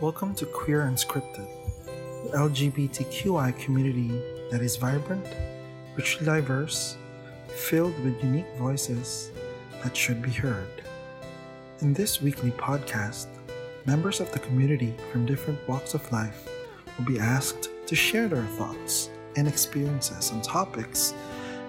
Welcome 0.00 0.36
to 0.36 0.46
Queer 0.46 0.82
Unscripted, 0.82 1.48
the 2.22 2.38
LGBTQI 2.38 3.58
community 3.58 4.22
that 4.48 4.60
is 4.60 4.76
vibrant, 4.76 5.26
richly 5.96 6.24
diverse, 6.24 6.96
filled 7.48 7.98
with 8.04 8.22
unique 8.22 8.46
voices 8.56 9.32
that 9.82 9.96
should 9.96 10.22
be 10.22 10.30
heard. 10.30 10.68
In 11.80 11.92
this 11.92 12.22
weekly 12.22 12.52
podcast, 12.52 13.26
members 13.86 14.20
of 14.20 14.30
the 14.30 14.38
community 14.38 14.94
from 15.10 15.26
different 15.26 15.58
walks 15.68 15.94
of 15.94 16.12
life 16.12 16.48
will 16.96 17.04
be 17.04 17.18
asked 17.18 17.68
to 17.88 17.96
share 17.96 18.28
their 18.28 18.46
thoughts 18.56 19.10
and 19.34 19.48
experiences 19.48 20.30
on 20.30 20.42
topics 20.42 21.12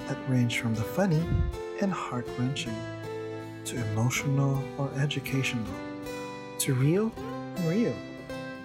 that 0.07 0.18
range 0.30 0.59
from 0.59 0.75
the 0.75 0.84
funny 0.84 1.23
and 1.82 1.91
heart 1.91 2.27
wrenching 2.38 2.77
to 3.66 3.84
emotional 3.88 4.64
or 4.77 4.91
educational 5.00 5.73
to 6.59 6.75
real 6.75 7.11
and 7.18 7.68
real 7.68 7.96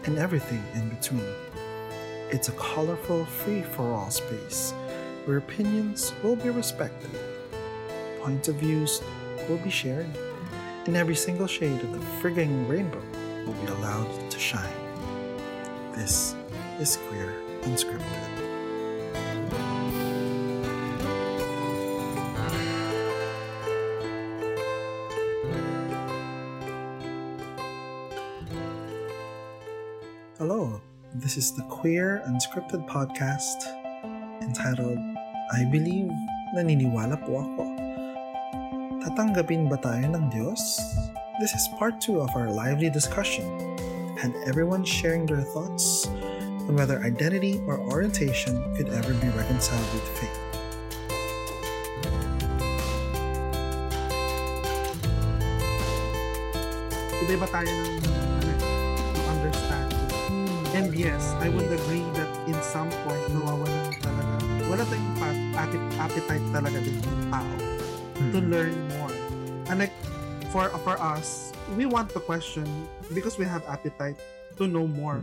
and 0.07 0.19
everything 0.19 0.63
in 0.75 0.89
between. 0.89 1.35
It's 2.31 2.49
a 2.49 2.53
colorful, 2.53 3.25
free 3.25 3.63
for 3.63 3.93
all 3.93 4.11
space 4.11 4.73
where 5.25 5.39
opinions 5.39 6.13
will 6.23 6.37
be 6.37 6.51
respected, 6.51 7.11
points 8.21 8.49
of 8.49 8.57
views 8.57 9.01
will 9.49 9.59
be 9.59 9.71
shared, 9.71 10.11
and 10.87 10.97
every 10.97 11.17
single 11.17 11.47
shade 11.47 11.81
of 11.81 11.93
the 11.93 11.99
frigging 12.21 12.69
rainbow 12.69 13.03
will 13.47 13.55
be 13.55 13.67
allowed 13.73 14.31
to 14.31 14.39
shine. 14.39 14.73
This 15.95 16.35
is 16.79 16.99
Queer 17.09 17.33
Unscripted. 17.63 18.34
This 31.35 31.51
is 31.51 31.57
the 31.57 31.67
Queer 31.67 32.23
Unscripted 32.31 32.87
podcast 32.87 33.67
entitled 34.41 35.03
I 35.51 35.67
Believe 35.67 36.07
Naniniwala 36.55 37.19
Po 37.27 37.43
Ako. 37.43 37.65
Tatanggapin 39.03 39.67
ba 39.67 39.75
tayo 39.83 40.15
ng 40.15 40.31
Diyos? 40.31 40.79
This 41.43 41.51
is 41.59 41.67
part 41.75 41.99
2 41.99 42.23
of 42.23 42.31
our 42.39 42.47
lively 42.55 42.87
discussion 42.87 43.51
and 44.23 44.31
everyone 44.47 44.87
sharing 44.87 45.27
their 45.27 45.43
thoughts 45.43 46.07
on 46.71 46.79
whether 46.79 47.03
identity 47.03 47.59
or 47.67 47.83
orientation 47.83 48.55
could 48.79 48.95
ever 48.95 49.11
be 49.19 49.27
reconciled 49.35 49.91
with 49.91 50.07
faith. 50.15 50.39
Iba-iba 57.27 57.47
tayo 57.51 57.67
ng. 57.67 58.14
And 60.95 61.03
yes, 61.03 61.35
I 61.43 61.51
would 61.51 61.67
agree 61.67 62.07
that 62.15 62.31
in 62.47 62.55
some 62.63 62.87
point, 63.03 63.19
nawawalan 63.35 63.99
talaga. 63.99 64.39
Wala 64.71 64.87
tayong 64.87 65.91
appetite 65.99 66.47
talaga 66.55 66.79
din 66.87 66.95
ng 67.03 67.35
tao 67.35 67.55
to 68.31 68.39
learn 68.39 68.79
more. 68.95 69.11
And 69.67 69.83
like, 69.83 69.91
for 70.55 70.71
for 70.87 70.95
us, 71.03 71.51
we 71.75 71.83
want 71.91 72.15
to 72.15 72.23
question 72.23 72.63
because 73.11 73.43
we 73.43 73.43
have 73.43 73.67
appetite 73.67 74.23
to 74.55 74.71
know 74.71 74.87
more. 74.87 75.19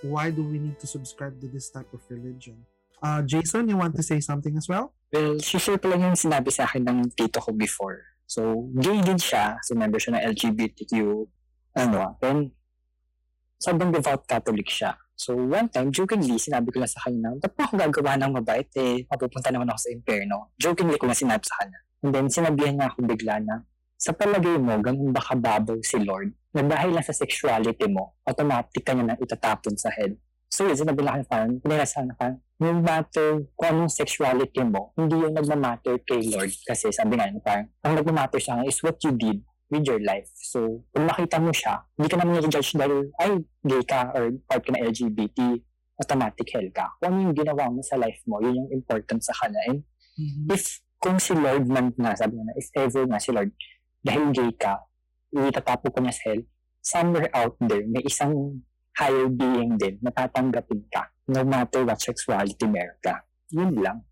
Why 0.00 0.32
do 0.32 0.40
we 0.40 0.56
need 0.56 0.80
to 0.80 0.88
subscribe 0.88 1.36
to 1.44 1.52
this 1.52 1.68
type 1.68 1.92
of 1.92 2.00
religion? 2.08 2.56
Uh, 3.04 3.20
Jason, 3.20 3.68
you 3.68 3.76
want 3.76 4.00
to 4.00 4.02
say 4.02 4.24
something 4.24 4.56
as 4.56 4.72
well? 4.72 4.96
Well, 5.12 5.36
ko 5.36 5.84
lang 5.84 6.00
yung 6.00 6.16
sinabi 6.16 6.48
sa 6.48 6.64
akin 6.64 6.88
ng 6.88 7.12
tito 7.12 7.44
ko 7.44 7.52
before. 7.52 8.08
So, 8.24 8.72
gay 8.72 9.04
din 9.04 9.20
siya. 9.20 9.60
So, 9.68 9.76
member 9.76 10.00
siya 10.00 10.16
ng 10.16 10.24
LGBTQ. 10.32 11.28
Ano, 11.76 12.16
then, 12.24 12.56
sobrang 13.60 13.92
devout 13.92 14.24
Catholic 14.24 14.64
siya. 14.64 14.96
So, 15.20 15.36
one 15.36 15.68
time, 15.68 15.92
jokingly, 15.92 16.40
sinabi 16.40 16.72
ko 16.72 16.80
lang 16.80 16.88
sa 16.88 17.04
kanya, 17.04 17.36
ba't 17.36 17.52
pa 17.52 17.68
ako 17.68 17.76
gagawa 17.76 18.16
ng 18.16 18.40
mabait 18.40 18.72
eh? 18.80 19.04
Mapupunta 19.04 19.52
naman 19.52 19.68
ako 19.68 19.84
sa 19.84 19.90
impyerno. 19.92 20.48
Jokingly 20.56 20.96
ko 20.96 21.04
lang 21.04 21.20
sinabi 21.20 21.44
sa 21.44 21.60
kanya. 21.60 21.78
And 22.00 22.08
then, 22.08 22.26
sinabihan 22.32 22.80
niya 22.80 22.88
ako 22.88 23.04
bigla 23.04 23.36
na, 23.44 23.60
sa 24.00 24.16
palagay 24.16 24.56
mo, 24.56 24.80
ganun 24.80 25.12
ba 25.12 25.20
kababaw 25.20 25.76
si 25.84 26.00
Lord? 26.00 26.32
Na 26.56 26.64
dahil 26.64 26.96
lang 26.96 27.04
sa 27.04 27.12
sexuality 27.12 27.84
mo, 27.92 28.16
automatic 28.24 28.80
ka 28.80 28.96
niya 28.96 29.12
na 29.12 29.16
itatapon 29.20 29.76
sa 29.76 29.92
hell. 29.92 30.16
So, 30.48 30.64
yun, 30.64 30.80
sinabi 30.80 31.04
lang 31.04 31.20
parang, 31.28 31.60
pinirasan 31.60 32.16
na 32.16 32.40
no 32.56 32.80
matter 32.80 33.44
kung 33.60 33.76
anong 33.76 33.92
sexuality 33.92 34.64
mo, 34.64 34.96
hindi 34.96 35.20
yung 35.20 35.36
nagmamatter 35.36 36.00
kay 36.00 36.32
Lord. 36.32 36.48
Kasi 36.64 36.96
sabi 36.96 37.20
nga, 37.20 37.28
parang, 37.44 37.68
ang 37.84 37.92
nagmamatter 37.92 38.40
kanya 38.40 38.64
is 38.64 38.80
what 38.80 38.96
you 39.04 39.12
did 39.12 39.44
with 39.70 39.86
your 39.86 40.02
life. 40.02 40.28
So, 40.34 40.82
kung 40.90 41.06
nakita 41.06 41.38
mo 41.38 41.54
siya, 41.54 41.80
hindi 41.94 42.08
ka 42.10 42.16
naman 42.18 42.42
i-judge 42.42 42.74
dahil, 42.74 43.08
ay, 43.22 43.32
gay 43.62 43.82
ka 43.86 44.10
or 44.12 44.34
part 44.50 44.62
ka 44.66 44.70
na 44.74 44.82
LGBT, 44.82 45.38
automatic 46.02 46.46
hell 46.50 46.68
ka. 46.74 46.86
Kung 46.98 47.14
ano 47.14 47.30
yung 47.30 47.36
ginawa 47.38 47.70
mo 47.70 47.80
sa 47.86 47.94
life 47.96 48.20
mo, 48.26 48.42
yun 48.42 48.66
yung 48.66 48.70
important 48.74 49.22
sa 49.22 49.32
kanya. 49.38 49.60
And 49.70 49.78
if, 50.50 50.82
kung 50.98 51.22
si 51.22 51.32
Lord 51.32 51.70
man 51.70 51.94
na, 51.96 52.18
sabi 52.18 52.36
nga 52.36 52.44
na, 52.50 52.54
if 52.58 52.68
ever 52.74 53.06
na 53.06 53.22
si 53.22 53.30
Lord, 53.30 53.54
dahil 54.02 54.34
gay 54.34 54.52
ka, 54.58 54.82
itatapo 55.30 55.94
ko 55.94 55.98
niya 56.02 56.12
sa 56.12 56.22
hell, 56.34 56.42
somewhere 56.82 57.30
out 57.32 57.54
there, 57.62 57.86
may 57.86 58.02
isang 58.02 58.64
higher 58.96 59.30
being 59.30 59.78
din 59.78 59.96
na 60.02 60.10
tatanggapin 60.10 60.82
ka 60.90 61.08
no 61.30 61.46
matter 61.46 61.86
what 61.86 62.00
sexuality 62.02 62.66
meron 62.66 62.98
ka. 62.98 63.22
Yun 63.54 63.78
lang. 63.78 64.02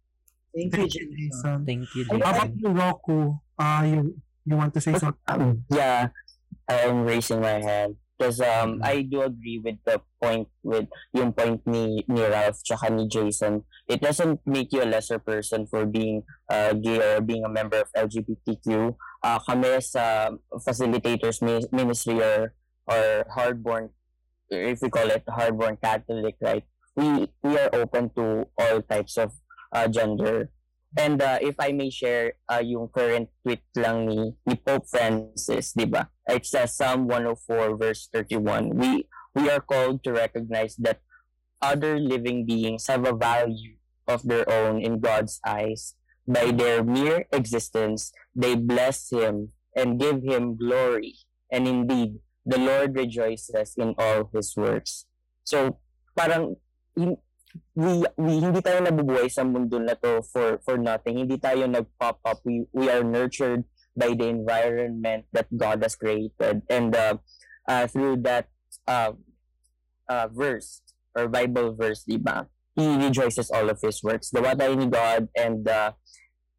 Thank 0.54 0.74
you, 0.78 0.86
Jason. 0.88 1.66
Thank 1.66 1.90
you, 1.94 2.06
How 2.08 2.30
about 2.30 2.54
Jason. 2.54 2.62
you, 2.62 2.70
Roku? 2.72 3.18
Uh, 3.58 3.82
you, 3.84 4.00
you 4.48 4.56
want 4.56 4.74
to 4.74 4.80
say 4.80 4.94
something? 4.94 5.64
Yeah, 5.70 6.08
I'm 6.68 7.04
raising 7.04 7.40
my 7.40 7.60
hand. 7.60 7.96
Because 8.18 8.40
um, 8.42 8.82
I 8.82 9.02
do 9.02 9.22
agree 9.22 9.62
with 9.62 9.78
the 9.86 10.02
point 10.20 10.48
with 10.64 10.90
yung 11.14 11.32
point 11.32 11.62
ni, 11.70 12.02
ni 12.08 12.22
Ralph 12.26 12.58
tsaka 12.66 12.90
ni 12.90 13.06
Jason. 13.06 13.62
It 13.86 14.02
doesn't 14.02 14.42
make 14.44 14.72
you 14.74 14.82
a 14.82 14.90
lesser 14.90 15.22
person 15.22 15.70
for 15.70 15.86
being 15.86 16.26
uh, 16.50 16.74
gay 16.74 16.98
or 16.98 17.20
being 17.22 17.44
a 17.44 17.48
member 17.48 17.78
of 17.78 17.92
LGBTQ. 17.94 18.96
Uh, 19.22 19.38
kami 19.46 19.78
sa 19.80 20.34
facilitators 20.66 21.46
mi- 21.46 21.70
ministry 21.70 22.18
or, 22.18 22.54
or 22.90 23.22
hardborn, 23.30 23.90
if 24.50 24.82
we 24.82 24.90
call 24.90 25.06
it 25.06 25.22
hardborn 25.30 25.78
Catholic, 25.78 26.34
right? 26.42 26.66
We, 26.96 27.30
we 27.46 27.54
are 27.54 27.70
open 27.72 28.10
to 28.18 28.50
all 28.58 28.82
types 28.82 29.16
of 29.16 29.30
uh, 29.70 29.86
gender 29.86 30.50
And 30.96 31.20
uh, 31.20 31.38
if 31.42 31.54
I 31.60 31.72
may 31.72 31.90
share 31.90 32.40
uh, 32.48 32.64
yung 32.64 32.88
current 32.88 33.28
tweet 33.44 33.60
lang 33.76 34.08
ni, 34.08 34.32
ni 34.46 34.54
Pope 34.56 34.88
Francis, 34.88 35.76
di 35.76 35.84
ba? 35.84 36.08
It 36.24 36.46
says 36.46 36.76
Psalm 36.76 37.04
104 37.06 37.76
verse 37.76 38.08
31. 38.12 38.72
We 38.72 39.04
we 39.36 39.50
are 39.52 39.60
called 39.60 40.00
to 40.04 40.16
recognize 40.16 40.76
that 40.80 41.04
other 41.60 41.98
living 42.00 42.46
beings 42.46 42.86
have 42.86 43.04
a 43.04 43.12
value 43.12 43.76
of 44.08 44.24
their 44.24 44.48
own 44.48 44.80
in 44.80 45.00
God's 45.00 45.40
eyes. 45.44 45.94
By 46.26 46.52
their 46.52 46.84
mere 46.84 47.24
existence, 47.32 48.12
they 48.34 48.54
bless 48.54 49.12
him 49.12 49.52
and 49.76 50.00
give 50.00 50.22
him 50.24 50.56
glory. 50.56 51.16
And 51.52 51.68
indeed, 51.68 52.20
the 52.44 52.58
Lord 52.58 52.96
rejoices 52.96 53.76
in 53.76 53.94
all 53.96 54.28
his 54.32 54.56
works. 54.56 55.04
So, 55.44 55.80
parang 56.16 56.56
we, 57.74 58.04
we 58.16 58.32
hindi 58.40 58.60
tayo 58.60 58.82
nabubuhay 58.82 59.30
sa 59.30 59.44
mundo 59.44 59.78
na 59.78 59.94
to 59.98 60.22
for 60.32 60.58
for 60.64 60.76
nothing. 60.76 61.18
Hindi 61.22 61.38
tayo 61.38 61.64
nag-pop 61.66 62.18
up. 62.24 62.38
We 62.44 62.66
we 62.72 62.90
are 62.90 63.02
nurtured 63.02 63.64
by 63.98 64.14
the 64.14 64.30
environment 64.30 65.26
that 65.34 65.50
God 65.50 65.82
has 65.82 65.98
created. 65.98 66.62
And 66.70 66.94
uh, 66.94 67.18
uh, 67.66 67.90
through 67.90 68.22
that 68.22 68.46
uh, 68.86 69.18
uh, 70.08 70.26
verse 70.30 70.82
or 71.14 71.26
Bible 71.26 71.74
verse, 71.74 72.06
di 72.06 72.16
ba? 72.16 72.46
He 72.78 72.86
rejoices 72.94 73.50
all 73.50 73.66
of 73.66 73.82
his 73.82 73.98
works. 74.06 74.30
Gawa 74.30 74.54
tayo 74.54 74.78
ni 74.78 74.86
God 74.86 75.26
and 75.34 75.66
uh, 75.66 75.98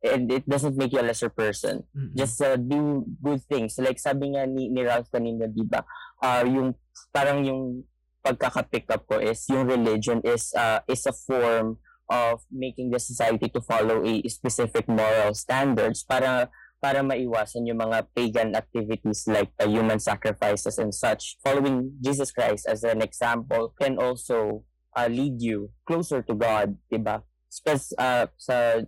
and 0.04 0.28
it 0.32 0.44
doesn't 0.48 0.76
make 0.76 0.92
you 0.92 1.00
a 1.00 1.08
lesser 1.08 1.32
person. 1.32 1.88
Mm-mm. 1.96 2.16
Just 2.16 2.40
uh, 2.44 2.60
do 2.60 3.08
good 3.24 3.40
things. 3.48 3.80
Like 3.80 4.00
sabi 4.00 4.36
nga 4.36 4.44
ni, 4.44 4.68
ni 4.68 4.84
Ralph 4.84 5.08
kanina, 5.08 5.48
di 5.48 5.64
ba? 5.64 5.84
Uh, 6.20 6.44
yung 6.44 6.70
parang 7.16 7.40
yung 7.48 7.88
pagkaka-pick 8.24 8.90
up 8.92 9.08
ko 9.08 9.18
is 9.20 9.46
yung 9.48 9.68
religion 9.68 10.20
is 10.24 10.52
uh, 10.56 10.80
is 10.88 11.06
a 11.08 11.16
form 11.16 11.80
of 12.10 12.42
making 12.52 12.90
the 12.90 13.00
society 13.00 13.48
to 13.48 13.62
follow 13.62 14.02
a 14.04 14.26
specific 14.28 14.90
moral 14.90 15.34
standards 15.38 16.02
para 16.04 16.50
para 16.80 17.04
maiwasan 17.04 17.68
yung 17.68 17.84
mga 17.84 18.08
pagan 18.16 18.56
activities 18.56 19.28
like 19.28 19.52
uh, 19.60 19.68
human 19.68 20.00
sacrifices 20.00 20.80
and 20.80 20.96
such. 20.96 21.38
Following 21.44 21.92
Jesus 22.00 22.32
Christ 22.32 22.66
as 22.66 22.84
an 22.88 23.04
example 23.04 23.76
can 23.76 24.00
also 24.00 24.64
uh, 24.96 25.08
lead 25.12 25.44
you 25.44 25.70
closer 25.86 26.24
to 26.24 26.34
God, 26.34 26.76
diba? 26.88 27.22
Because 27.52 27.92
uh, 28.00 28.32
sa 28.40 28.80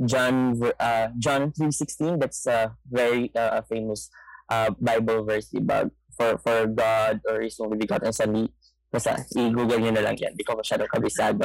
John 0.00 0.56
uh, 0.80 1.08
John 1.20 1.52
3:16 1.52 2.18
that's 2.18 2.46
a 2.48 2.72
very 2.88 3.30
uh, 3.36 3.60
famous 3.68 4.08
uh, 4.48 4.72
Bible 4.80 5.28
verse, 5.28 5.52
diba? 5.52 5.92
For 6.16 6.38
for 6.40 6.66
God 6.66 7.20
or 7.28 7.44
His 7.44 7.60
only 7.60 7.76
begotten 7.76 8.10
Son, 8.14 8.34
He- 8.34 8.54
basta 8.94 9.18
i-google 9.34 9.82
nyo 9.82 9.92
na 9.98 10.06
lang 10.06 10.14
yan. 10.14 10.38
Di 10.38 10.46
ko 10.46 10.54
masyadong 10.54 10.86
kabisado. 10.86 11.42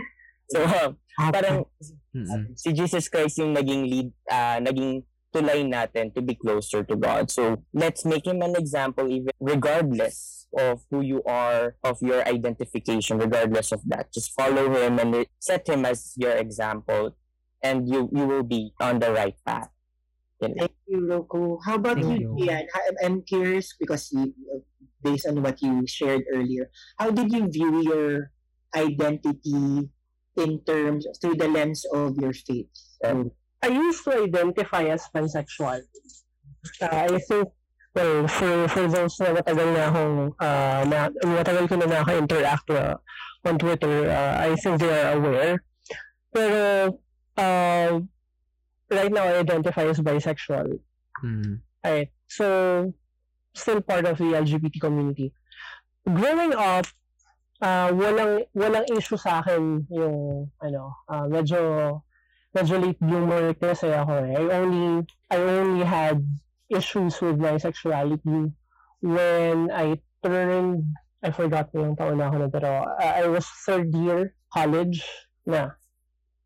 so, 0.52 0.60
uh, 0.60 0.92
parang 1.32 1.64
Mm-mm. 2.12 2.52
si 2.52 2.76
Jesus 2.76 3.08
Christ 3.08 3.40
yung 3.40 3.56
naging 3.56 3.88
lead, 3.88 4.08
ah, 4.28 4.60
naging 4.60 5.00
tulay 5.32 5.64
natin 5.64 6.12
to 6.12 6.20
be 6.20 6.36
closer 6.36 6.82
to 6.84 6.96
God. 6.98 7.30
So 7.30 7.62
let's 7.72 8.04
make 8.04 8.26
him 8.26 8.42
an 8.42 8.58
example 8.58 9.08
even 9.08 9.32
regardless 9.40 10.46
of 10.58 10.82
who 10.90 11.00
you 11.00 11.22
are, 11.24 11.78
of 11.86 12.02
your 12.02 12.26
identification, 12.26 13.18
regardless 13.18 13.70
of 13.70 13.80
that. 13.86 14.12
Just 14.12 14.34
follow 14.34 14.66
him 14.74 14.98
and 14.98 15.26
set 15.38 15.68
him 15.68 15.86
as 15.86 16.12
your 16.18 16.34
example 16.34 17.14
and 17.62 17.88
you 17.88 18.08
you 18.12 18.26
will 18.26 18.42
be 18.42 18.72
on 18.80 18.98
the 18.98 19.12
right 19.12 19.36
path. 19.46 19.70
You 20.40 20.48
know? 20.48 20.54
Thank 20.58 20.72
you, 20.86 20.98
Roku. 21.06 21.58
How 21.64 21.74
about 21.76 22.00
Thank 22.00 22.20
you, 22.20 22.36
Ian? 22.40 22.66
I'm 23.04 23.22
curious 23.22 23.74
because 23.78 24.08
you, 24.12 24.32
based 25.02 25.26
on 25.26 25.42
what 25.42 25.60
you 25.60 25.84
shared 25.86 26.24
earlier, 26.32 26.70
how 26.98 27.10
did 27.10 27.32
you 27.32 27.48
view 27.48 27.82
your 27.84 28.30
identity 28.74 29.88
in 30.36 30.50
terms 30.64 31.06
through 31.20 31.36
the 31.36 31.48
lens 31.48 31.84
of 31.92 32.16
your 32.16 32.32
faith? 32.32 32.72
Um, 33.04 33.30
I 33.62 33.68
used 33.68 34.04
to 34.04 34.24
identify 34.24 34.84
as 34.84 35.04
pansexual. 35.14 35.82
Uh, 36.80 36.88
I 36.88 37.18
think, 37.28 37.48
well, 37.94 38.28
for, 38.28 38.68
for 38.68 38.88
those 38.88 39.20
na 39.20 39.36
matagal 39.36 39.68
na 39.76 39.82
akong, 39.92 40.16
uh, 40.40 40.80
na, 40.88 40.98
matagal 41.24 41.68
ko 41.68 41.74
na 41.76 41.86
naka-interact 41.86 42.70
uh, 42.70 42.96
on 43.44 43.58
Twitter, 43.58 44.08
uh, 44.08 44.40
I 44.40 44.56
think 44.56 44.80
they 44.80 44.88
are 44.88 45.16
aware. 45.16 45.60
Pero, 46.32 46.96
uh, 47.36 48.00
right 48.90 49.12
now, 49.12 49.24
I 49.24 49.38
identify 49.38 49.86
as 49.86 50.00
bisexual. 50.00 50.78
Mm. 51.24 51.60
Right. 51.84 52.10
So, 52.28 52.92
still 53.54 53.80
part 53.80 54.06
of 54.06 54.18
the 54.18 54.34
LGBT 54.34 54.80
community. 54.80 55.32
Growing 56.04 56.54
up, 56.54 56.86
uh, 57.62 57.92
walang 57.92 58.46
walang 58.56 58.86
issue 58.96 59.16
sa 59.16 59.40
akin 59.40 59.86
yung 59.90 60.48
ano, 60.62 60.96
uh, 61.08 61.28
medyo 61.28 62.02
medyo 62.56 62.80
late 62.82 62.98
bloomer 62.98 63.54
kasi 63.54 63.92
ako 63.94 64.12
eh. 64.26 64.34
I 64.34 64.42
only, 64.58 65.06
I 65.30 65.38
only 65.38 65.84
had 65.86 66.18
issues 66.70 67.20
with 67.22 67.38
my 67.38 67.58
sexuality 67.58 68.50
when 69.00 69.70
I 69.70 70.00
turned, 70.22 70.84
I 71.22 71.30
forgot 71.30 71.72
mo 71.72 71.90
yung 71.90 71.96
taon 71.96 72.18
na 72.18 72.28
ako 72.28 72.36
na 72.36 72.48
pero 72.48 72.70
uh, 72.84 73.12
I 73.16 73.28
was 73.28 73.46
third 73.64 73.92
year 73.94 74.34
college 74.52 75.04
na. 75.46 75.76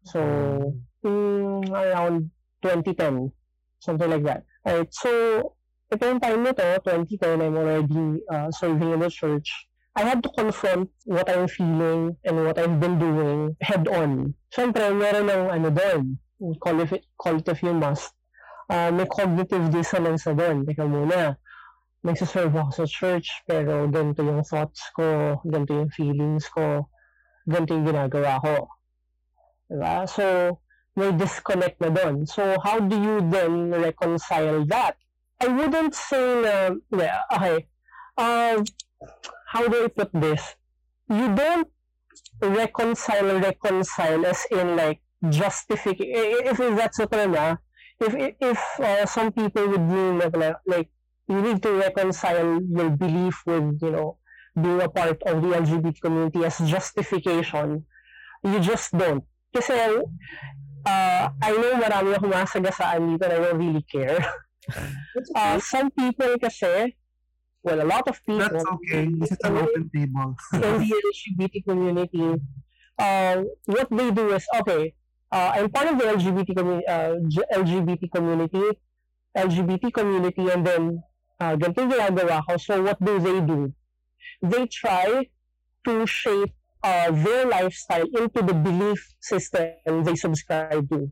So, 0.04 0.20
mm, 0.20 0.76
around 1.04 2.30
2010, 2.62 3.32
something 3.80 4.10
like 4.10 4.24
that. 4.24 4.44
Alright, 4.66 4.92
so, 4.94 5.54
ito 5.92 6.02
yung 6.02 6.20
time 6.20 6.42
nito, 6.42 6.64
2010, 6.82 7.42
I'm 7.42 7.56
already 7.56 8.20
uh, 8.32 8.50
serving 8.50 8.92
in 8.92 9.00
the 9.00 9.10
church. 9.10 9.68
I 9.94 10.02
had 10.02 10.22
to 10.24 10.30
confront 10.34 10.90
what 11.04 11.30
I'm 11.30 11.46
feeling 11.46 12.16
and 12.24 12.44
what 12.44 12.58
I've 12.58 12.80
been 12.80 12.98
doing 12.98 13.54
head 13.60 13.86
on. 13.86 14.34
Siyempre, 14.50 14.90
meron 14.90 15.30
ng 15.30 15.44
ano 15.54 15.68
doon, 15.70 16.18
call 16.58 16.82
it, 16.82 17.06
call 17.14 17.38
it 17.38 17.46
if 17.46 17.62
you 17.62 17.74
must. 17.74 18.10
Uh, 18.66 18.90
may 18.90 19.06
cognitive 19.06 19.70
dissonance 19.70 20.26
na 20.26 20.34
doon. 20.34 20.66
Teka 20.66 20.82
muna, 20.82 21.38
nagsiserve 22.02 22.50
ako 22.58 22.70
sa 22.74 22.86
church, 22.90 23.30
pero 23.46 23.86
ganito 23.86 24.26
yung 24.26 24.42
thoughts 24.42 24.82
ko, 24.98 25.38
ganito 25.46 25.78
yung 25.78 25.92
feelings 25.94 26.50
ko, 26.50 26.90
ganito 27.46 27.78
yung 27.78 27.86
ginagawa 27.86 28.42
ko. 28.42 28.66
Diba? 29.70 30.10
So, 30.10 30.58
may 30.96 31.12
disconnect 31.12 31.80
na 31.80 31.90
doon. 31.90 32.26
So, 32.26 32.56
how 32.62 32.78
do 32.80 32.96
you 32.96 33.22
then 33.30 33.70
reconcile 33.70 34.64
that? 34.70 34.96
I 35.42 35.48
wouldn't 35.48 35.94
say 35.94 36.42
na, 36.42 36.78
yeah, 36.94 37.20
okay, 37.34 37.66
uh, 38.16 38.62
how 39.50 39.68
do 39.68 39.84
I 39.84 39.88
put 39.88 40.10
this? 40.14 40.54
You 41.10 41.34
don't 41.34 41.68
reconcile 42.40 43.38
reconcile 43.40 44.26
as 44.26 44.42
in 44.50 44.76
like 44.76 45.00
justify 45.30 45.94
if, 45.96 46.60
if 46.60 46.76
that's 46.76 46.98
what 46.98 47.12
na 47.12 47.56
if 48.00 48.12
if 48.40 48.60
uh, 48.80 49.06
some 49.06 49.32
people 49.32 49.68
would 49.68 49.86
mean 49.88 50.18
like, 50.18 50.56
like 50.66 50.88
you 51.28 51.40
need 51.40 51.62
to 51.62 51.72
reconcile 51.72 52.60
your 52.60 52.90
belief 52.90 53.42
with 53.46 53.78
you 53.80 53.90
know 53.90 54.18
being 54.60 54.82
a 54.82 54.88
part 54.88 55.22
of 55.22 55.42
the 55.42 55.48
LGBT 55.48 56.00
community 56.00 56.44
as 56.44 56.58
justification 56.58 57.84
you 58.42 58.60
just 58.60 58.92
don't 58.92 59.24
kasi 59.54 60.02
uh, 60.86 61.28
I 61.42 61.50
know 61.56 61.80
marami 61.80 62.14
akong 62.16 62.32
masagasaan 62.32 63.16
dito 63.16 63.24
and 63.26 63.34
I 63.34 63.38
don't 63.40 63.58
really 63.58 63.84
care 63.84 64.20
uh, 65.38 65.56
some 65.60 65.90
people 65.92 66.36
kasi 66.40 66.94
well, 67.64 67.80
a 67.80 67.88
lot 67.88 68.06
of 68.08 68.20
people. 68.26 68.44
That's 68.44 68.64
okay. 68.64 69.08
This 69.16 69.32
is 69.32 69.38
an 69.42 69.56
open 69.56 69.88
table. 69.88 70.36
in 70.52 70.60
the 70.60 71.00
LGBT 71.00 71.64
community, 71.64 72.36
uh, 72.98 73.42
what 73.64 73.88
they 73.90 74.10
do 74.10 74.34
is 74.36 74.44
okay. 74.60 74.92
Uh, 75.32 75.50
I'm 75.56 75.70
part 75.70 75.88
of 75.88 75.98
the 75.98 76.04
LGBT 76.04 76.54
community, 76.54 76.86
uh, 76.86 77.16
LGBT 77.56 78.12
community, 78.12 78.64
LGBT 79.36 79.92
community, 79.92 80.48
and 80.50 80.66
then 80.66 81.02
uh, 81.40 81.56
ganito 81.56 81.88
ginagawa 81.88 82.44
ko. 82.46 82.56
So 82.60 82.82
what 82.84 83.00
do 83.02 83.18
they 83.18 83.40
do? 83.40 83.72
They 84.44 84.66
try 84.68 85.26
to 85.88 86.06
shape 86.06 86.52
uh, 86.84 87.10
their 87.10 87.48
lifestyle 87.48 88.04
into 88.12 88.44
the 88.44 88.52
belief 88.52 89.00
system 89.20 90.04
they 90.04 90.14
subscribe 90.14 90.84
to. 90.92 91.08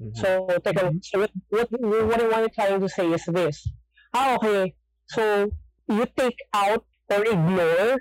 Mm-hmm. 0.00 0.16
So, 0.16 0.48
teka, 0.64 0.92
so 1.04 1.20
what, 1.20 1.30
what, 1.48 1.68
what 1.70 2.20
I 2.20 2.28
want 2.28 2.44
to 2.48 2.52
try 2.52 2.72
to 2.72 2.88
say 2.88 3.12
is 3.12 3.24
this. 3.28 3.68
Ah, 4.12 4.36
okay. 4.36 4.74
So, 5.08 5.52
you 5.88 6.06
take 6.16 6.40
out 6.52 6.84
or 7.08 7.22
ignore 7.24 8.00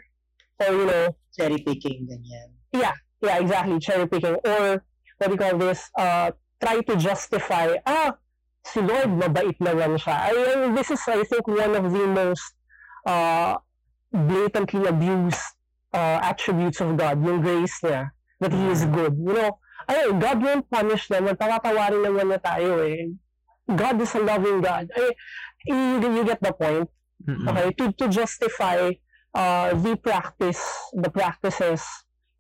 or 0.60 0.72
you 0.72 0.86
know 0.86 1.16
cherry 1.36 1.60
picking 1.62 2.08
ganyan. 2.10 2.50
Yeah, 2.74 2.96
yeah, 3.22 3.38
exactly, 3.38 3.80
cherry 3.80 4.08
picking 4.08 4.36
or 4.36 4.84
what 5.18 5.28
do 5.28 5.32
you 5.32 5.38
call 5.38 5.58
this? 5.58 5.88
Uh, 5.98 6.32
try 6.60 6.82
to 6.82 6.96
justify 6.96 7.76
ah 7.86 8.18
si 8.66 8.82
Lord 8.82 9.14
mabait 9.22 9.56
naman 9.62 10.00
siya. 10.02 10.32
I, 10.32 10.32
mean, 10.34 10.74
this 10.74 10.90
is 10.90 11.02
I 11.06 11.24
think 11.24 11.46
one 11.48 11.76
of 11.76 11.86
the 11.86 12.06
most 12.08 12.46
uh, 13.06 13.62
blatantly 14.12 14.90
abused 14.90 15.55
uh, 15.96 16.20
attributes 16.20 16.84
of 16.84 17.00
God, 17.00 17.24
yung 17.24 17.40
grace 17.40 17.80
niya, 17.80 18.12
that 18.44 18.52
He 18.52 18.66
is 18.68 18.84
good. 18.84 19.16
You 19.16 19.32
know, 19.32 19.52
ay, 19.88 20.12
God 20.12 20.44
won't 20.44 20.68
punish 20.68 21.08
them. 21.08 21.32
Tawatawarin 21.32 22.04
naman 22.04 22.36
na 22.36 22.40
tayo 22.44 22.84
eh. 22.84 23.16
God 23.66 23.98
is 24.04 24.14
a 24.14 24.22
loving 24.22 24.60
God. 24.60 24.92
Ay, 24.92 25.16
you, 25.66 26.04
you 26.04 26.24
get 26.28 26.44
the 26.44 26.52
point. 26.52 26.92
Mm-hmm. 27.24 27.48
Okay, 27.48 27.68
to, 27.80 27.86
to 27.96 28.06
justify 28.12 28.92
uh, 29.34 29.74
the 29.74 29.96
practice, 29.96 30.62
the 30.94 31.10
practices, 31.10 31.82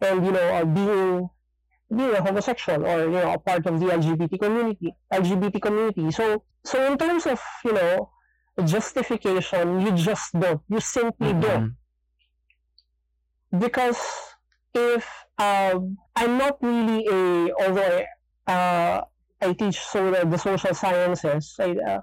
and 0.04 0.25
you 0.25 0.31
know, 0.36 0.48
uh, 0.51 0.66
being 0.68 1.30
being 1.90 2.13
a 2.13 2.22
homosexual 2.22 2.86
or 2.86 3.08
you 3.08 3.18
know 3.18 3.34
a 3.34 3.40
part 3.40 3.66
of 3.66 3.80
the 3.80 3.88
LGBT 3.88 4.38
community, 4.38 4.94
LGBT 5.12 5.62
community. 5.62 6.12
So, 6.12 6.44
so 6.63 6.92
in 6.92 6.98
terms 6.98 7.25
of 7.25 7.40
you 7.63 7.74
know 7.74 8.12
justification, 8.63 9.81
you 9.81 9.92
just 9.94 10.38
don't. 10.38 10.62
You 10.68 10.80
simply 10.80 11.31
mm-hmm. 11.31 11.42
don't. 11.42 11.75
Because 13.51 14.00
if 14.74 15.08
um, 15.38 15.98
I'm 16.15 16.38
not 16.38 16.58
really 16.62 17.08
a, 17.08 17.53
although 17.60 18.05
I, 18.48 18.51
uh, 18.51 19.01
I 19.41 19.53
teach 19.53 19.79
so 19.79 20.12
the, 20.12 20.25
the 20.25 20.38
social 20.38 20.74
sciences, 20.74 21.55
I, 21.60 21.75
uh, 21.75 22.01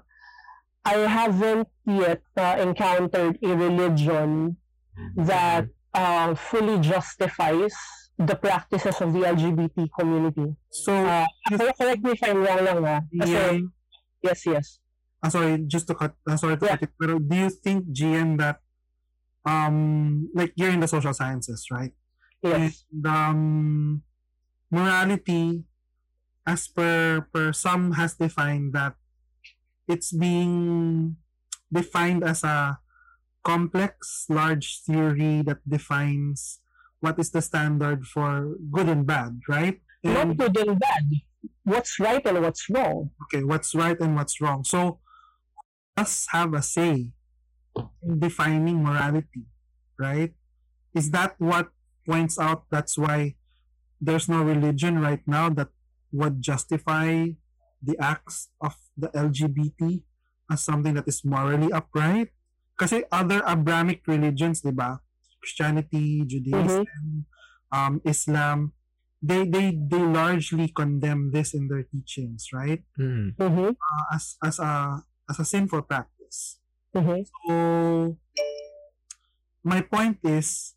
I 0.85 0.97
haven't 1.07 1.67
yet 1.85 2.21
uh, 2.37 2.57
encountered 2.59 3.39
a 3.41 3.55
religion 3.55 4.57
mm-hmm. 4.97 5.25
that 5.25 5.67
uh, 5.93 6.35
fully 6.35 6.79
justifies 6.79 7.73
the 8.17 8.35
practices 8.35 9.01
of 9.01 9.13
the 9.13 9.19
LGBT 9.19 9.89
community. 9.97 10.55
So, 10.69 10.93
uh, 10.93 11.25
correct 11.49 12.03
me 12.03 12.11
if 12.11 12.23
I'm 12.23 12.43
wrong 12.43 12.63
lang 12.63 12.83
ha. 12.83 13.01
Kasi, 13.19 13.31
yeah. 13.31 13.57
yes, 14.21 14.39
yes. 14.45 14.65
Uh, 15.23 15.29
sorry, 15.29 15.57
just 15.67 15.87
to 15.87 15.95
cut, 15.95 16.13
uh, 16.27 16.37
sorry 16.37 16.57
to 16.57 16.65
yeah. 16.65 16.71
cut 16.75 16.83
it, 16.83 16.91
pero 16.99 17.19
do 17.19 17.35
you 17.35 17.49
think, 17.49 17.87
GM, 17.89 18.37
that, 18.37 18.59
um, 19.45 20.29
like, 20.33 20.53
you're 20.55 20.71
in 20.71 20.79
the 20.79 20.87
social 20.87 21.13
sciences, 21.13 21.67
right? 21.71 21.91
Yes. 22.41 22.85
And, 22.91 23.07
um, 23.07 24.03
morality, 24.71 25.63
as 26.45 26.67
per, 26.67 27.27
per 27.33 27.53
some 27.53 27.93
has 27.93 28.15
defined 28.15 28.73
that 28.73 28.95
it's 29.87 30.11
being 30.11 31.17
defined 31.71 32.23
as 32.23 32.43
a 32.43 32.79
complex, 33.43 34.25
large 34.29 34.81
theory 34.85 35.41
that 35.43 35.59
defines 35.67 36.59
what 36.99 37.19
is 37.19 37.31
the 37.31 37.41
standard 37.41 38.05
for 38.07 38.55
good 38.71 38.87
and 38.87 39.05
bad, 39.05 39.39
right? 39.47 39.81
And, 40.03 40.37
Not 40.37 40.37
good 40.37 40.67
and 40.67 40.79
bad. 40.79 41.03
What's 41.63 41.99
right 41.99 42.25
and 42.25 42.41
what's 42.41 42.69
wrong? 42.69 43.11
Okay, 43.23 43.43
what's 43.43 43.75
right 43.75 43.99
and 43.99 44.15
what's 44.15 44.39
wrong. 44.39 44.63
So, 44.63 44.99
us 45.97 46.27
have 46.31 46.53
a 46.53 46.61
say 46.61 47.11
defining 48.03 48.83
morality, 48.83 49.47
right? 49.97 50.33
Is 50.93 51.11
that 51.11 51.35
what 51.37 51.69
points 52.05 52.37
out 52.37 52.65
that's 52.69 52.97
why 52.97 53.35
there's 53.99 54.27
no 54.27 54.43
religion 54.43 54.99
right 54.99 55.23
now 55.25 55.49
that 55.49 55.69
would 56.11 56.41
justify 56.41 57.31
the 57.81 57.95
acts 57.99 58.49
of 58.61 58.75
the 58.95 59.07
LGBT 59.09 60.03
as 60.51 60.61
something 60.63 60.93
that 60.93 61.07
is 61.07 61.23
morally 61.23 61.71
upright. 61.71 62.29
Kasi 62.77 63.03
other 63.11 63.41
Abrahamic 63.47 64.03
religions, 64.07 64.61
di 64.61 64.71
ba? 64.71 64.99
Christianity, 65.43 66.23
Judaism, 66.23 66.87
mm-hmm. 66.87 67.19
um, 67.71 67.99
Islam, 68.07 68.71
they 69.19 69.43
they 69.43 69.75
they 69.75 69.99
largely 69.99 70.71
condemn 70.71 71.31
this 71.31 71.53
in 71.53 71.67
their 71.67 71.83
teachings, 71.83 72.51
right? 72.55 72.83
Mm. 72.95 73.35
Mm-hmm. 73.35 73.71
Uh, 73.75 74.05
as 74.15 74.39
as 74.39 74.59
a 74.59 75.03
as 75.27 75.39
a 75.39 75.47
sinful 75.47 75.83
practice. 75.83 76.62
Mm-hmm. 76.95 77.21
So 77.25 78.17
my 79.63 79.81
point 79.81 80.19
is 80.23 80.75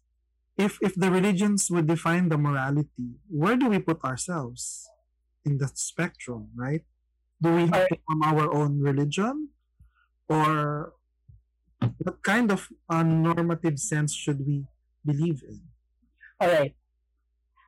if 0.57 0.79
if 0.81 0.95
the 0.97 1.11
religions 1.11 1.69
would 1.71 1.87
define 1.87 2.29
the 2.29 2.39
morality, 2.39 3.21
where 3.29 3.57
do 3.57 3.69
we 3.69 3.79
put 3.79 4.03
ourselves 4.05 4.89
in 5.45 5.59
the 5.59 5.69
spectrum, 5.75 6.49
right? 6.57 6.83
Do 7.41 7.53
we 7.53 7.69
have 7.69 7.89
to 7.89 7.97
form 8.09 8.23
our 8.25 8.49
own 8.53 8.81
religion? 8.81 9.53
Or 10.29 10.93
what 11.79 12.23
kind 12.23 12.51
of 12.51 12.69
uh, 12.89 13.03
normative 13.03 13.79
sense 13.79 14.15
should 14.15 14.47
we 14.47 14.65
believe 15.05 15.45
in? 15.47 15.61
Alright. 16.43 16.75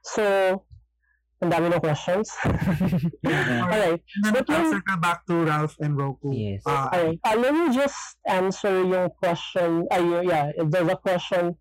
So, 0.02 0.64
ang 1.38 1.50
dami 1.54 1.70
ng 1.70 1.78
questions. 1.80 2.34
Alright. 3.26 4.02
And 4.24 4.34
then 4.34 4.44
But 4.44 4.50
I'll 4.50 4.62
yung- 4.62 4.72
circle 4.72 4.96
back 4.98 5.26
to 5.26 5.34
Ralph 5.44 5.76
and 5.80 5.96
Roku. 5.96 6.32
Yes. 6.34 6.62
Uh, 6.66 6.88
Alright. 6.92 7.18
Uh, 7.24 7.36
let 7.38 7.54
me 7.54 7.74
just 7.74 7.98
answer 8.26 8.82
yung 8.84 9.10
question. 9.22 9.86
Ay, 9.90 10.02
yeah, 10.26 10.50
there's 10.66 10.88
a 10.90 10.96
question 10.96 11.54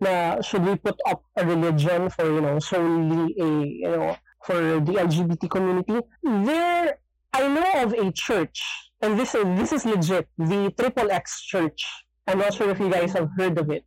na 0.00 0.40
should 0.40 0.64
we 0.64 0.74
put 0.76 0.98
up 1.06 1.22
a 1.36 1.44
religion 1.46 2.08
for, 2.10 2.24
you 2.26 2.40
know, 2.40 2.58
solely 2.58 3.34
a, 3.38 3.48
you 3.86 3.90
know, 3.90 4.16
for 4.44 4.80
the 4.80 4.92
LGBT 4.96 5.48
community? 5.50 6.00
There, 6.24 6.98
I 7.32 7.46
know 7.46 7.70
of 7.84 7.92
a 7.92 8.10
church, 8.12 8.64
and 9.02 9.18
this 9.18 9.34
is, 9.34 9.44
this 9.60 9.72
is 9.72 9.84
legit, 9.84 10.26
the 10.38 10.72
Triple 10.76 11.10
X 11.10 11.42
Church. 11.42 11.86
I'm 12.26 12.38
not 12.38 12.54
sure 12.54 12.70
if 12.70 12.80
you 12.80 12.90
guys 12.90 13.12
have 13.12 13.28
heard 13.36 13.58
of 13.58 13.70
it. 13.70 13.84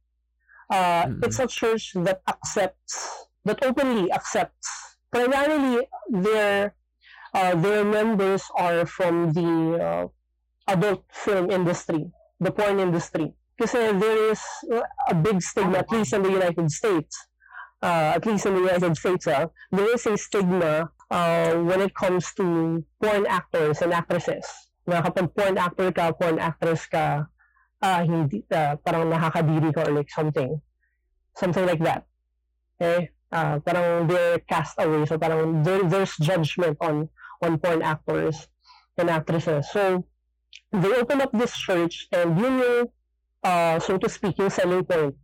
Uh, 0.69 1.05
Mm-mm. 1.05 1.25
It's 1.25 1.39
a 1.39 1.47
church 1.47 1.91
that 1.95 2.21
accepts, 2.29 3.27
that 3.45 3.63
openly 3.65 4.11
accepts, 4.11 4.92
primarily 5.13 5.85
their 6.09 6.73
uh, 7.33 7.53
their 7.55 7.85
members 7.85 8.41
are 8.57 8.85
from 8.85 9.31
the 9.33 9.77
uh, 9.77 10.05
adult 10.67 11.05
film 11.13 11.53
industry, 11.53 12.09
the 12.41 12.51
porn 12.51 12.81
industry. 12.81 13.33
Kasi 13.53 13.93
there 13.93 14.33
is 14.33 14.41
uh, 14.73 14.81
a 15.09 15.13
big 15.13 15.37
stigma, 15.41 15.85
at 15.85 15.91
least 15.93 16.13
in 16.13 16.25
the 16.25 16.33
United 16.33 16.69
States, 16.73 17.13
uh, 17.83 18.17
at 18.17 18.25
least 18.25 18.45
in 18.45 18.55
the 18.55 18.65
United 18.65 18.97
States, 18.97 19.27
uh, 19.27 19.45
there 19.71 19.93
is 19.93 20.05
a 20.07 20.17
stigma 20.17 20.89
uh, 21.11 21.53
when 21.61 21.81
it 21.81 21.93
comes 21.93 22.33
to 22.33 22.81
porn 22.97 23.27
actors 23.27 23.81
and 23.85 23.93
actresses. 23.93 24.45
Na 24.87 25.05
kapag 25.05 25.29
porn 25.37 25.57
actor 25.57 25.91
ka, 25.93 26.11
porn 26.17 26.39
actress 26.39 26.89
ka, 26.89 27.27
ah 27.83 28.01
hindi, 28.01 28.41
ah, 28.49 28.79
parang 28.81 29.11
nakakadiri 29.11 29.69
ka 29.75 29.85
or 29.85 30.01
like 30.01 30.09
something. 30.09 30.57
Something 31.35 31.65
like 31.67 31.83
that. 31.83 32.07
Okay? 32.79 33.11
Ah, 33.33 33.57
parang 33.57 34.05
they're 34.05 34.37
cast 34.45 34.77
away. 34.77 35.09
So 35.09 35.17
parang 35.17 35.65
there, 35.65 35.81
there's 35.89 36.13
judgment 36.21 36.77
on 36.77 37.09
on 37.41 37.57
porn 37.57 37.81
actors 37.81 38.47
and 38.97 39.09
actresses. 39.09 39.69
So, 39.71 40.05
they 40.71 40.93
open 40.95 41.21
up 41.21 41.31
this 41.33 41.55
church 41.57 42.07
and 42.11 42.39
yun 42.39 42.59
yung, 42.59 42.87
uh, 43.43 43.79
so 43.79 43.97
to 43.97 44.09
speak, 44.09 44.37
yung 44.37 44.49
selling 44.49 44.85
point. 44.85 45.15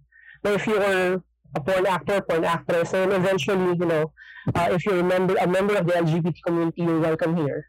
Now, 0.43 0.51
if 0.51 0.67
you're 0.67 1.21
a 1.55 1.59
porn 1.59 1.85
actor, 1.85 2.21
porn 2.21 2.43
actress, 2.43 2.93
and 2.93 3.13
eventually, 3.13 3.77
you 3.77 3.85
know, 3.85 4.11
uh, 4.55 4.69
if 4.71 4.85
you're 4.85 4.99
a 4.99 5.03
member, 5.03 5.35
a 5.39 5.47
member 5.47 5.75
of 5.75 5.87
the 5.87 5.93
LGBT 5.93 6.35
community, 6.45 6.81
you're 6.83 6.99
welcome 6.99 7.35
here. 7.35 7.67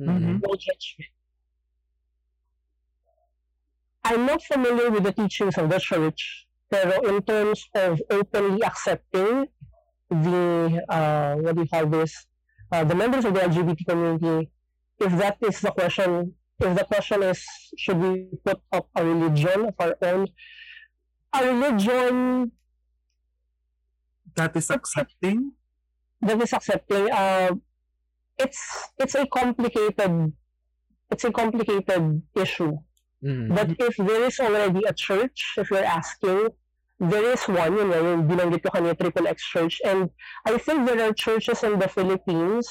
Mm-mm. 0.00 0.40
No 0.42 0.54
judgment. 0.54 1.10
I'm 4.04 4.26
not 4.26 4.42
familiar 4.42 4.90
with 4.90 5.04
the 5.04 5.12
teachings 5.12 5.56
of 5.58 5.70
the 5.70 5.78
church, 5.78 6.46
pero 6.68 6.98
in 7.06 7.22
terms 7.22 7.64
of 7.74 8.02
openly 8.10 8.62
accepting 8.62 9.46
the, 10.12 10.84
uh, 10.88 11.34
what 11.36 11.54
do 11.56 11.62
you 11.62 11.68
call 11.68 11.86
this, 11.86 12.26
uh, 12.70 12.84
the 12.84 12.94
members 12.94 13.24
of 13.24 13.34
the 13.34 13.40
LGBT 13.40 13.86
community, 13.86 14.50
if 14.98 15.12
that 15.18 15.36
is 15.40 15.60
the 15.60 15.70
question, 15.70 16.34
if 16.58 16.76
the 16.76 16.84
question 16.84 17.22
is, 17.22 17.44
should 17.76 17.98
we 17.98 18.28
put 18.44 18.60
up 18.72 18.88
a 18.94 19.04
religion 19.04 19.66
of 19.66 19.74
our 19.78 19.96
own? 20.02 20.28
A 21.32 21.46
religion 21.46 22.52
that 24.34 24.56
is 24.56 24.70
accepting. 24.70 25.52
that 26.20 26.40
is 26.40 26.52
accepting, 26.52 27.10
uh, 27.10 27.50
it's 28.38 28.62
it's 28.98 29.14
a 29.14 29.26
complicated 29.26 30.32
it's 31.10 31.24
a 31.24 31.32
complicated 31.32 32.22
issue. 32.34 32.78
Mm. 33.22 33.54
But 33.54 33.68
if 33.78 33.96
there 33.96 34.24
is 34.24 34.40
already 34.40 34.82
a 34.86 34.92
church, 34.92 35.54
if 35.58 35.70
you're 35.70 35.84
asking, 35.84 36.48
there 37.10 37.26
is 37.34 37.42
one, 37.50 37.72
yun 37.76 37.88
nga, 37.90 37.98
yung 37.98 38.22
binanggit 38.30 38.62
ko 38.62 38.70
kanina, 38.70 38.94
Triple 38.98 39.26
X 39.26 39.42
Church. 39.42 39.80
And 39.84 40.10
I 40.46 40.58
think 40.58 40.86
there 40.86 41.00
are 41.02 41.12
churches 41.12 41.62
in 41.62 41.78
the 41.78 41.88
Philippines 41.88 42.68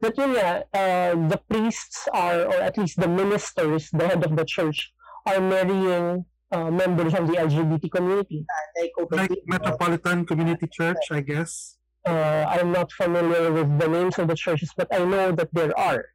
that 0.00 0.16
yun 0.18 0.34
nga, 0.34 0.64
uh, 0.74 1.12
the 1.30 1.38
priests 1.48 2.08
are, 2.12 2.42
or 2.50 2.58
at 2.58 2.76
least 2.78 2.98
the 2.98 3.08
ministers, 3.08 3.90
the 3.90 4.06
head 4.08 4.24
of 4.24 4.34
the 4.36 4.44
church, 4.44 4.92
are 5.26 5.40
marrying 5.40 6.24
uh, 6.50 6.70
members 6.70 7.14
of 7.14 7.26
the 7.28 7.34
LGBT 7.34 7.90
community. 7.90 8.44
Like, 8.80 8.92
open 8.98 9.18
Like 9.18 9.32
Metropolitan 9.46 10.24
Community 10.26 10.66
Church, 10.66 11.02
I 11.10 11.20
guess. 11.20 11.76
Uh, 12.06 12.46
I'm 12.48 12.72
not 12.72 12.90
familiar 12.92 13.52
with 13.52 13.78
the 13.78 13.88
names 13.88 14.18
of 14.18 14.28
the 14.28 14.34
churches, 14.34 14.72
but 14.76 14.88
I 14.94 15.04
know 15.04 15.30
that 15.32 15.50
there 15.52 15.76
are. 15.78 16.06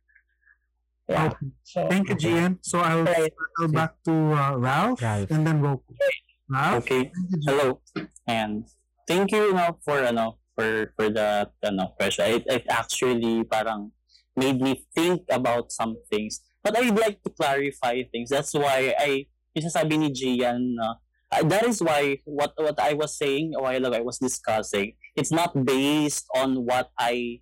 Yeah. 1.08 1.26
Okay. 1.28 1.48
So, 1.64 1.88
Thank 1.90 2.10
you, 2.10 2.16
Gian. 2.16 2.60
So 2.64 2.80
I'll 2.80 3.04
Right. 3.04 3.30
circle 3.30 3.68
back 3.76 3.92
to 4.06 4.12
uh, 4.34 4.56
Ralph, 4.58 5.02
Ralph. 5.04 5.30
and 5.30 5.46
then 5.46 5.60
Roku. 5.62 5.84
Ralph? 5.92 6.00
Okay. 6.02 6.23
Gian. 6.54 7.12
Hello. 7.46 7.82
And 8.28 8.66
thank 9.08 9.32
you, 9.32 9.52
you 9.52 9.54
know, 9.54 9.78
for 9.84 10.00
ano 10.06 10.38
for 10.56 10.94
for 10.96 11.10
the 11.10 11.50
ano 11.64 11.94
question. 11.98 12.30
It, 12.30 12.44
it 12.48 12.64
actually 12.70 13.44
parang 13.44 13.92
made 14.38 14.62
me 14.62 14.86
think 14.96 15.26
about 15.30 15.72
some 15.72 15.98
things. 16.10 16.42
But 16.64 16.78
I'd 16.78 16.96
like 16.96 17.22
to 17.24 17.30
clarify 17.30 18.04
things. 18.08 18.30
That's 18.30 18.54
why 18.54 18.96
I 18.98 19.28
yung 19.54 19.70
sasabi 19.70 19.96
ni 19.98 20.10
Gian 20.10 20.78
na 20.78 20.98
uh, 21.30 21.44
that 21.46 21.66
is 21.66 21.82
why 21.82 22.18
what 22.26 22.54
what 22.58 22.78
I 22.82 22.94
was 22.94 23.18
saying 23.18 23.54
a 23.58 23.62
while 23.62 23.86
ago 23.86 23.98
I 23.98 24.06
was 24.06 24.18
discussing 24.18 24.98
it's 25.16 25.32
not 25.32 25.54
based 25.54 26.26
on 26.34 26.66
what 26.66 26.90
I 26.98 27.42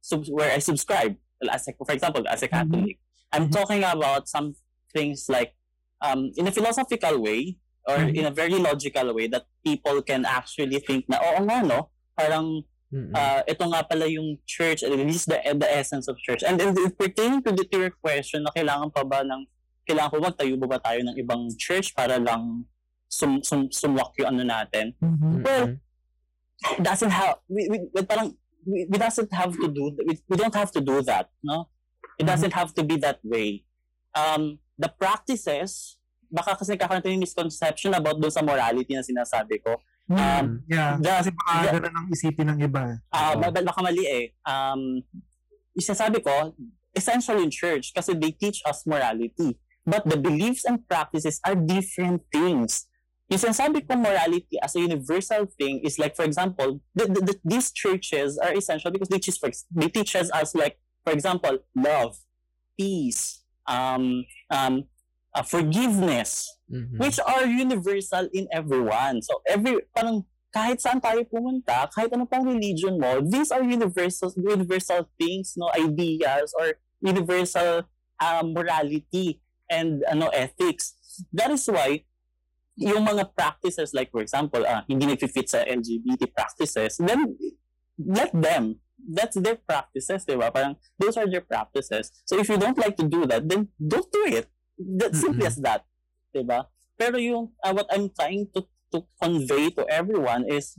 sub- 0.00 0.28
where 0.32 0.52
I 0.52 0.60
subscribe 0.60 1.16
as 1.44 1.68
a, 1.68 1.76
for 1.76 1.92
example 1.92 2.24
as 2.28 2.40
a 2.40 2.48
Catholic 2.48 2.96
I'm 3.32 3.52
talking 3.52 3.84
about 3.84 4.28
some 4.28 4.56
things 4.92 5.28
like 5.28 5.52
um 6.00 6.32
in 6.36 6.48
a 6.48 6.52
philosophical 6.52 7.20
way 7.20 7.60
or 7.86 7.96
Mhm. 8.02 8.14
in 8.18 8.24
a 8.26 8.34
very 8.34 8.58
logical 8.58 9.14
way 9.14 9.26
that 9.30 9.46
people 9.62 10.02
can 10.02 10.26
actually 10.26 10.78
think 10.82 11.06
na 11.06 11.22
oo 11.22 11.38
nga 11.46 11.62
no 11.62 11.88
parang 12.18 12.62
Mm-mm. 12.86 13.10
uh, 13.14 13.42
ito 13.46 13.66
nga 13.66 13.82
pala 13.82 14.06
yung 14.06 14.38
church, 14.46 14.86
at 14.86 14.94
least 14.94 15.26
the, 15.26 15.38
the 15.58 15.66
essence 15.66 16.06
of 16.06 16.14
church. 16.22 16.46
And, 16.46 16.54
and 16.62 16.70
pertaining 16.94 17.42
to 17.42 17.50
the 17.50 17.66
to 17.66 17.76
your 17.82 17.94
question 17.98 18.46
na 18.46 18.54
kailangan 18.54 18.94
pa 18.94 19.02
ba 19.02 19.26
ng, 19.26 19.42
kailangan 19.82 20.10
pa 20.14 20.20
ba 20.22 20.30
tayo 20.30 20.54
ba, 20.54 20.66
ba 20.70 20.78
tayo 20.78 21.02
ng 21.02 21.18
ibang 21.18 21.50
church 21.58 21.90
para 21.98 22.14
lang 22.22 22.62
sum, 23.10 23.42
sum, 23.42 23.66
sumwak 23.74 24.14
yung 24.22 24.38
ano 24.38 24.46
natin? 24.46 24.94
Mm-mm. 25.02 25.42
well, 25.42 25.66
doesn't 26.78 27.10
have, 27.10 27.42
we, 27.50 27.66
we, 27.68 27.78
we 27.90 28.00
parang, 28.06 28.38
we, 28.62 28.86
we 28.86 28.96
doesn't 28.98 29.34
have 29.34 29.50
to 29.58 29.66
do, 29.66 29.90
we, 30.06 30.14
we 30.30 30.36
don't 30.38 30.54
have 30.54 30.70
to 30.70 30.80
do 30.80 31.02
that, 31.02 31.26
no? 31.42 31.66
It 32.22 32.24
doesn't 32.24 32.54
have 32.54 32.70
to 32.78 32.86
be 32.86 32.96
that 33.02 33.18
way. 33.26 33.66
Um, 34.14 34.62
the 34.78 34.88
practices, 34.88 35.98
baka 36.30 36.56
kasi 36.58 36.74
nagkakaroon 36.74 37.02
tayo 37.02 37.14
ng 37.14 37.24
misconception 37.24 37.92
about 37.94 38.18
dun 38.18 38.30
sa 38.32 38.42
morality 38.42 38.92
na 38.94 39.04
sinasabi 39.04 39.62
ko. 39.62 39.78
Um, 40.06 40.62
Yeah, 40.70 40.96
the, 41.02 41.10
kasi 41.10 41.30
baka 41.34 41.50
the- 41.66 41.72
ganun 41.80 41.94
ang 41.94 42.06
isipin 42.10 42.46
ng 42.54 42.58
iba. 42.62 43.02
Ah, 43.10 43.34
uh, 43.34 43.50
baka 43.50 43.80
mali 43.82 44.04
eh. 44.06 44.24
Um, 44.46 45.02
isasabi 45.74 46.22
ko, 46.22 46.54
essential 46.94 47.36
in 47.42 47.50
church 47.50 47.92
kasi 47.92 48.14
they 48.14 48.30
teach 48.32 48.62
us 48.64 48.86
morality. 48.86 49.58
But 49.86 50.02
the 50.06 50.18
beliefs 50.18 50.66
and 50.66 50.82
practices 50.88 51.38
are 51.46 51.54
different 51.54 52.26
things. 52.34 52.90
Yung 53.30 53.38
sinasabi 53.42 53.86
ko 53.86 53.98
morality 53.98 54.58
as 54.62 54.74
a 54.74 54.82
universal 54.82 55.46
thing 55.58 55.82
is 55.82 55.98
like, 55.98 56.14
for 56.14 56.22
example, 56.22 56.78
the, 56.94 57.06
the, 57.10 57.20
the- 57.22 57.42
these 57.42 57.70
churches 57.70 58.38
are 58.38 58.54
essential 58.54 58.90
because 58.90 59.10
they 59.10 59.18
teach, 59.18 59.38
they 59.70 59.90
teach 59.90 60.14
us 60.14 60.30
like, 60.54 60.78
for 61.02 61.12
example, 61.12 61.58
love, 61.74 62.18
peace, 62.78 63.42
um, 63.66 64.22
um, 64.50 64.86
uh, 65.36 65.44
forgiveness, 65.44 66.48
Mhm. 66.66 66.96
which 66.98 67.20
are 67.20 67.44
universal 67.44 68.26
in 68.32 68.48
everyone. 68.50 69.20
So 69.22 69.38
every 69.46 69.84
parang 69.92 70.24
kahit 70.50 70.80
saan 70.80 70.98
tayo 70.98 71.20
pumunta, 71.28 71.84
kahit 71.92 72.10
ano 72.16 72.24
pang 72.24 72.42
religion 72.42 72.96
mo, 72.96 73.20
these 73.20 73.52
are 73.52 73.60
universal 73.60 74.32
universal 74.34 75.04
things, 75.20 75.52
no 75.60 75.68
ideas 75.76 76.56
or 76.56 76.80
universal 77.04 77.84
um, 78.18 78.56
morality 78.56 79.44
and 79.68 80.00
ano 80.08 80.32
ethics. 80.32 80.96
That 81.30 81.52
is 81.52 81.68
why 81.68 82.08
yung 82.76 83.04
mga 83.04 83.36
practices 83.36 83.92
like 83.92 84.08
for 84.08 84.24
example, 84.24 84.64
ah, 84.64 84.84
hindi 84.88 85.04
nagfi-fit 85.06 85.48
sa 85.48 85.60
LGBT 85.62 86.32
practices, 86.32 86.96
then 86.96 87.36
let 88.00 88.32
them. 88.32 88.80
That's 89.06 89.38
their 89.38 89.60
practices, 89.60 90.26
di 90.26 90.34
ba? 90.34 90.50
Parang 90.50 90.74
those 90.98 91.14
are 91.14 91.28
their 91.28 91.44
practices. 91.44 92.10
So 92.24 92.40
if 92.40 92.48
you 92.48 92.58
don't 92.58 92.76
like 92.76 92.96
to 92.98 93.06
do 93.06 93.22
that, 93.28 93.46
then 93.46 93.70
don't 93.78 94.08
do 94.10 94.24
it. 94.26 94.50
That's 94.76 95.20
simply 95.20 95.44
Mhm. 95.44 95.50
as 95.52 95.56
that. 95.64 95.82
Diba? 96.32 96.68
Pero 96.96 97.16
yung 97.16 97.52
uh, 97.64 97.72
what 97.72 97.88
I'm 97.88 98.12
trying 98.12 98.48
to 98.52 98.64
to 98.92 99.04
convey 99.20 99.72
to 99.76 99.84
everyone 99.88 100.44
is 100.48 100.76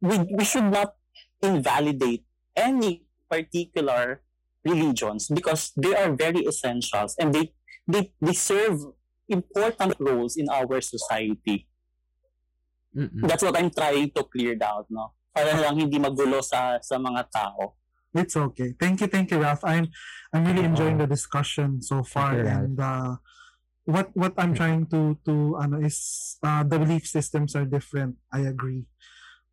we 0.00 0.16
we 0.32 0.44
should 0.44 0.68
not 0.68 0.96
invalidate 1.40 2.24
any 2.56 3.04
particular 3.28 4.24
religions 4.64 5.28
because 5.28 5.72
they 5.76 5.92
are 5.92 6.12
very 6.16 6.44
essentials 6.48 7.16
and 7.20 7.32
they 7.36 7.52
they, 7.84 8.12
they 8.20 8.32
serve 8.32 8.80
important 9.28 9.92
roles 10.00 10.36
in 10.36 10.48
our 10.48 10.80
society. 10.80 11.68
Mm-mm. 12.96 13.28
That's 13.28 13.42
what 13.42 13.58
I'm 13.58 13.70
trying 13.70 14.10
to 14.16 14.24
clear 14.24 14.56
out, 14.64 14.86
no? 14.88 15.12
Para 15.34 15.52
lang 15.58 15.76
hindi 15.76 15.98
magulo 15.98 16.40
sa 16.40 16.78
sa 16.80 16.96
mga 16.96 17.26
tao. 17.28 17.74
It's 18.14 18.36
okay. 18.36 18.74
Thank 18.78 19.00
you, 19.00 19.08
thank 19.08 19.30
you, 19.30 19.42
Ralph. 19.42 19.64
I'm 19.64 19.90
I'm 20.32 20.46
really 20.46 20.62
enjoying 20.64 20.98
the 20.98 21.06
discussion 21.10 21.82
so 21.82 22.02
far, 22.06 22.38
you, 22.38 22.46
and 22.46 22.78
uh, 22.78 23.16
what 23.84 24.14
what 24.14 24.34
I'm 24.38 24.54
trying 24.54 24.86
to 24.94 25.18
to 25.26 25.58
ano 25.58 25.82
is 25.82 26.38
uh, 26.42 26.62
the 26.62 26.78
belief 26.78 27.06
systems 27.10 27.58
are 27.58 27.66
different. 27.66 28.16
I 28.30 28.46
agree, 28.46 28.86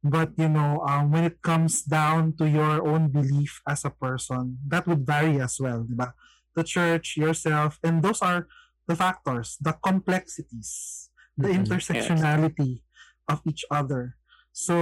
but 0.05 0.37
you 0.37 0.49
know, 0.49 0.85
um, 0.85 1.09
when 1.11 1.25
it 1.25 1.41
comes 1.41 1.81
down 1.81 2.37
to 2.37 2.45
your 2.45 2.85
own 2.85 3.09
belief 3.09 3.61
as 3.67 3.81
a 3.83 3.89
person, 3.89 4.61
that 4.69 4.85
would 4.85 5.05
vary 5.09 5.41
as 5.41 5.57
well, 5.59 5.81
diba? 5.89 6.13
The 6.53 6.63
church, 6.63 7.17
yourself, 7.17 7.79
and 7.81 8.03
those 8.05 8.21
are 8.21 8.45
the 8.85 8.95
factors, 8.95 9.57
the 9.57 9.73
complexities, 9.73 11.09
the 11.37 11.49
Mhm. 11.49 11.65
intersectionality 11.65 12.83
of 13.25 13.41
each 13.47 13.65
other. 13.73 14.20
So 14.51 14.75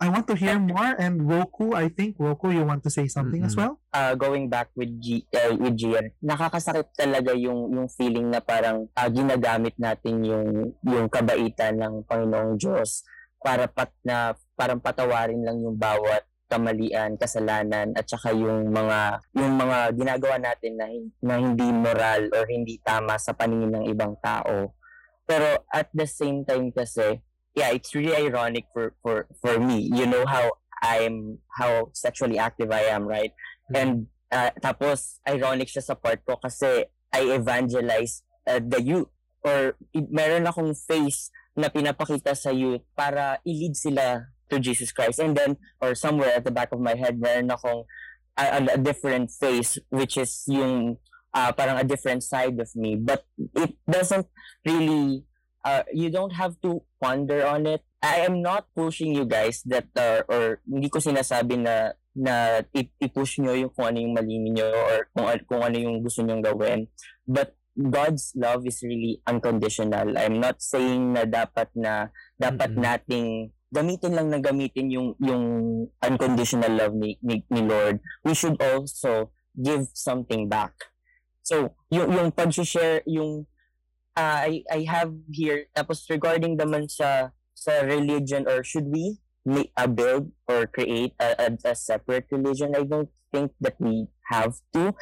I 0.00 0.08
want 0.08 0.26
to 0.32 0.36
hear 0.36 0.56
more. 0.58 0.96
And 0.96 1.28
Roku, 1.28 1.76
I 1.76 1.92
think 1.92 2.16
Roku, 2.16 2.50
you 2.50 2.64
want 2.64 2.82
to 2.84 2.90
say 2.90 3.06
something 3.06 3.44
as 3.44 3.52
Mm-mm. 3.54 3.68
well? 3.68 3.74
uh, 3.92 4.14
going 4.14 4.48
back 4.48 4.70
with 4.76 4.90
G, 5.00 5.24
uh, 5.34 5.54
with 5.56 5.76
Gian, 5.76 6.12
nakakasakit 6.22 6.94
talaga 6.94 7.32
yung 7.34 7.72
yung 7.72 7.88
feeling 7.88 8.30
na 8.30 8.40
parang 8.40 8.86
uh, 8.94 9.08
ginagamit 9.10 9.74
natin 9.76 10.24
yung 10.24 10.72
yung 10.86 11.06
kabaitan 11.10 11.80
ng 11.80 12.04
Panginoong 12.06 12.56
Diyos 12.60 13.04
para 13.42 13.70
pat 13.70 13.90
na 14.02 14.34
parang 14.58 14.82
patawarin 14.82 15.42
lang 15.42 15.62
yung 15.62 15.78
bawat 15.78 16.26
kamalian, 16.48 17.20
kasalanan 17.20 17.92
at 17.92 18.08
saka 18.08 18.32
yung 18.32 18.72
mga 18.72 19.20
yung 19.36 19.52
mga 19.60 19.78
ginagawa 19.92 20.36
natin 20.40 20.80
na, 20.80 20.86
na 21.20 21.34
hindi 21.36 21.68
moral 21.68 22.32
or 22.32 22.48
hindi 22.48 22.80
tama 22.80 23.20
sa 23.20 23.36
paningin 23.36 23.76
ng 23.76 23.84
ibang 23.92 24.16
tao. 24.24 24.72
Pero 25.28 25.60
at 25.68 25.92
the 25.92 26.08
same 26.08 26.48
time 26.48 26.72
kasi, 26.72 27.20
yeah, 27.54 27.70
it's 27.70 27.94
really 27.94 28.16
ironic 28.16 28.66
for 28.72 28.94
for 29.02 29.26
for 29.40 29.58
me. 29.58 29.88
You 29.92 30.06
know 30.06 30.24
how 30.26 30.52
I'm 30.82 31.38
how 31.58 31.90
sexually 31.94 32.38
active 32.38 32.70
I 32.70 32.90
am, 32.92 33.06
right? 33.06 33.32
And 33.74 34.06
uh, 34.30 34.50
tapos 34.62 35.20
ironic 35.26 35.68
siya 35.68 35.82
sa 35.82 35.94
part 35.94 36.22
ko 36.24 36.36
kasi 36.36 36.86
I 37.12 37.20
evangelize 37.34 38.22
uh, 38.46 38.60
the 38.60 38.80
youth 38.82 39.10
or 39.44 39.74
meron 39.94 40.46
akong 40.46 40.76
face 40.76 41.30
na 41.58 41.68
pinapakita 41.68 42.36
sa 42.36 42.50
youth 42.54 42.84
para 42.94 43.42
i-lead 43.42 43.74
sila 43.74 44.30
to 44.48 44.60
Jesus 44.60 44.92
Christ. 44.92 45.18
And 45.18 45.34
then 45.36 45.56
or 45.80 45.94
somewhere 45.94 46.36
at 46.36 46.44
the 46.44 46.54
back 46.54 46.70
of 46.72 46.80
my 46.80 46.94
head 46.94 47.18
meron 47.18 47.50
akong 47.50 47.84
a- 48.38 48.70
a 48.74 48.78
different 48.78 49.30
face 49.34 49.76
which 49.90 50.16
is 50.16 50.46
yung 50.46 50.96
uh, 51.34 51.50
parang 51.52 51.76
a 51.76 51.84
different 51.84 52.22
side 52.22 52.56
of 52.60 52.70
me 52.78 52.94
but 52.94 53.26
it 53.36 53.74
doesn't 53.90 54.26
really 54.64 55.26
uh, 55.64 55.82
you 55.92 56.10
don't 56.10 56.34
have 56.34 56.58
to 56.62 56.82
ponder 57.00 57.46
on 57.46 57.66
it. 57.66 57.82
I 58.02 58.22
am 58.22 58.42
not 58.42 58.70
pushing 58.76 59.14
you 59.14 59.26
guys 59.26 59.62
that 59.66 59.90
uh, 59.98 60.22
or 60.30 60.62
hindi 60.62 60.86
ko 60.86 61.02
sinasabi 61.02 61.58
na 61.58 61.98
na 62.18 62.62
i-push 62.74 63.38
nyo 63.38 63.54
yung 63.54 63.70
kung 63.70 63.94
ano 63.94 63.98
yung 64.02 64.14
mali 64.14 64.38
niyo 64.42 64.66
or 64.70 65.06
kung, 65.14 65.26
kung 65.46 65.62
ano 65.62 65.76
yung 65.78 66.02
gusto 66.02 66.22
nyong 66.22 66.42
gawin. 66.42 66.90
But 67.26 67.54
God's 67.78 68.34
love 68.34 68.66
is 68.66 68.82
really 68.82 69.22
unconditional. 69.22 70.18
I'm 70.18 70.42
not 70.42 70.58
saying 70.58 71.14
na 71.14 71.22
dapat 71.22 71.70
na 71.78 72.10
dapat 72.34 72.74
Mm-mm. 72.74 72.82
nating 72.82 73.28
gamitin 73.70 74.18
lang 74.18 74.34
na 74.34 74.42
gamitin 74.42 74.90
yung 74.90 75.14
yung 75.22 75.44
unconditional 76.02 76.74
love 76.74 76.94
ni, 76.98 77.14
ni, 77.22 77.46
ni 77.46 77.62
Lord. 77.62 78.02
We 78.26 78.34
should 78.34 78.58
also 78.58 79.30
give 79.54 79.86
something 79.94 80.50
back. 80.50 80.74
So, 81.46 81.78
yung 81.94 82.10
yung 82.10 82.28
pag-share 82.34 83.06
yung 83.06 83.46
uh, 84.18 84.38
I 84.50 84.66
I 84.66 84.82
have 84.90 85.14
here 85.30 85.70
tapos 85.70 86.02
regarding 86.10 86.58
naman 86.58 86.90
sa 86.90 87.30
sa 87.54 87.86
religion 87.86 88.50
or 88.50 88.66
should 88.66 88.90
we 88.90 89.22
ma- 89.46 89.70
uh, 89.78 89.86
build 89.86 90.34
or 90.50 90.66
create 90.66 91.14
a, 91.22 91.46
a, 91.46 91.48
a 91.70 91.74
separate 91.78 92.26
religion? 92.34 92.74
I 92.74 92.82
don't 92.82 93.08
think 93.30 93.54
that 93.62 93.78
we 93.78 94.10
have 94.34 94.58
to. 94.74 94.92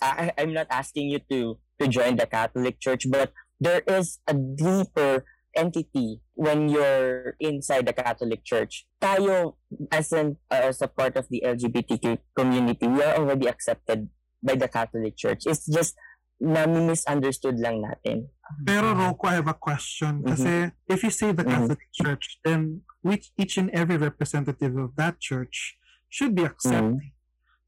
I 0.00 0.32
I'm 0.40 0.56
not 0.56 0.72
asking 0.72 1.12
you 1.12 1.20
to 1.28 1.60
to 1.78 1.84
join 1.86 2.16
the 2.16 2.26
Catholic 2.26 2.80
Church 2.80 3.04
but 3.04 3.36
there 3.60 3.84
is 3.84 4.18
a 4.24 4.32
deeper 4.32 5.28
entity 5.54 6.18
when 6.34 6.66
you're 6.66 7.38
inside 7.38 7.86
the 7.86 7.94
Catholic 7.94 8.42
Church. 8.42 8.88
Tayo 8.98 9.60
as 9.92 10.10
an 10.16 10.40
uh, 10.48 10.72
as 10.72 10.80
a 10.80 10.88
part 10.88 11.20
of 11.20 11.28
the 11.28 11.44
LGBTQ 11.44 12.18
community 12.32 12.88
we 12.88 13.04
are 13.04 13.20
already 13.20 13.46
accepted 13.46 14.08
by 14.42 14.56
the 14.56 14.66
Catholic 14.66 15.14
Church. 15.14 15.44
It's 15.46 15.68
just 15.68 15.94
na 16.42 16.66
misunderstood 16.66 17.62
lang 17.62 17.86
natin 17.86 18.33
Pero 18.64 18.92
Roku, 18.94 19.26
I 19.26 19.40
have 19.40 19.48
a 19.48 19.56
question. 19.56 20.22
Kasi 20.22 20.70
if 20.86 21.02
you 21.02 21.10
say 21.10 21.32
the 21.32 21.44
Mhm. 21.44 21.50
Catholic 21.50 21.82
Church, 21.92 22.38
then 22.44 22.84
which 23.00 23.32
each 23.36 23.56
and 23.56 23.68
every 23.72 23.96
representative 23.96 24.76
of 24.76 24.96
that 24.96 25.20
church 25.20 25.76
should 26.08 26.34
be 26.34 26.44
accepting. 26.44 27.12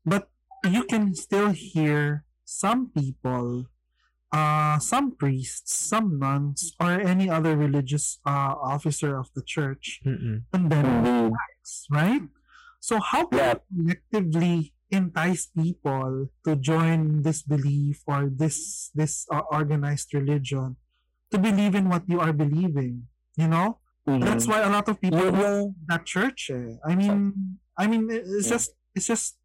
But 0.05 0.29
you 0.65 0.85
can 0.85 1.15
still 1.17 1.51
hear 1.51 2.25
some 2.45 2.89
people, 2.93 3.67
uh, 4.33 4.79
some 4.79 5.17
priests, 5.17 5.75
some 5.75 6.19
nuns, 6.21 6.73
or 6.79 7.01
any 7.01 7.29
other 7.29 7.57
religious 7.57 8.21
uh, 8.25 8.55
officer 8.61 9.17
of 9.19 9.33
the 9.35 9.43
church 9.43 10.01
Mm-mm. 10.05 10.45
condemn 10.53 11.33
right? 11.91 12.23
So 12.81 13.01
how 13.01 13.27
can 13.27 13.39
Yeah. 13.39 13.59
collectively 13.67 14.76
entice 14.90 15.46
people 15.51 16.31
to 16.46 16.57
join 16.57 17.22
this 17.22 17.42
belief 17.42 18.03
or 18.07 18.31
this 18.31 18.90
this 18.94 19.27
uh, 19.33 19.42
organized 19.51 20.14
religion 20.14 20.77
to 21.31 21.37
believe 21.38 21.75
in 21.75 21.88
what 21.90 22.07
you 22.09 22.20
are 22.20 22.33
believing? 22.33 23.09
You 23.37 23.49
know, 23.49 23.79
that's 24.07 24.46
why 24.46 24.62
a 24.62 24.70
lot 24.70 24.88
of 24.88 25.01
people 25.01 25.31
go 25.33 25.75
that 25.90 26.07
church. 26.07 26.51
Eh. 26.55 26.79
I 26.87 26.94
mean, 26.94 27.59
I 27.77 27.87
mean, 27.90 28.09
it's 28.11 28.46
Yeah. 28.46 28.55
just 28.57 28.70
it's 28.94 29.07
just 29.11 29.37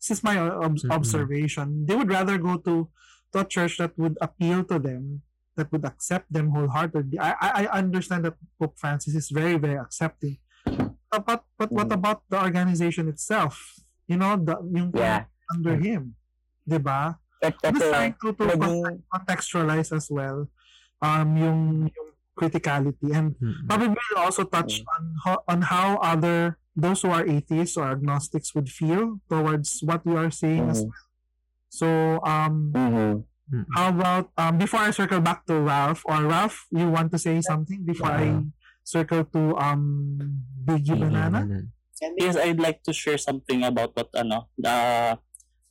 this 0.00 0.10
is 0.18 0.20
my 0.24 0.36
uh, 0.40 0.64
ob- 0.64 0.80
Mhm. 0.80 0.90
observation. 0.90 1.84
They 1.86 1.94
would 1.94 2.10
rather 2.10 2.38
go 2.40 2.56
to 2.64 2.88
to 3.32 3.36
a 3.40 3.46
church 3.46 3.76
that 3.78 3.92
would 4.00 4.16
appeal 4.24 4.64
to 4.70 4.78
them, 4.80 5.22
that 5.60 5.68
would 5.72 5.84
accept 5.84 6.32
them 6.32 6.50
wholeheartedly. 6.56 7.18
I 7.20 7.30
I, 7.38 7.48
I 7.68 7.78
understand 7.84 8.24
that 8.24 8.36
Pope 8.58 8.78
Francis 8.80 9.14
is 9.14 9.28
very 9.30 9.60
very 9.60 9.76
accepting, 9.78 10.40
Uh, 11.12 11.22
but 11.22 11.44
but 11.60 11.70
what 11.70 11.86
Mm. 11.88 11.96
about 12.02 12.26
the 12.32 12.40
organization 12.42 13.06
itself? 13.06 13.78
You 14.06 14.16
know, 14.16 14.36
the 14.38 14.54
yung 14.70 14.90
Yeah. 14.94 15.26
under 15.50 15.74
him, 15.76 16.14
diba? 16.62 17.18
At, 17.42 17.54
I'm 17.62 17.68
at, 17.68 17.74
just 17.78 17.86
uh, 17.86 17.92
trying 17.92 18.14
to, 18.22 18.26
to 18.32 18.42
naging- 18.48 19.02
contextualize 19.12 19.92
as 19.92 20.08
well 20.10 20.48
um 21.04 21.36
yung 21.36 21.60
yung 21.92 22.08
criticality 22.32 23.12
and 23.12 23.36
Mm-mm. 23.36 23.68
probably 23.68 23.92
we'll 23.92 24.24
also 24.24 24.48
touch 24.48 24.80
Mm. 24.80 24.88
on 24.96 25.02
how, 25.24 25.36
on 25.46 25.58
how 25.68 25.86
other 26.00 26.56
those 26.72 27.04
who 27.04 27.12
are 27.12 27.20
atheists 27.28 27.76
or 27.76 27.92
agnostics 27.92 28.56
would 28.56 28.72
feel 28.72 29.20
towards 29.28 29.84
what 29.84 30.00
we 30.08 30.16
are 30.16 30.32
saying 30.32 30.64
as 30.72 30.80
Mhm. 30.80 30.88
well. 30.88 31.06
So 31.68 31.86
um 32.24 32.72
Mhm. 32.72 33.28
Mm-mm. 33.52 33.64
how 33.76 33.86
about 33.92 34.32
um 34.40 34.56
before 34.56 34.80
I 34.80 34.90
circle 34.96 35.20
back 35.20 35.44
to 35.52 35.60
Ralph 35.60 36.00
or 36.08 36.24
Ralph, 36.24 36.64
you 36.72 36.88
want 36.88 37.12
to 37.12 37.20
say 37.20 37.36
something 37.44 37.84
before 37.84 38.10
I 38.16 38.40
circle 38.82 39.28
to 39.36 39.42
um 39.60 40.16
Biggie 40.64 40.96
Gigi 40.96 41.04
Banana? 41.04 41.44
Yes, 42.00 42.36
I'd 42.36 42.60
like 42.60 42.84
to 42.84 42.92
share 42.92 43.16
something 43.16 43.64
about 43.64 43.96
what 43.96 44.12
ano, 44.12 44.48
the 44.58 45.16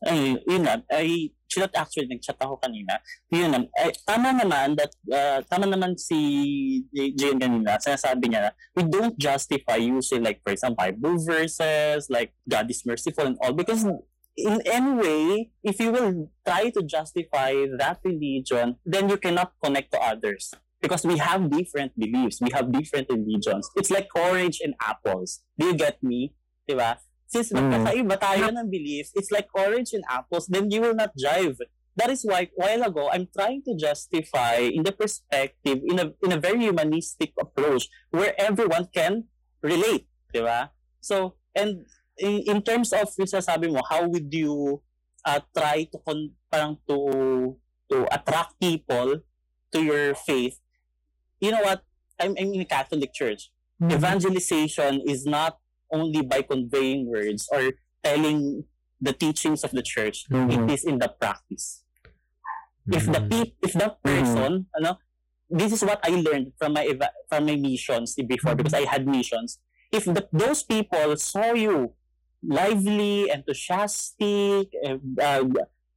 ay, 0.05 0.37
yun 0.45 0.61
na, 0.65 0.81
ay, 0.91 1.33
siya 1.49 1.69
actually 1.73 2.09
nag-chat 2.09 2.37
ako 2.37 2.57
kanina. 2.61 2.99
Yun 3.31 3.49
na, 3.49 3.59
ay, 3.77 3.93
tama 4.05 4.33
naman 4.33 4.77
that, 4.77 4.91
uh, 5.09 5.39
tama 5.49 5.65
naman 5.65 5.97
si 5.97 6.85
Jane 6.93 7.39
kanina, 7.41 7.77
sinasabi 7.81 8.29
niya 8.29 8.49
na, 8.49 8.51
we 8.75 8.83
don't 8.85 9.17
justify 9.17 9.77
using 9.77 10.21
like, 10.21 10.41
for 10.45 10.53
example, 10.53 10.77
Bible 10.77 11.17
verses, 11.21 12.09
like, 12.09 12.33
God 12.45 12.69
is 12.69 12.85
merciful 12.85 13.25
and 13.25 13.37
all, 13.41 13.53
because 13.53 13.85
in 14.35 14.61
any 14.67 14.93
way, 14.93 15.49
if 15.63 15.79
you 15.79 15.91
will 15.91 16.29
try 16.45 16.69
to 16.69 16.83
justify 16.83 17.55
that 17.79 18.03
religion, 18.03 18.75
then 18.85 19.09
you 19.09 19.17
cannot 19.17 19.53
connect 19.63 19.93
to 19.93 19.99
others. 20.01 20.53
Because 20.81 21.05
we 21.05 21.17
have 21.17 21.49
different 21.49 21.97
beliefs, 21.97 22.41
we 22.41 22.51
have 22.53 22.71
different 22.71 23.09
religions. 23.09 23.69
It's 23.75 23.89
like 23.89 24.07
orange 24.13 24.61
and 24.61 24.75
apples. 24.81 25.41
Do 25.57 25.67
you 25.67 25.75
get 25.75 26.01
me? 26.03 26.33
Diba? 26.69 26.97
Since 27.25 27.51
Mm. 27.51 27.73
magkakaiba 27.73 28.15
tayo 28.21 28.45
ng 28.53 28.69
beliefs, 28.69 29.11
it's 29.17 29.33
like 29.33 29.49
orange 29.57 29.97
and 29.97 30.05
apples, 30.07 30.45
then 30.47 30.69
you 30.69 30.81
will 30.81 30.93
not 30.93 31.11
jive. 31.17 31.57
That 31.95 32.11
is 32.11 32.27
why, 32.27 32.51
while 32.59 32.83
ago, 32.83 33.07
I'm 33.07 33.31
trying 33.31 33.63
to 33.65 33.73
justify 33.73 34.67
in 34.67 34.83
the 34.83 34.91
perspective, 34.91 35.79
in 35.79 35.95
a, 35.95 36.11
in 36.21 36.35
a 36.35 36.39
very 36.39 36.59
humanistic 36.67 37.31
approach, 37.39 37.87
where 38.11 38.35
everyone 38.35 38.91
can 38.91 39.31
relate. 39.63 40.05
Diba? 40.35 40.75
So, 40.99 41.39
and 41.55 41.87
in, 42.19 42.43
in 42.45 42.61
terms 42.61 42.91
of 42.91 43.07
yung 43.15 43.31
sasabi 43.31 43.71
mo, 43.71 43.79
how 43.89 44.07
would 44.07 44.27
you 44.27 44.83
uh, 45.23 45.39
try 45.55 45.87
to 45.87 45.97
con, 46.03 46.35
parang 46.51 46.77
to 46.87 47.55
to 47.87 48.03
attract 48.11 48.59
people 48.59 49.23
to 49.71 49.79
your 49.79 50.15
faith? 50.15 50.59
You 51.45 51.51
know 51.53 51.61
what? 51.61 51.85
I'm, 52.19 52.33
I'm 52.41 52.49
in 52.57 52.61
a 52.61 52.65
Catholic 52.65 53.13
church. 53.13 53.51
Mhm. 53.77 53.91
Evangelization 53.93 54.93
is 55.05 55.25
not 55.29 55.59
only 55.93 56.21
by 56.25 56.41
conveying 56.41 57.05
words 57.05 57.45
or 57.53 57.77
telling 58.01 58.65
the 58.97 59.13
teachings 59.13 59.61
of 59.63 59.69
the 59.77 59.83
church. 59.85 60.25
Mhm. 60.31 60.49
It 60.49 60.73
is 60.73 60.81
in 60.89 60.97
the 60.97 61.09
practice. 61.21 61.83
If 62.89 63.05
the 63.05 63.21
Mhm. 63.21 63.29
pe- 63.29 63.53
if 63.61 63.73
the 63.77 63.89
person, 64.01 64.65
you 64.73 64.81
know, 64.81 64.97
this 65.49 65.69
is 65.73 65.81
what 65.85 65.99
I 66.01 66.17
learned 66.17 66.53
from 66.57 66.73
my 66.73 66.85
eva- 66.89 67.13
from 67.29 67.45
my 67.45 67.57
missions 67.57 68.15
before 68.17 68.55
because 68.57 68.73
I 68.73 68.85
had 68.89 69.05
missions. 69.05 69.59
If 69.91 70.05
the, 70.09 70.25
those 70.33 70.63
people 70.65 71.13
saw 71.17 71.53
you 71.53 71.93
lively, 72.41 73.29
enthusiastic, 73.29 74.69
uh, 75.21 75.43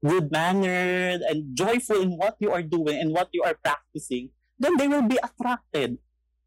good 0.04 0.30
mannered, 0.30 1.20
and 1.28 1.56
joyful 1.56 2.00
in 2.04 2.16
what 2.16 2.36
you 2.40 2.50
are 2.52 2.62
doing 2.62 2.96
and 3.00 3.10
what 3.12 3.28
you 3.32 3.42
are 3.44 3.54
practicing, 3.54 4.30
then 4.58 4.76
they 4.76 4.86
will 4.90 5.06
be 5.06 5.18
attracted. 5.22 5.98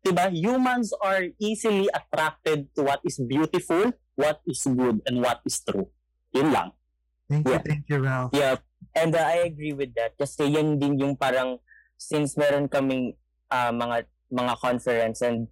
Diba? 0.02 0.34
Humans 0.34 0.94
are 1.00 1.30
easily 1.38 1.88
attracted 1.94 2.74
to 2.76 2.84
what 2.84 3.02
is 3.06 3.22
beautiful, 3.22 3.94
what 4.16 4.42
is 4.46 4.66
good, 4.66 5.02
and 5.06 5.22
what 5.22 5.42
is 5.46 5.62
true. 5.62 5.88
Yun 6.34 6.52
lang. 6.52 6.70
Thank 7.30 7.48
you, 7.48 7.54
Yeah. 7.56 7.64
thank 7.64 7.84
you, 7.88 7.98
Ralph. 8.02 8.32
Yeah, 8.34 8.56
and 8.98 9.16
uh, 9.16 9.24
I 9.24 9.48
agree 9.48 9.72
with 9.72 9.94
that. 9.96 10.18
Kasi 10.18 10.52
yan 10.52 10.82
din 10.82 11.00
yung 11.00 11.16
parang, 11.16 11.62
since 11.96 12.36
meron 12.36 12.68
kaming 12.68 13.16
uh, 13.48 13.72
mga 13.72 14.10
mga 14.32 14.54
conference 14.60 15.22
and 15.22 15.48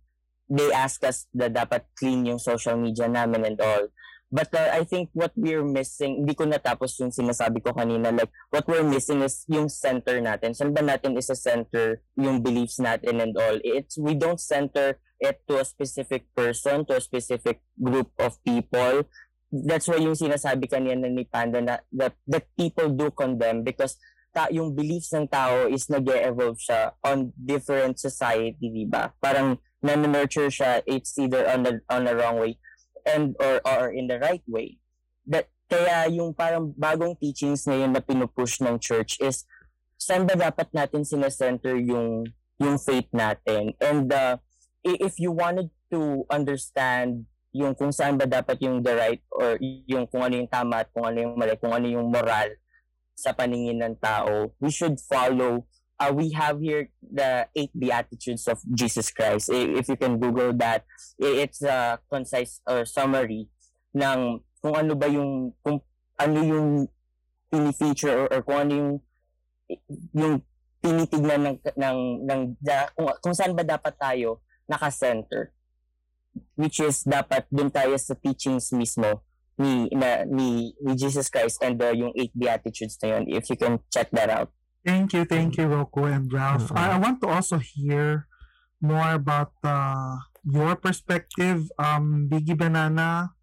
they 0.49 0.71
ask 0.73 1.03
us 1.05 1.29
na 1.29 1.45
dapat 1.45 1.85
clean 1.93 2.25
yung 2.25 2.41
social 2.41 2.73
media 2.73 3.05
namin 3.05 3.53
and 3.53 3.59
all. 3.61 3.85
But 4.29 4.53
uh, 4.53 4.69
I 4.77 4.85
think 4.85 5.09
what 5.17 5.33
we're 5.33 5.65
missing, 5.65 6.21
hindi 6.21 6.37
ko 6.37 6.45
natapos 6.45 7.01
yung 7.01 7.09
sinasabi 7.09 7.65
ko 7.65 7.73
kanina, 7.73 8.13
like 8.13 8.29
what 8.53 8.69
we're 8.69 8.85
missing 8.85 9.25
is 9.25 9.41
yung 9.49 9.73
center 9.73 10.21
natin. 10.21 10.53
Saan 10.53 10.69
ba 10.69 10.85
natin 10.85 11.17
isa 11.17 11.33
center 11.33 12.05
yung 12.13 12.45
beliefs 12.45 12.77
natin 12.77 13.25
and 13.25 13.33
all? 13.33 13.57
It's, 13.65 13.97
we 13.97 14.13
don't 14.13 14.37
center 14.37 15.01
it 15.17 15.41
to 15.49 15.57
a 15.57 15.65
specific 15.65 16.29
person, 16.37 16.85
to 16.85 17.01
a 17.01 17.01
specific 17.01 17.65
group 17.81 18.13
of 18.21 18.37
people. 18.45 19.09
That's 19.49 19.89
why 19.89 19.97
yung 19.97 20.13
sinasabi 20.13 20.69
kanina 20.69 21.09
ni 21.09 21.25
Panda 21.25 21.57
na 21.57 21.81
that, 21.97 22.13
that 22.29 22.45
people 22.53 22.93
do 22.93 23.09
condemn 23.09 23.65
because 23.65 23.97
ta 24.29 24.45
yung 24.53 24.77
beliefs 24.77 25.09
ng 25.09 25.25
tao 25.25 25.65
is 25.65 25.89
nag 25.89 26.05
evolve 26.05 26.61
siya 26.61 26.93
on 27.01 27.33
different 27.33 27.97
society, 27.97 28.69
di 28.69 28.85
ba? 28.85 29.09
Parang 29.17 29.57
na-nurture 29.81 30.53
siya, 30.53 30.85
it's 30.85 31.17
either 31.17 31.49
on 31.49 31.65
the, 31.65 31.81
on 31.89 32.05
the 32.05 32.13
wrong 32.13 32.37
way 32.37 32.61
and 33.05 33.35
or 33.39 33.61
or 33.63 33.91
in 33.91 34.07
the 34.07 34.19
right 34.19 34.43
way. 34.47 34.79
That 35.29 35.47
kaya 35.69 36.09
yung 36.09 36.33
parang 36.33 36.73
bagong 36.73 37.13
teachings 37.21 37.63
ngayon 37.69 37.93
na 37.93 38.01
pinupush 38.01 38.59
ng 38.65 38.81
church 38.81 39.21
is 39.21 39.45
saan 40.01 40.25
ba 40.25 40.33
dapat 40.33 40.71
natin 40.73 41.05
sinecenter 41.05 41.77
yung 41.77 42.25
yung 42.57 42.81
faith 42.81 43.07
natin 43.13 43.77
and 43.77 44.09
uh, 44.09 44.35
if 44.81 45.21
you 45.21 45.29
wanted 45.29 45.69
to 45.93 46.25
understand 46.31 47.29
yung 47.53 47.73
kung 47.73 47.93
saan 47.93 48.17
ba 48.17 48.29
dapat 48.29 48.61
yung 48.61 48.81
the 48.81 48.93
right 48.93 49.21
or 49.33 49.57
yung 49.61 50.05
kung 50.05 50.21
ano 50.21 50.37
yung 50.37 50.49
tama 50.49 50.85
at 50.85 50.89
kung 50.93 51.05
ano 51.05 51.17
yung 51.17 51.33
mali, 51.33 51.57
kung 51.57 51.73
ano 51.73 51.87
yung 51.89 52.07
moral 52.09 52.49
sa 53.17 53.33
paningin 53.33 53.81
ng 53.81 53.97
tao, 53.97 54.53
we 54.61 54.69
should 54.69 54.95
follow 55.01 55.65
uh, 55.99 56.11
we 56.15 56.31
have 56.31 56.61
here 56.63 56.89
the 57.03 57.47
eight 57.55 57.71
beatitudes 57.77 58.47
of 58.47 58.59
Jesus 58.73 59.11
Christ. 59.11 59.51
If 59.51 59.87
you 59.87 59.97
can 59.99 60.17
Google 60.17 60.53
that, 60.53 60.85
it's 61.19 61.61
a 61.61 61.99
concise 62.09 62.61
or 62.65 62.85
summary 62.85 63.51
ng 63.93 64.39
kung 64.63 64.75
ano 64.75 64.95
ba 64.95 65.07
yung 65.11 65.53
kung 65.63 65.83
ano 66.19 66.39
yung 66.43 66.67
pini-feature 67.51 68.25
or, 68.25 68.27
or 68.31 68.41
kung 68.43 68.59
ano 68.63 68.73
yung 68.75 68.93
yung 70.15 70.35
tinitignan 70.79 71.41
ng 71.43 71.57
ng 71.75 71.99
ng 72.23 72.41
da- 72.59 72.91
kung, 72.95 73.11
kung 73.19 73.35
saan 73.35 73.55
ba 73.55 73.63
dapat 73.65 73.95
tayo 73.99 74.39
naka-center 74.69 75.51
which 76.55 76.79
is 76.79 77.03
dapat 77.03 77.43
dun 77.49 77.73
tayo 77.73 77.97
sa 77.97 78.15
teachings 78.15 78.71
mismo 78.71 79.25
ni 79.59 79.91
na, 79.91 80.23
ni, 80.23 80.71
ni 80.79 80.93
Jesus 80.95 81.27
Christ 81.27 81.59
and 81.59 81.75
uh, 81.81 81.91
yung 81.91 82.15
eight 82.15 82.31
beatitudes 82.31 82.95
na 83.03 83.17
yun 83.17 83.23
if 83.27 83.49
you 83.49 83.57
can 83.59 83.81
check 83.91 84.07
that 84.13 84.29
out 84.29 84.53
Thank 84.85 85.13
you, 85.13 85.25
thank 85.25 85.57
you, 85.57 85.67
Rocco 85.67 86.05
and 86.05 86.31
Ralph. 86.31 86.71
Mhm. 86.71 86.77
I, 86.77 86.95
I 86.95 86.97
want 86.97 87.21
to 87.21 87.27
also 87.27 87.59
hear 87.59 88.27
more 88.81 89.11
about 89.13 89.51
uh, 89.63 90.15
your 90.43 90.75
perspective, 90.79 91.67
um, 91.77 92.29
Biggie 92.31 92.57
Banana, 92.57 93.35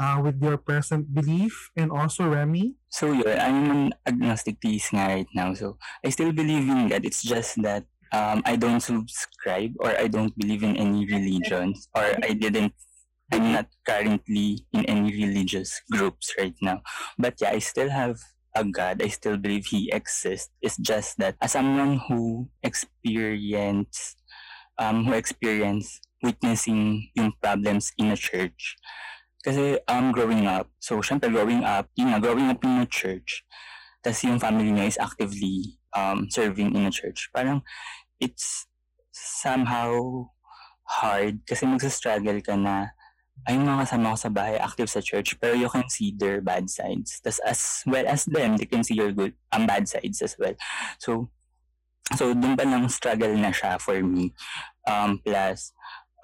uh, 0.00 0.16
with 0.24 0.40
your 0.42 0.56
present 0.56 1.12
belief, 1.12 1.52
and 1.76 1.92
also 1.92 2.28
Remy. 2.28 2.74
So 2.88 3.12
yeah, 3.12 3.44
I'm 3.46 3.70
an 3.70 3.84
agnostic 4.08 4.56
theist 4.64 4.92
nga 4.96 5.06
right 5.20 5.30
now. 5.36 5.52
So 5.52 5.76
I 6.04 6.08
still 6.08 6.32
believe 6.32 6.64
in 6.64 6.88
God. 6.88 7.04
It's 7.04 7.22
just 7.22 7.60
that 7.62 7.84
um, 8.10 8.40
I 8.48 8.56
don't 8.56 8.80
subscribe 8.80 9.76
or 9.78 9.92
I 9.94 10.08
don't 10.08 10.32
believe 10.36 10.64
in 10.64 10.74
any 10.80 11.04
religions 11.06 11.88
or 11.94 12.02
I 12.24 12.32
didn't 12.32 12.72
I'm 13.30 13.52
not 13.54 13.68
currently 13.86 14.66
in 14.72 14.82
any 14.90 15.14
religious 15.14 15.78
groups 15.92 16.34
right 16.34 16.56
now. 16.60 16.82
But 17.14 17.38
yeah, 17.38 17.54
I 17.54 17.60
still 17.62 17.86
have 17.90 18.18
a 18.54 18.64
God. 18.64 19.02
I 19.02 19.08
still 19.08 19.36
believe 19.36 19.66
He 19.66 19.90
exists. 19.92 20.50
It's 20.62 20.76
just 20.78 21.18
that 21.18 21.36
as 21.40 21.52
someone 21.52 22.00
who 22.08 22.48
experience 22.62 24.16
um 24.78 25.04
who 25.04 25.12
experience 25.12 26.00
witnessing 26.22 27.08
yung 27.16 27.32
problems 27.40 27.92
in 27.96 28.12
a 28.12 28.18
church, 28.18 28.76
kasi 29.44 29.78
um 29.88 30.12
growing 30.12 30.46
up, 30.46 30.68
so 30.80 31.00
syempre 31.00 31.32
growing 31.32 31.64
up, 31.64 31.88
yun 31.96 32.12
nga, 32.12 32.20
growing 32.20 32.48
up 32.50 32.60
in 32.64 32.84
a 32.84 32.88
church, 32.88 33.44
tas 34.04 34.24
yung 34.24 34.40
family 34.40 34.72
niya 34.72 34.88
is 34.88 34.98
actively 35.00 35.80
um 35.96 36.28
serving 36.28 36.74
in 36.76 36.88
a 36.88 36.92
church. 36.92 37.28
Parang 37.32 37.62
it's 38.20 38.66
somehow 39.12 40.26
hard 40.90 41.40
kasi 41.46 41.66
magsa-struggle 41.66 42.42
ka 42.42 42.58
na 42.58 42.90
ay 43.48 43.56
mga 43.56 43.86
kasama 43.86 44.12
ko 44.12 44.18
sa 44.20 44.30
bahay 44.32 44.56
active 44.60 44.90
sa 44.90 45.00
church 45.00 45.36
pero 45.40 45.56
you 45.56 45.68
can 45.68 45.88
see 45.88 46.12
their 46.12 46.40
bad 46.44 46.68
sides. 46.68 47.20
Tas 47.24 47.40
as 47.44 47.84
well 47.88 48.04
as 48.04 48.28
them, 48.28 48.56
they 48.56 48.68
can 48.68 48.84
see 48.84 48.98
your 48.98 49.12
good 49.12 49.32
ang 49.52 49.64
bad 49.64 49.88
sides 49.88 50.20
as 50.20 50.36
well. 50.36 50.52
So 51.00 51.32
so 52.14 52.34
doon 52.34 52.58
pa 52.58 52.66
lang 52.66 52.90
struggle 52.90 53.32
na 53.38 53.54
siya 53.54 53.78
for 53.78 54.02
me. 54.02 54.34
Um, 54.86 55.22
plus, 55.22 55.72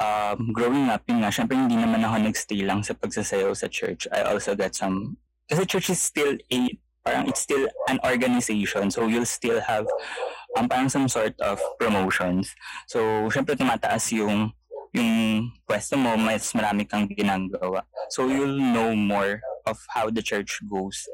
um, 0.03 0.51
growing 0.51 0.91
up, 0.91 1.07
yun 1.07 1.23
nga, 1.23 1.31
syempre 1.31 1.55
hindi 1.55 1.79
naman 1.79 2.03
ako 2.03 2.27
nagstay 2.27 2.67
lang 2.67 2.83
sa 2.83 2.95
pagsasayaw 2.99 3.55
sa 3.55 3.71
church. 3.71 4.11
I 4.11 4.27
also 4.27 4.59
got 4.59 4.75
some, 4.75 5.17
kasi 5.47 5.63
church 5.65 5.89
is 5.95 6.03
still 6.03 6.35
a, 6.51 6.59
parang 7.07 7.31
it's 7.31 7.47
still 7.47 7.71
an 7.87 8.03
organization. 8.03 8.91
So 8.91 9.07
you'll 9.07 9.31
still 9.31 9.63
have 9.63 9.87
um, 10.59 10.67
parang 10.67 10.89
some 10.91 11.07
sort 11.07 11.39
of 11.41 11.61
promotions. 11.79 12.51
So, 12.91 13.31
syempre 13.31 13.55
tumataas 13.55 14.11
yung 14.11 14.51
yung 14.95 15.53
pwesto 15.67 15.97
mo, 15.97 16.15
mas 16.17 16.53
marami 16.53 16.87
kang 16.87 17.09
ginagawa. 17.09 17.83
So, 18.11 18.29
you'll 18.29 18.59
know 18.59 18.95
more 18.95 19.41
of 19.67 19.79
how 19.91 20.11
the 20.11 20.23
church 20.23 20.63
goes. 20.69 21.07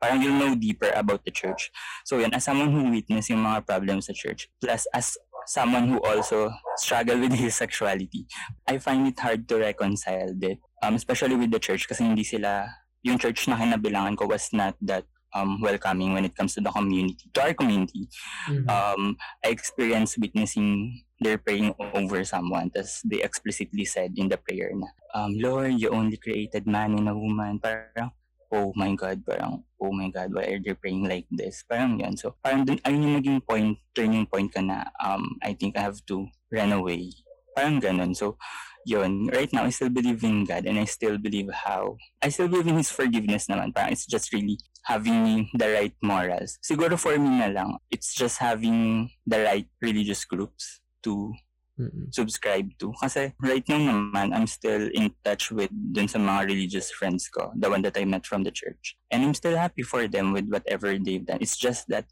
Parang 0.00 0.24
you'll 0.24 0.40
know 0.40 0.56
deeper 0.56 0.88
about 0.96 1.20
the 1.24 1.30
church. 1.30 1.68
So, 2.08 2.18
yan, 2.18 2.32
as 2.32 2.44
someone 2.44 2.72
who 2.72 2.88
witnessed 2.88 3.28
yung 3.28 3.44
mga 3.44 3.66
problems 3.68 4.08
sa 4.08 4.16
church, 4.16 4.48
plus 4.56 4.88
as 4.96 5.18
someone 5.46 5.88
who 5.88 6.00
also 6.00 6.48
struggled 6.76 7.20
with 7.20 7.36
his 7.42 7.54
sexuality, 7.54 8.24
I 8.66 8.78
find 8.78 9.06
it 9.08 9.20
hard 9.20 9.48
to 9.48 9.60
reconcile 9.60 10.32
that, 10.40 10.58
um, 10.82 10.94
especially 10.94 11.36
with 11.36 11.50
the 11.52 11.60
church 11.60 11.88
kasi 11.88 12.04
hindi 12.04 12.24
sila, 12.24 12.64
yung 13.02 13.18
church 13.18 13.48
na 13.48 13.56
kinabilangan 13.56 14.16
ko 14.16 14.28
was 14.28 14.48
not 14.52 14.76
that 14.80 15.04
um, 15.34 15.60
welcoming 15.60 16.12
when 16.12 16.24
it 16.24 16.36
comes 16.36 16.54
to 16.54 16.60
the 16.60 16.70
community, 16.70 17.28
to 17.32 17.40
our 17.42 17.54
community. 17.54 18.08
Mhm. 18.48 18.68
Um, 18.68 19.16
I 19.44 19.48
experienced 19.48 20.18
witnessing 20.18 21.02
their 21.20 21.36
praying 21.36 21.76
over 21.78 22.24
someone, 22.24 22.72
tas 22.72 23.04
they 23.04 23.20
explicitly 23.20 23.84
said 23.84 24.16
in 24.16 24.32
the 24.32 24.40
prayer 24.40 24.72
na, 24.72 24.88
um, 25.12 25.36
Lord, 25.36 25.76
you 25.76 25.92
only 25.92 26.16
created 26.16 26.66
man 26.66 26.96
and 26.96 27.12
a 27.12 27.14
woman. 27.14 27.60
Parang, 27.60 28.10
oh 28.48 28.72
my 28.74 28.96
God, 28.96 29.20
parang, 29.28 29.62
oh 29.76 29.92
my 29.92 30.08
God, 30.08 30.32
why 30.32 30.48
are 30.48 30.58
they 30.58 30.72
praying 30.72 31.04
like 31.04 31.28
this? 31.30 31.62
Parang 31.68 32.00
yun. 32.00 32.16
So, 32.16 32.34
parang 32.40 32.64
dun, 32.64 32.80
ayun 32.88 33.04
yung 33.04 33.16
naging 33.20 33.40
point, 33.44 33.76
turning 33.92 34.24
point 34.24 34.48
ka 34.48 34.64
na, 34.64 34.88
um, 35.04 35.36
I 35.44 35.52
think 35.52 35.76
I 35.76 35.84
have 35.84 36.00
to 36.08 36.24
run 36.48 36.72
away. 36.72 37.12
Parang 37.52 37.84
ganun. 37.84 38.16
So, 38.16 38.40
yun. 38.88 39.28
Right 39.28 39.52
now, 39.52 39.68
I 39.68 39.70
still 39.76 39.92
believe 39.92 40.24
in 40.24 40.48
God 40.48 40.64
and 40.64 40.80
I 40.80 40.88
still 40.88 41.20
believe 41.20 41.52
how, 41.52 42.00
I 42.24 42.32
still 42.32 42.48
believe 42.48 42.72
in 42.72 42.80
His 42.80 42.88
forgiveness 42.88 43.44
naman. 43.44 43.76
Parang 43.76 43.92
it's 43.92 44.08
just 44.08 44.32
really 44.32 44.56
having 44.88 45.52
the 45.52 45.68
right 45.68 45.96
morals. 46.00 46.56
Siguro 46.64 46.96
for 46.96 47.12
me 47.20 47.44
na 47.44 47.52
lang, 47.52 47.76
it's 47.92 48.16
just 48.16 48.40
having 48.40 49.12
the 49.28 49.44
right 49.44 49.68
religious 49.84 50.24
groups 50.24 50.80
to 51.02 51.34
Mm-mm. 51.80 52.12
subscribe 52.12 52.68
to. 52.76 52.92
Kasi 53.00 53.32
right 53.40 53.64
now 53.68 53.80
naman, 53.80 54.36
I'm 54.36 54.46
still 54.46 54.88
in 54.92 55.16
touch 55.24 55.48
with 55.50 55.72
dun 55.72 56.08
sa 56.08 56.20
mga 56.20 56.52
religious 56.52 56.92
friends 56.92 57.28
ko, 57.32 57.52
the 57.56 57.70
one 57.70 57.80
that 57.82 57.96
I 57.96 58.04
met 58.04 58.28
from 58.28 58.44
the 58.44 58.52
church. 58.52 59.00
And 59.10 59.24
I'm 59.24 59.34
still 59.34 59.56
happy 59.56 59.82
for 59.82 60.04
them 60.08 60.36
with 60.36 60.48
whatever 60.52 60.92
they've 60.98 61.24
done. 61.24 61.40
It's 61.40 61.56
just 61.56 61.88
that 61.88 62.04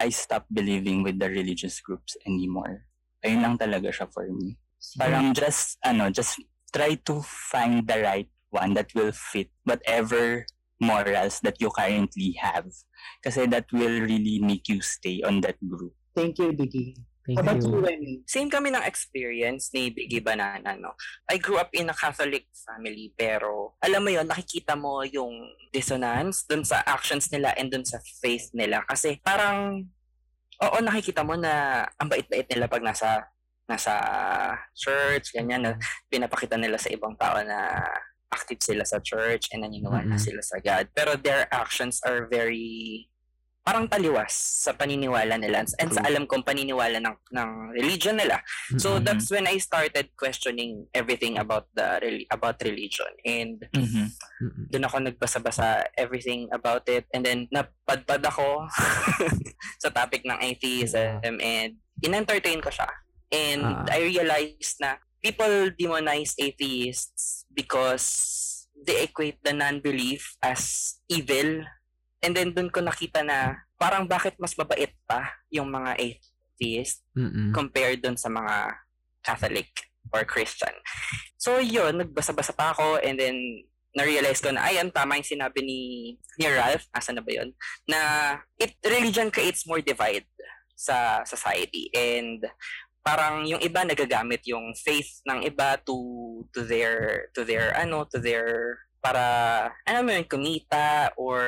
I 0.00 0.08
stopped 0.08 0.48
believing 0.48 1.04
with 1.04 1.20
the 1.20 1.28
religious 1.28 1.80
groups 1.80 2.16
anymore. 2.26 2.88
Ayun 3.22 3.44
lang 3.44 3.56
talaga 3.60 3.92
siya 3.92 4.08
for 4.08 4.26
me. 4.26 4.56
Parang 4.98 5.30
just, 5.36 5.78
ano, 5.84 6.10
just 6.10 6.40
try 6.72 6.96
to 7.06 7.22
find 7.22 7.86
the 7.86 8.02
right 8.02 8.30
one 8.50 8.74
that 8.74 8.90
will 8.94 9.12
fit 9.12 9.52
whatever 9.62 10.44
morals 10.80 11.38
that 11.46 11.60
you 11.60 11.70
currently 11.70 12.34
have. 12.40 12.66
Kasi 13.22 13.46
that 13.46 13.70
will 13.70 14.02
really 14.02 14.40
make 14.42 14.66
you 14.66 14.82
stay 14.82 15.22
on 15.22 15.40
that 15.46 15.60
group. 15.62 15.94
Thank 16.16 16.42
you, 16.42 16.50
Biggie. 16.50 16.98
Thank 17.22 17.38
How 17.38 17.46
about 17.46 17.62
you. 17.62 17.78
Remy? 17.78 18.26
Same 18.26 18.50
kami 18.50 18.74
ng 18.74 18.82
experience 18.82 19.70
ni 19.70 19.94
Biggie 19.94 20.22
Banana, 20.22 20.74
no? 20.74 20.98
I 21.30 21.38
grew 21.38 21.54
up 21.54 21.70
in 21.70 21.86
a 21.86 21.94
Catholic 21.94 22.50
family, 22.50 23.14
pero 23.14 23.78
alam 23.78 24.02
mo 24.02 24.10
yon 24.10 24.26
nakikita 24.26 24.74
mo 24.74 25.06
yung 25.06 25.54
dissonance 25.70 26.42
dun 26.50 26.66
sa 26.66 26.82
actions 26.82 27.30
nila 27.30 27.54
and 27.54 27.70
dun 27.70 27.86
sa 27.86 28.02
faith 28.18 28.50
nila. 28.50 28.82
Kasi 28.90 29.22
parang, 29.22 29.86
oo, 30.66 30.76
nakikita 30.82 31.22
mo 31.22 31.38
na 31.38 31.86
ang 31.94 32.10
bait-bait 32.10 32.50
nila 32.50 32.66
pag 32.66 32.82
nasa 32.82 33.30
nasa 33.70 33.94
church, 34.74 35.30
ganyan, 35.30 35.62
na 35.62 35.72
pinapakita 36.10 36.58
nila 36.58 36.74
sa 36.76 36.90
ibang 36.90 37.14
tao 37.14 37.38
na 37.46 37.86
active 38.32 38.58
sila 38.64 38.84
sa 38.84 38.98
church 38.98 39.52
and 39.52 39.62
naniniwala 39.62 40.16
Mm-mm. 40.16 40.20
sila 40.20 40.42
sa 40.42 40.58
God. 40.58 40.88
Pero 40.90 41.14
their 41.20 41.46
actions 41.52 42.00
are 42.02 42.26
very 42.26 43.06
parang 43.62 43.86
taliwas 43.86 44.34
sa 44.34 44.74
paniniwala 44.74 45.38
nila 45.38 45.62
and 45.78 45.90
sa 45.90 46.02
True. 46.02 46.10
alam 46.10 46.26
kong 46.26 46.42
paniniwala 46.42 46.98
ng 46.98 47.14
ng 47.30 47.50
religion 47.72 48.18
nila. 48.18 48.42
So 48.74 48.98
Mm-mm. 48.98 49.06
that's 49.06 49.30
when 49.30 49.46
I 49.46 49.54
started 49.56 50.10
questioning 50.18 50.90
everything 50.90 51.38
about 51.38 51.70
the 51.70 52.02
reli- 52.02 52.26
about 52.28 52.58
religion 52.60 53.06
and 53.22 53.62
Mhm. 53.70 54.10
Mm-mm. 54.42 54.64
doon 54.66 54.84
ako 54.84 54.96
nagbasa-basa 55.00 55.86
everything 55.94 56.50
about 56.50 56.82
it 56.90 57.06
and 57.14 57.22
then 57.22 57.46
napadpad 57.48 58.26
ako 58.26 58.66
sa 59.82 59.88
topic 59.90 60.26
ng 60.26 60.42
atheism 60.42 61.22
and 61.38 61.78
in-entertain 62.02 62.58
ko 62.58 62.68
siya. 62.68 62.90
And 63.30 63.62
Ah. 63.62 63.86
I 63.88 64.02
realized 64.02 64.82
na 64.82 64.98
people 65.22 65.70
demonize 65.72 66.34
atheists 66.36 67.46
because 67.48 68.04
they 68.74 69.06
equate 69.06 69.38
the 69.40 69.54
non-belief 69.54 70.34
as 70.42 70.94
evil. 71.06 71.62
And 72.22 72.32
then 72.38 72.54
doon 72.54 72.70
ko 72.70 72.80
nakita 72.80 73.26
na 73.26 73.66
parang 73.76 74.06
bakit 74.06 74.38
mas 74.38 74.54
mabait 74.54 74.94
pa 75.04 75.42
yung 75.50 75.66
mga 75.66 75.98
atheists 75.98 77.02
Mm-mm. 77.18 77.50
compared 77.50 77.98
dun 77.98 78.14
sa 78.14 78.30
mga 78.30 78.78
Catholic 79.26 79.70
or 80.14 80.22
Christian. 80.22 80.72
So 81.38 81.58
yun, 81.58 81.98
nagbasa-basa 81.98 82.54
pa 82.54 82.70
ako 82.70 83.02
and 83.02 83.18
then 83.18 83.36
na-realize 83.92 84.40
ko 84.40 84.48
na, 84.54 84.64
ay, 84.64 84.80
ang 84.80 84.88
tama 84.88 85.20
yung 85.20 85.26
sinabi 85.26 85.60
ni, 85.60 85.80
ni 86.40 86.46
Ralph, 86.48 86.88
asa 86.96 87.12
na 87.12 87.20
ba 87.20 87.28
yun, 87.28 87.52
na 87.84 87.98
it, 88.56 88.72
religion 88.88 89.28
creates 89.28 89.68
more 89.68 89.84
divide 89.84 90.24
sa 90.72 91.20
society 91.28 91.92
and 91.92 92.42
parang 93.02 93.44
yung 93.46 93.58
iba 93.58 93.82
nagagamit 93.82 94.46
yung 94.46 94.72
faith 94.78 95.20
ng 95.26 95.42
iba 95.42 95.74
to 95.82 95.98
to 96.54 96.62
their 96.62 97.26
to 97.34 97.42
their 97.42 97.74
ano 97.74 98.06
to 98.06 98.22
their 98.22 98.78
para 99.02 99.22
ano 99.82 100.06
mo 100.06 100.10
yun 100.14 100.26
kumita 100.26 101.10
or 101.18 101.42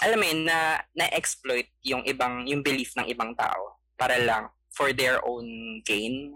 alam 0.00 0.18
mo 0.18 0.24
yun 0.24 0.48
na 0.48 0.80
na-exploit 0.96 1.68
yung 1.84 2.02
ibang 2.08 2.46
yung 2.48 2.64
belief 2.64 2.94
ng 2.96 3.06
ibang 3.10 3.36
tao 3.36 3.76
para 3.94 4.16
lang 4.18 4.48
for 4.72 4.90
their 4.96 5.20
own 5.22 5.44
gain. 5.84 6.32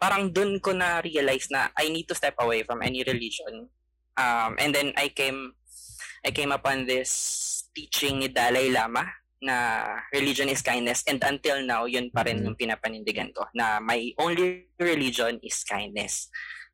Parang 0.00 0.32
dun 0.32 0.58
ko 0.58 0.72
na 0.72 1.04
realize 1.04 1.46
na 1.52 1.68
I 1.78 1.92
need 1.92 2.08
to 2.10 2.16
step 2.16 2.34
away 2.40 2.64
from 2.64 2.82
any 2.82 3.04
religion. 3.04 3.68
Um, 4.16 4.56
and 4.58 4.72
then 4.74 4.90
I 4.96 5.12
came 5.12 5.54
I 6.22 6.30
came 6.30 6.50
upon 6.50 6.86
this 6.86 7.10
teaching 7.74 8.20
ni 8.22 8.28
Dalai 8.30 8.70
Lama 8.70 9.02
na 9.42 9.82
religion 10.14 10.46
is 10.46 10.62
kindness 10.62 11.02
and 11.10 11.18
until 11.26 11.58
now 11.66 11.82
yun 11.82 12.14
pa 12.14 12.22
rin 12.22 12.38
Mhm. 12.40 12.44
yung 12.46 12.58
pinapanindigan 12.58 13.34
ko 13.34 13.42
na 13.58 13.82
my 13.82 14.14
only 14.22 14.70
religion 14.78 15.42
is 15.42 15.66
kindness 15.66 16.30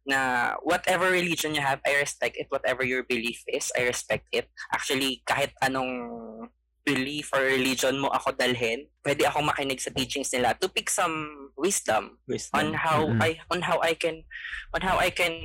na 0.07 0.55
whatever 0.63 1.11
religion 1.11 1.55
you 1.55 1.63
have 1.65 1.81
I 1.87 1.99
respect 1.99 2.37
it. 2.39 2.47
Whatever 2.51 2.85
your 2.85 3.03
belief 3.03 3.43
is 3.49 3.73
I 3.75 3.89
respect 3.89 4.29
it. 4.33 4.47
Actually 4.73 5.23
kahit 5.27 5.53
anong 5.65 6.51
belief 6.89 7.29
or 7.37 7.45
religion 7.45 8.01
mo 8.01 8.09
ako 8.09 8.33
dalhin 8.33 8.89
pwede 9.05 9.29
akong 9.29 9.45
makinig 9.45 9.77
sa 9.77 9.93
teachings 9.93 10.33
nila 10.33 10.57
to 10.57 10.73
pick 10.73 10.89
some 10.89 11.49
wisdom 11.53 12.17
on 12.57 12.73
how 12.73 13.05
Mm-mm. 13.05 13.21
I 13.21 13.37
on 13.53 13.61
how 13.61 13.77
I 13.85 13.93
can 13.93 14.25
on 14.73 14.81
how 14.81 14.97
I 14.97 15.13
can 15.13 15.37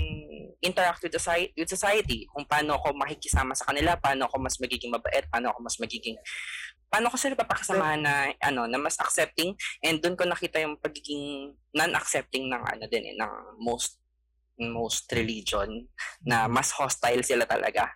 interact 0.63 1.04
with 1.04 1.12
society 1.12 1.52
with 1.60 1.68
society. 1.68 2.32
Kung 2.32 2.48
paano 2.48 2.80
ako 2.80 2.96
makikisama 2.96 3.52
sa 3.60 3.68
kanila 3.68 4.00
paano 4.00 4.32
ako 4.32 4.39
mas 4.39 4.56
magiging 4.56 4.96
mabait 4.96 5.28
paano 5.28 5.52
ako 5.52 5.60
mas 5.68 5.76
magiging 5.84 6.16
paano 6.88 7.10
ko 7.10 7.18
sila 7.18 7.36
papakasamahan 7.36 8.06
na 8.06 8.32
ano 8.39 8.70
na 8.70 8.80
mas 8.80 8.96
accepting. 9.02 9.58
And 9.84 10.00
doon 10.00 10.16
ko 10.16 10.24
nakita 10.30 10.62
yung 10.63 10.78
pagiging 10.80 11.58
non-accepting 11.74 12.48
ng 12.54 12.63
ano 12.63 12.86
din 12.88 13.04
eh, 13.12 13.16
ng 13.18 13.58
most 13.60 14.03
most 14.60 15.10
religion 15.12 15.88
na 16.26 16.48
mas 16.48 16.72
hostile 16.72 17.24
sila 17.26 17.46
talaga 17.46 17.89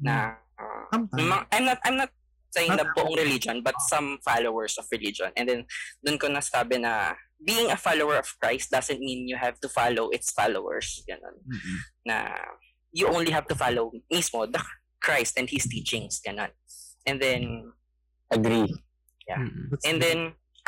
na 0.00 0.36
uh, 0.58 0.84
Sometimes. 0.92 1.48
I'm 1.52 1.64
not 1.64 1.78
I'm 1.84 1.96
not 1.98 2.10
saying 2.54 2.72
na 2.78 2.86
buong 2.94 3.18
religion 3.18 3.60
but 3.66 3.74
some 3.90 4.18
followers 4.22 4.78
of 4.78 4.86
religion 4.94 5.34
and 5.34 5.48
then 5.48 5.60
doon 6.06 6.16
ko 6.16 6.30
nasabi 6.30 6.78
na 6.78 7.18
being 7.42 7.68
a 7.68 7.76
follower 7.76 8.16
of 8.22 8.30
Christ 8.38 8.70
doesn't 8.70 9.02
mean 9.02 9.26
you 9.26 9.36
have 9.36 9.58
to 9.60 9.68
follow 9.68 10.08
its 10.14 10.30
followers 10.30 11.02
ganun 11.04 11.34
Mm-mm. 11.42 11.76
na 12.06 12.30
you 12.94 13.10
only 13.10 13.34
have 13.34 13.50
to 13.50 13.58
follow 13.58 13.90
mismo 14.08 14.46
the 14.46 14.62
Christ 15.02 15.34
and 15.36 15.50
his 15.50 15.66
teachings 15.66 16.22
ganun 16.22 16.54
and 17.04 17.18
then 17.20 17.74
Agree. 18.32 18.66
Yeah. 19.28 19.46
That's 19.70 19.84
and 19.86 20.00
good. 20.00 20.02
then 20.02 20.18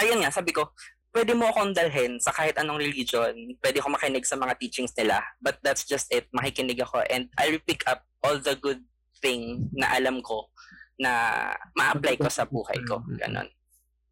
ayun 0.00 0.20
nga 0.22 0.30
sabi 0.30 0.52
ko 0.52 0.70
pwede 1.16 1.32
mo 1.32 1.48
akong 1.48 1.72
dalhin 1.72 2.20
sa 2.20 2.28
kahit 2.28 2.60
anong 2.60 2.76
religion. 2.76 3.32
Pwede 3.56 3.80
ako 3.80 3.96
makinig 3.96 4.28
sa 4.28 4.36
mga 4.36 4.52
teachings 4.60 4.92
nila. 4.92 5.24
But 5.40 5.56
that's 5.64 5.88
just 5.88 6.12
it. 6.12 6.28
Makikinig 6.36 6.76
ako. 6.84 7.00
And 7.08 7.32
I'll 7.40 7.56
pick 7.64 7.88
up 7.88 8.04
all 8.20 8.36
the 8.36 8.52
good 8.60 8.84
thing 9.24 9.72
na 9.72 9.96
alam 9.96 10.20
ko 10.20 10.52
na 11.00 11.12
ma-apply 11.72 12.20
ko 12.20 12.28
sa 12.28 12.44
buhay 12.44 12.76
ko. 12.84 13.00
Ganun. 13.16 13.48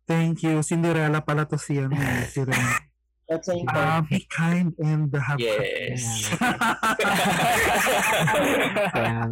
Thank 0.08 0.48
you. 0.48 0.64
Cinderella 0.64 1.20
pala 1.20 1.44
to 1.44 1.60
si, 1.60 1.76
ano, 1.76 1.92
Ren. 1.92 2.88
That's 3.24 3.48
an 3.48 3.64
Ah, 3.72 4.04
important. 4.04 4.08
be 4.12 4.20
kind 4.28 4.68
and 4.84 5.08
have 5.16 5.40
yes. 5.40 6.28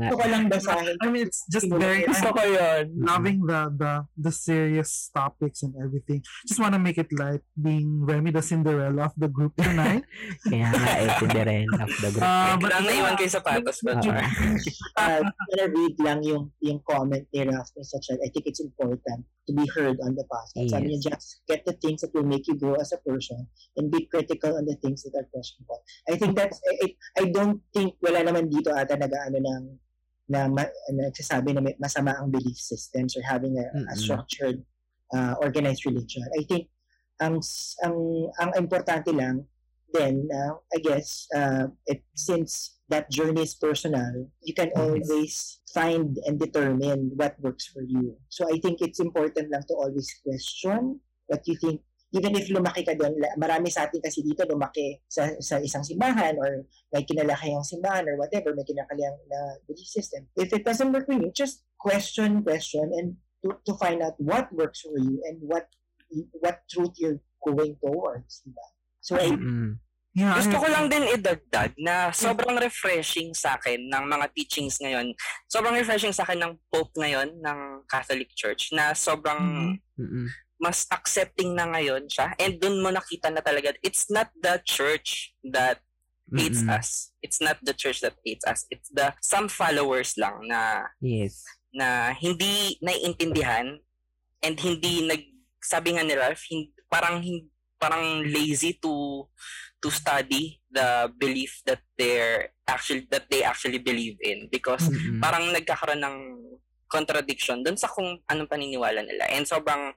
Gusto 0.00 0.16
ko 0.16 0.24
lang 0.28 0.48
basahin. 0.48 0.96
I 1.02 1.07
mean, 1.12 1.28
it's 1.28 1.44
just 1.52 1.68
very 1.68 2.09
Gusto 2.09 2.33
ko 2.33 2.40
yun. 2.40 2.88
loving 2.96 3.44
the 3.44 3.68
the 3.76 3.92
the 4.16 4.33
serious 4.33 5.12
topics 5.12 5.61
and 5.61 5.76
everything. 5.76 6.24
Just 6.48 6.57
want 6.61 6.72
to 6.72 6.81
make 6.81 6.96
it 6.96 7.12
light, 7.12 7.44
being 7.52 8.00
Remy 8.09 8.33
the 8.33 8.40
Cinderella 8.40 9.12
of 9.12 9.14
the 9.20 9.28
group 9.28 9.52
tonight. 9.61 10.09
Kaya 10.48 10.72
nga, 10.72 10.88
eh, 10.96 11.09
Cinderella 11.20 11.76
of 11.85 11.92
the 12.00 12.09
group. 12.16 12.24
Ah, 12.24 12.57
but 12.57 12.72
Lang 12.72 12.88
naiwan 12.88 13.20
yung 13.20 13.28
sapatos 13.28 13.78
ba? 13.85 13.92
Oo. 14.00 14.09
uh, 14.09 15.20
gonna 15.52 15.66
read 15.68 15.96
lang 16.00 16.24
yung 16.24 16.48
yung 16.64 16.81
comment 16.88 17.28
ni 17.28 17.44
Sachet. 17.85 18.16
I 18.24 18.33
think 18.33 18.48
it's 18.48 18.64
important 18.64 19.20
to 19.46 19.52
be 19.52 19.66
heard 19.74 19.98
on 20.07 20.14
the 20.14 20.24
podcast. 20.31 20.70
Sabi 20.70 20.94
niya, 20.94 21.12
just 21.12 21.42
get 21.50 21.66
the 21.66 21.74
things 21.83 22.00
that 22.02 22.14
will 22.14 22.26
make 22.26 22.46
you 22.46 22.55
grow 22.55 22.74
as 22.78 22.94
a 22.94 23.00
person 23.02 23.42
and 23.76 23.90
be 23.90 24.07
critical 24.07 24.55
on 24.55 24.64
the 24.64 24.76
things 24.78 25.02
that 25.02 25.14
are 25.18 25.26
questionable. 25.35 25.83
I 26.09 26.14
think 26.14 26.38
that's, 26.38 26.61
I, 26.83 26.94
I- 27.18 27.33
don't 27.33 27.59
think, 27.74 27.98
wala 28.02 28.22
naman 28.22 28.52
dito 28.52 28.70
ata 28.70 28.94
nag-ano 28.94 29.38
ng 29.40 29.64
na 30.31 30.46
ma, 30.46 30.62
na 30.94 31.11
nagsasabi 31.11 31.52
na 31.52 31.61
may 31.61 31.74
masama 31.83 32.14
ang 32.14 32.31
belief 32.31 32.55
systems 32.57 33.18
or 33.18 33.22
having 33.26 33.59
a, 33.59 33.66
a 33.66 33.81
Mm-mm. 33.83 33.98
structured 33.98 34.62
uh, 35.12 35.35
organized 35.42 35.85
religion. 35.85 36.22
I 36.38 36.46
think 36.46 36.70
ang 37.20 37.42
ang 37.85 37.96
ang 38.40 38.50
importante 38.57 39.11
lang 39.12 39.44
then 39.92 40.24
uh, 40.33 40.57
I 40.72 40.78
guess 40.81 41.28
uh, 41.37 41.68
it, 41.87 42.00
since 42.16 42.81
that 42.92 43.09
journey 43.09 43.48
is 43.48 43.57
personal, 43.57 44.28
you 44.44 44.52
can 44.52 44.68
always 44.76 45.64
find 45.72 46.20
and 46.28 46.37
determine 46.37 47.16
what 47.16 47.40
works 47.40 47.66
for 47.72 47.81
you. 47.81 48.20
So 48.28 48.44
I 48.52 48.61
think 48.61 48.85
it's 48.85 49.00
important 49.00 49.48
lang 49.48 49.64
to 49.72 49.74
always 49.81 50.12
question 50.20 51.00
what 51.26 51.40
you 51.48 51.57
think. 51.57 51.81
Even 52.12 52.37
if 52.37 52.52
lumaki 52.52 52.85
ka 52.85 52.92
doon, 52.92 53.16
marami 53.40 53.72
sa 53.72 53.88
atin 53.88 54.05
kasi 54.05 54.20
dito 54.20 54.44
lumaki 54.44 55.00
sa, 55.09 55.33
sa 55.40 55.57
isang 55.57 55.81
simbahan 55.81 56.37
or 56.37 56.68
may 56.92 57.09
kinalakihang 57.09 57.64
simbahan 57.64 58.05
or 58.05 58.20
whatever, 58.20 58.52
may 58.52 58.68
kinakalihang 58.68 59.16
na 59.33 59.57
belief 59.64 59.88
system. 59.88 60.28
If 60.37 60.52
it 60.52 60.61
doesn't 60.61 60.92
work 60.92 61.09
for 61.09 61.16
you, 61.16 61.33
just 61.33 61.64
question, 61.81 62.44
question, 62.44 62.92
and 62.92 63.16
to, 63.40 63.57
to 63.64 63.72
find 63.81 64.05
out 64.05 64.20
what 64.20 64.52
works 64.52 64.85
for 64.85 65.00
you 65.00 65.24
and 65.24 65.40
what 65.40 65.72
what 66.44 66.68
truth 66.68 66.92
you're 67.00 67.16
going 67.40 67.81
towards. 67.81 68.44
Diba? 68.44 68.66
So 69.00 69.16
I 69.16 69.33
Mm-mm. 69.33 69.81
Yeah, 70.12 70.37
Gusto 70.37 70.57
ko 70.57 70.66
lang 70.68 70.88
din 70.88 71.09
idagdag 71.09 71.72
na 71.77 72.12
sobrang 72.12 72.57
refreshing 72.57 73.33
sa 73.33 73.57
akin 73.57 73.88
ng 73.88 74.05
mga 74.07 74.27
teachings 74.33 74.77
ngayon. 74.79 75.12
Sobrang 75.48 75.75
refreshing 75.75 76.12
sa 76.12 76.25
akin 76.25 76.40
ng 76.40 76.53
Pope 76.68 76.92
ngayon 76.96 77.40
ng 77.40 77.59
Catholic 77.87 78.33
Church 78.33 78.72
na 78.72 78.92
sobrang 78.92 79.75
Mm-mm. 79.96 80.27
mas 80.61 80.87
accepting 80.88 81.57
na 81.57 81.66
ngayon 81.66 82.07
siya. 82.07 82.37
And 82.38 82.57
dun 82.57 82.81
mo 82.81 82.92
nakita 82.92 83.33
na 83.33 83.42
talaga, 83.42 83.75
it's 83.83 84.07
not 84.09 84.31
the 84.37 84.62
church 84.62 85.35
that 85.42 85.83
hates 86.31 86.62
Mm-mm. 86.62 86.77
us. 86.77 87.11
It's 87.20 87.42
not 87.42 87.59
the 87.61 87.75
church 87.75 88.01
that 88.01 88.14
hates 88.22 88.46
us. 88.46 88.64
It's 88.70 88.88
the 88.88 89.12
some 89.20 89.48
followers 89.48 90.14
lang 90.16 90.46
na 90.46 90.87
Yes. 91.03 91.42
na 91.72 92.12
hindi 92.12 92.79
naiintindihan 92.79 93.81
and 94.40 94.55
hindi 94.61 95.03
nag 95.03 95.25
sabi 95.62 95.94
nga 95.94 96.05
ni 96.05 96.14
Ralph, 96.14 96.42
hin- 96.46 96.72
parang 96.87 97.22
parang 97.77 98.22
lazy 98.22 98.77
to 98.77 99.25
to 99.82 99.90
study 99.90 100.62
the 100.70 101.10
belief 101.18 101.60
that 101.66 101.82
they're 101.98 102.54
actually 102.70 103.04
that 103.10 103.26
they 103.28 103.42
actually 103.42 103.82
believe 103.82 104.16
in 104.22 104.46
because 104.48 104.86
Mm-mm. 104.86 105.18
parang 105.18 105.50
nagkakaroon 105.50 106.00
ng 106.00 106.16
contradiction 106.86 107.66
dun 107.66 107.74
sa 107.74 107.90
kung 107.90 108.20
anong 108.30 108.46
paniniwala 108.46 109.02
nila 109.02 109.26
and 109.34 109.48
sobrang 109.48 109.90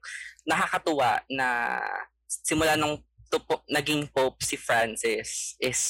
nakakatuwa 0.47 1.21
na 1.29 1.77
simula 2.25 2.73
nung 2.73 2.97
tupo, 3.29 3.61
naging 3.69 4.09
Pope 4.09 4.41
si 4.41 4.57
Francis 4.57 5.53
is 5.61 5.81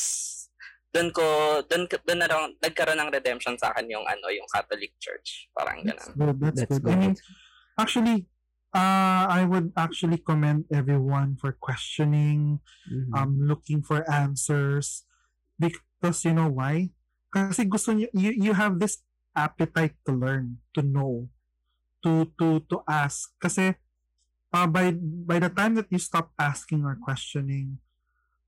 doon 0.92 1.12
ko 1.12 1.60
doon 1.68 1.88
doon 1.88 2.20
na 2.20 2.28
lang 2.28 2.56
nagkaroon 2.60 3.00
ng 3.00 3.12
redemption 3.12 3.56
sa 3.60 3.72
akin 3.72 3.88
yung 3.92 4.04
ano 4.08 4.28
yung 4.32 4.48
Catholic 4.52 4.96
Church 5.00 5.48
parang 5.52 5.84
That's 5.84 6.12
ganun 6.12 6.16
good. 6.16 6.38
That's, 6.40 6.60
That's 6.64 6.80
good. 6.80 6.92
I 6.92 7.00
mean, 7.00 7.16
actually, 7.80 8.18
uh, 8.76 9.24
I 9.32 9.48
would 9.48 9.72
actually 9.80 10.20
commend 10.20 10.68
everyone 10.68 11.40
for 11.40 11.56
questioning, 11.56 12.60
Mhm. 12.84 13.16
um, 13.16 13.32
looking 13.48 13.80
for 13.80 14.04
answers, 14.12 15.08
because 15.56 16.28
you 16.28 16.36
know 16.36 16.52
why? 16.52 16.92
Kasi 17.32 17.64
gusto 17.64 17.96
niyo, 17.96 18.12
you, 18.12 18.52
you 18.52 18.54
have 18.54 18.78
this 18.84 19.00
appetite 19.32 19.96
to 20.04 20.12
learn, 20.12 20.60
to 20.76 20.84
know, 20.84 21.32
to 22.04 22.28
to 22.40 22.60
to 22.68 22.84
ask. 22.88 23.32
Kasi 23.40 23.76
uh, 24.52 24.68
by 24.68 24.92
by 25.00 25.40
the 25.40 25.52
time 25.52 25.76
that 25.80 25.88
you 25.92 26.00
stop 26.00 26.32
asking 26.36 26.84
or 26.84 26.96
questioning, 27.00 27.80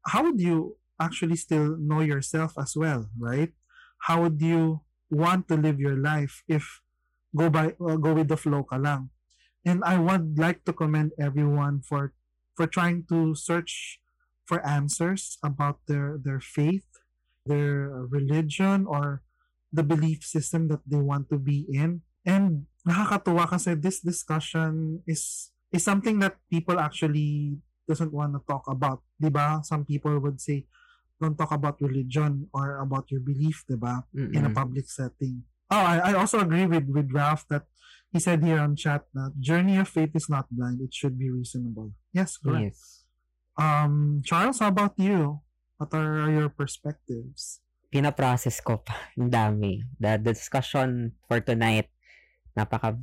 how 0.08 0.24
would 0.28 0.40
you 0.40 0.76
actually 1.00 1.36
still 1.36 1.76
know 1.80 2.00
yourself 2.04 2.56
as 2.60 2.76
well, 2.76 3.08
right? 3.20 3.52
How 4.08 4.24
would 4.24 4.40
you 4.40 4.84
want 5.12 5.48
to 5.52 5.56
live 5.56 5.80
your 5.80 5.96
life 6.00 6.44
if 6.48 6.84
go 7.36 7.48
by 7.52 7.76
uh, 7.80 7.96
go 8.00 8.16
with 8.16 8.28
the 8.28 8.40
flow 8.40 8.63
ka 8.63 8.76
lang? 8.80 9.10
And 9.67 9.84
I 9.84 9.99
would 9.99 10.39
like 10.39 10.63
to 10.63 10.71
commend 10.71 11.12
everyone 11.19 11.84
for 11.84 12.15
for 12.56 12.71
trying 12.71 13.03
to 13.12 13.36
search 13.36 13.99
for 14.47 14.63
answers 14.63 15.36
about 15.43 15.84
their 15.91 16.15
their 16.15 16.39
faith, 16.39 16.88
their 17.43 17.91
religion 18.08 18.88
or 18.88 19.27
the 19.75 19.84
belief 19.84 20.23
system 20.23 20.71
that 20.71 20.88
they 20.88 21.03
want 21.03 21.27
to 21.36 21.38
be 21.38 21.67
in. 21.67 22.08
And 22.23 22.71
nakakatuwa 22.88 23.51
kasi 23.51 23.75
this 23.75 23.99
discussion 23.99 25.03
is 25.03 25.51
is 25.75 25.84
something 25.84 26.23
that 26.23 26.39
people 26.47 26.80
actually 26.80 27.60
doesn't 27.84 28.15
want 28.15 28.39
to 28.39 28.41
talk 28.47 28.63
about. 28.71 29.03
'Di 29.19 29.27
ba? 29.27 29.60
Some 29.67 29.84
people 29.84 30.15
would 30.23 30.39
say 30.39 30.63
don't 31.19 31.36
talk 31.36 31.51
about 31.51 31.84
religion 31.84 32.47
or 32.56 32.80
about 32.80 33.12
your 33.12 33.19
belief, 33.19 33.67
'di 33.67 33.75
ba? 33.75 34.08
In 34.15 34.47
a 34.47 34.51
Mm-mm. 34.51 34.56
public 34.56 34.88
setting. 34.88 35.43
Oh, 35.69 35.84
I, 35.84 36.12
I 36.12 36.13
also 36.13 36.39
agree 36.39 36.65
with 36.65 36.88
with 36.88 37.12
Ralph 37.12 37.47
that 37.49 37.67
he 38.12 38.19
said 38.19 38.43
here 38.43 38.60
on 38.60 38.75
chat 38.75 39.03
that 39.13 39.36
journey 39.39 39.77
of 39.77 39.88
faith 39.88 40.15
is 40.15 40.30
not 40.30 40.47
blind; 40.49 40.80
it 40.82 40.93
should 40.93 41.19
be 41.19 41.30
reasonable. 41.30 41.91
Yes, 42.13 42.38
correct. 42.38 42.75
Yes. 42.77 43.03
Um, 43.58 44.21
Charles, 44.23 44.60
how 44.60 44.69
about 44.69 44.95
you? 44.95 45.41
What 45.77 45.93
are 45.93 46.30
your 46.30 46.49
perspectives? 46.49 47.60
pinaprocess 47.91 48.60
ko 48.60 48.84
pa. 48.84 48.95
Ang 49.19 49.32
dami. 49.32 49.84
The, 49.99 50.19
the 50.19 50.36
discussion 50.36 51.15
for 51.27 51.39
tonight, 51.39 51.89
napaka, 52.56 52.99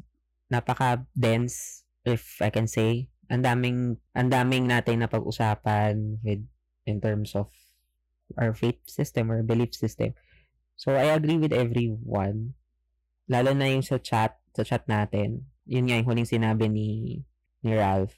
napaka 0.52 1.04
dense, 1.16 1.84
if 2.04 2.38
I 2.40 2.50
can 2.50 2.68
say. 2.68 3.08
Ang 3.32 3.42
daming, 3.42 3.78
ang 4.12 4.28
daming 4.28 4.68
natin 4.68 5.00
na 5.00 5.08
pag-usapan 5.08 6.20
with, 6.20 6.44
in 6.84 7.00
terms 7.00 7.32
of 7.32 7.48
our 8.36 8.52
faith 8.52 8.80
system 8.84 9.32
or 9.32 9.40
belief 9.40 9.72
system. 9.72 10.12
So, 10.76 10.92
I 10.94 11.14
agree 11.14 11.38
with 11.38 11.54
everyone. 11.54 12.58
Lalo 13.30 13.54
na 13.56 13.70
yung 13.70 13.82
sa 13.82 13.96
chat, 13.96 14.36
sa 14.52 14.62
chat 14.66 14.84
natin. 14.84 15.48
Yun 15.64 15.88
nga 15.88 15.96
yung 15.96 16.08
huling 16.08 16.28
sinabi 16.28 16.68
ni, 16.68 17.22
ni 17.64 17.70
Ralph. 17.72 18.14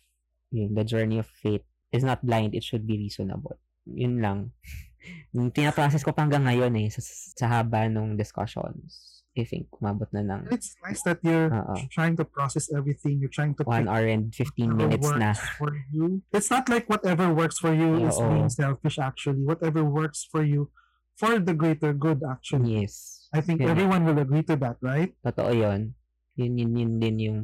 Yung 0.50 0.74
the 0.74 0.82
journey 0.82 1.20
of 1.20 1.28
faith 1.28 1.62
is 1.92 2.02
not 2.02 2.24
blind, 2.24 2.54
it 2.54 2.64
should 2.64 2.86
be 2.86 2.98
reasonable. 2.98 3.58
Yun 3.86 4.18
lang. 4.18 4.38
Yung 5.30 5.54
pinaprocess 5.54 6.02
ko 6.02 6.10
pa 6.10 6.26
hanggang 6.26 6.42
ngayon 6.42 6.74
eh, 6.82 6.90
sa, 6.90 6.98
sa 7.38 7.46
haba 7.46 7.86
ng 7.86 8.18
discussions. 8.18 9.22
I 9.36 9.44
think 9.44 9.68
umabot 9.76 10.08
na 10.16 10.24
ng 10.24 10.48
It's 10.48 10.74
nice 10.80 11.04
that 11.04 11.20
you're 11.20 11.52
Oo. 11.52 11.76
trying 11.92 12.16
to 12.16 12.24
process 12.24 12.72
everything. 12.72 13.20
You're 13.20 13.30
trying 13.30 13.52
to 13.60 13.64
1 13.68 13.84
pick 13.84 13.86
hour 13.86 14.08
and 14.08 14.32
15 14.32 14.72
whatever 14.72 15.12
minutes 15.12 15.12
na. 15.20 15.30
for 15.60 15.70
you. 15.92 16.24
It's 16.32 16.48
not 16.48 16.72
like 16.72 16.88
whatever 16.88 17.28
works 17.28 17.60
for 17.60 17.76
you 17.76 18.08
is 18.08 18.16
Oo. 18.16 18.32
being 18.32 18.48
selfish. 18.48 18.96
Actually, 18.96 19.44
whatever 19.44 19.84
works 19.84 20.24
for 20.24 20.40
you 20.40 20.72
for 21.16 21.40
the 21.40 21.56
greater 21.56 21.92
good. 21.92 22.20
Actually, 22.22 22.84
Yes. 22.84 23.26
I 23.32 23.40
think 23.40 23.60
Yun. 23.60 23.72
everyone 23.72 24.04
will 24.04 24.20
agree 24.20 24.44
to 24.46 24.56
that, 24.62 24.76
right? 24.80 25.12
Totoo 25.24 25.50
yun. 25.52 25.96
Yun, 26.36 26.52
yun, 26.56 26.70
yun 26.76 26.92
din 27.00 27.16
yung 27.18 27.38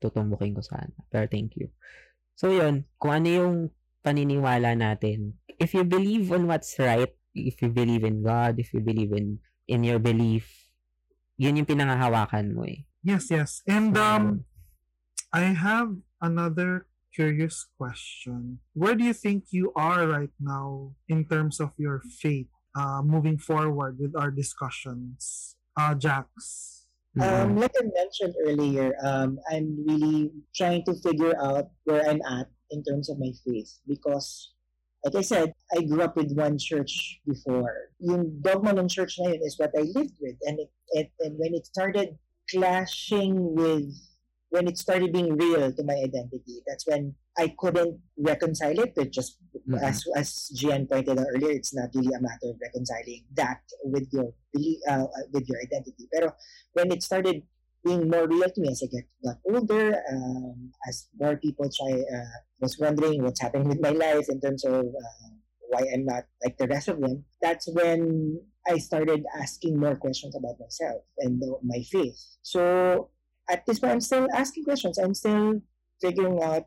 tutumbukin 0.00 0.56
ko 0.56 0.60
sana. 0.64 0.90
Pero 1.12 1.28
thank 1.28 1.54
you. 1.56 1.68
So 2.34 2.50
yun, 2.50 2.88
kung 2.96 3.22
ano 3.22 3.28
yung 3.28 3.54
paniniwala 4.02 4.74
natin, 4.74 5.36
if 5.60 5.74
you 5.76 5.84
believe 5.84 6.32
on 6.32 6.48
what's 6.48 6.74
right, 6.80 7.12
if 7.34 7.60
you 7.62 7.68
believe 7.70 8.02
in 8.02 8.24
God, 8.24 8.56
if 8.58 8.72
you 8.72 8.80
believe 8.80 9.12
in 9.12 9.38
in 9.68 9.84
your 9.84 10.00
belief, 10.00 10.48
yun 11.36 11.60
yung 11.60 11.68
pinangahawakan 11.68 12.56
mo 12.56 12.64
eh. 12.66 12.88
Yes, 13.04 13.30
yes. 13.30 13.62
And 13.68 13.94
So, 13.94 14.02
um, 14.02 14.24
I 15.30 15.52
have 15.54 15.92
another 16.24 16.88
curious 17.14 17.66
question. 17.78 18.58
Where 18.74 18.94
do 18.96 19.04
you 19.04 19.14
think 19.14 19.50
you 19.54 19.70
are 19.76 20.06
right 20.08 20.32
now 20.40 20.94
in 21.06 21.26
terms 21.28 21.60
of 21.60 21.74
your 21.78 22.02
faith, 22.06 22.48
uh, 22.78 23.02
moving 23.02 23.38
forward 23.38 23.98
with 23.98 24.14
our 24.14 24.30
discussions? 24.30 25.56
Uh, 25.76 25.94
Jax. 25.94 26.86
Um, 27.20 27.56
like 27.56 27.72
I 27.74 27.82
mentioned 27.82 28.34
earlier, 28.46 28.94
um, 29.02 29.40
I'm 29.50 29.84
really 29.86 30.30
trying 30.54 30.84
to 30.84 30.94
figure 31.02 31.34
out 31.42 31.66
where 31.84 32.08
I'm 32.08 32.22
at 32.30 32.46
in 32.70 32.84
terms 32.84 33.10
of 33.10 33.18
my 33.18 33.32
faith 33.44 33.80
because, 33.88 34.52
like 35.04 35.16
I 35.16 35.22
said, 35.22 35.52
I 35.76 35.82
grew 35.82 36.02
up 36.02 36.16
with 36.16 36.30
one 36.36 36.58
church 36.58 37.18
before. 37.26 37.90
Yung 37.98 38.38
dogma 38.40 38.70
ng 38.70 38.88
church 38.88 39.18
na 39.18 39.30
yun 39.30 39.40
is 39.42 39.58
what 39.58 39.74
I 39.74 39.82
lived 39.98 40.14
with, 40.20 40.36
and 40.46 40.60
it, 40.60 40.70
it 40.94 41.10
and 41.18 41.34
when 41.38 41.54
it 41.54 41.66
started 41.66 42.14
clashing 42.50 43.34
with 43.56 43.90
when 44.50 44.66
it 44.66 44.78
started 44.78 45.12
being 45.12 45.36
real 45.36 45.72
to 45.72 45.82
my 45.84 45.94
identity, 45.94 46.62
that's 46.66 46.86
when 46.86 47.14
I 47.36 47.54
couldn't 47.58 48.00
reconcile 48.16 48.78
it 48.78 48.92
with 48.96 49.10
just 49.10 49.38
Mhm. 49.68 49.82
as 49.82 50.04
as 50.16 50.28
Gian 50.54 50.86
pointed 50.86 51.18
out 51.18 51.26
earlier, 51.34 51.52
it's 51.52 51.74
not 51.74 51.90
really 51.94 52.14
a 52.14 52.20
matter 52.20 52.48
of 52.52 52.56
reconciling 52.60 53.24
that 53.34 53.60
with 53.84 54.06
your 54.12 54.28
uh, 54.90 55.06
with 55.32 55.44
your 55.48 55.58
identity. 55.66 56.08
But 56.12 56.34
when 56.72 56.90
it 56.92 57.02
started 57.02 57.42
being 57.84 58.08
more 58.10 58.26
real 58.26 58.50
to 58.50 58.60
me 58.60 58.70
as 58.70 58.82
I 58.82 58.86
get 58.86 59.06
got 59.24 59.38
older, 59.52 60.02
um, 60.12 60.72
as 60.88 61.08
more 61.20 61.36
people 61.36 61.68
try 61.70 61.92
uh, 62.16 62.36
was 62.60 62.78
wondering 62.78 63.22
what's 63.22 63.40
happening 63.40 63.68
with 63.68 63.80
my 63.80 63.90
life 63.90 64.26
in 64.28 64.40
terms 64.40 64.64
of 64.64 64.84
uh, 64.86 65.28
why 65.70 65.82
I'm 65.92 66.04
not 66.04 66.24
like 66.42 66.56
the 66.58 66.66
rest 66.66 66.88
of 66.88 67.00
them. 67.00 67.24
That's 67.42 67.68
when 67.72 68.40
I 68.66 68.78
started 68.78 69.24
asking 69.36 69.78
more 69.78 69.96
questions 69.96 70.34
about 70.34 70.58
myself 70.58 71.02
and 71.18 71.42
my 71.62 71.80
faith. 71.92 72.18
So 72.42 73.10
at 73.48 73.64
this 73.66 73.78
point, 73.80 73.92
I'm 73.92 74.00
still 74.00 74.28
asking 74.34 74.64
questions. 74.64 74.98
I'm 74.98 75.14
still 75.14 75.60
figuring 76.00 76.42
out 76.42 76.64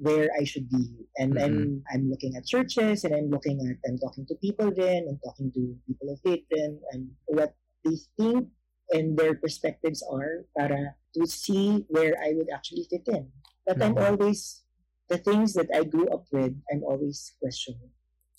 where 0.00 0.30
I 0.38 0.44
should 0.44 0.70
be, 0.70 0.88
and 1.18 1.36
I'm 1.38 1.84
I'm 1.92 2.08
looking 2.08 2.36
at 2.36 2.46
churches, 2.46 3.04
and 3.04 3.14
I'm 3.14 3.28
looking 3.28 3.60
at 3.68 3.76
I'm 3.88 3.98
talking 3.98 4.24
to 4.26 4.34
people 4.40 4.72
then, 4.72 5.04
and 5.08 5.20
talking 5.22 5.52
to 5.52 5.76
people 5.86 6.08
of 6.12 6.18
faith 6.24 6.44
then, 6.50 6.80
and 6.92 7.10
what 7.26 7.54
they 7.84 7.96
think 8.16 8.48
and 8.90 9.16
their 9.16 9.34
perspectives 9.34 10.02
are 10.04 10.44
para 10.56 10.96
to 11.14 11.26
see 11.26 11.84
where 11.88 12.16
I 12.24 12.32
would 12.36 12.48
actually 12.52 12.84
fit 12.88 13.04
in. 13.08 13.28
But 13.66 13.82
I'm 13.82 13.94
Mhm. 13.94 14.04
always 14.04 14.64
the 15.08 15.18
things 15.18 15.52
that 15.54 15.68
I 15.74 15.84
grew 15.84 16.08
up 16.08 16.24
with. 16.32 16.56
I'm 16.72 16.82
always 16.84 17.32
questioning, 17.40 17.92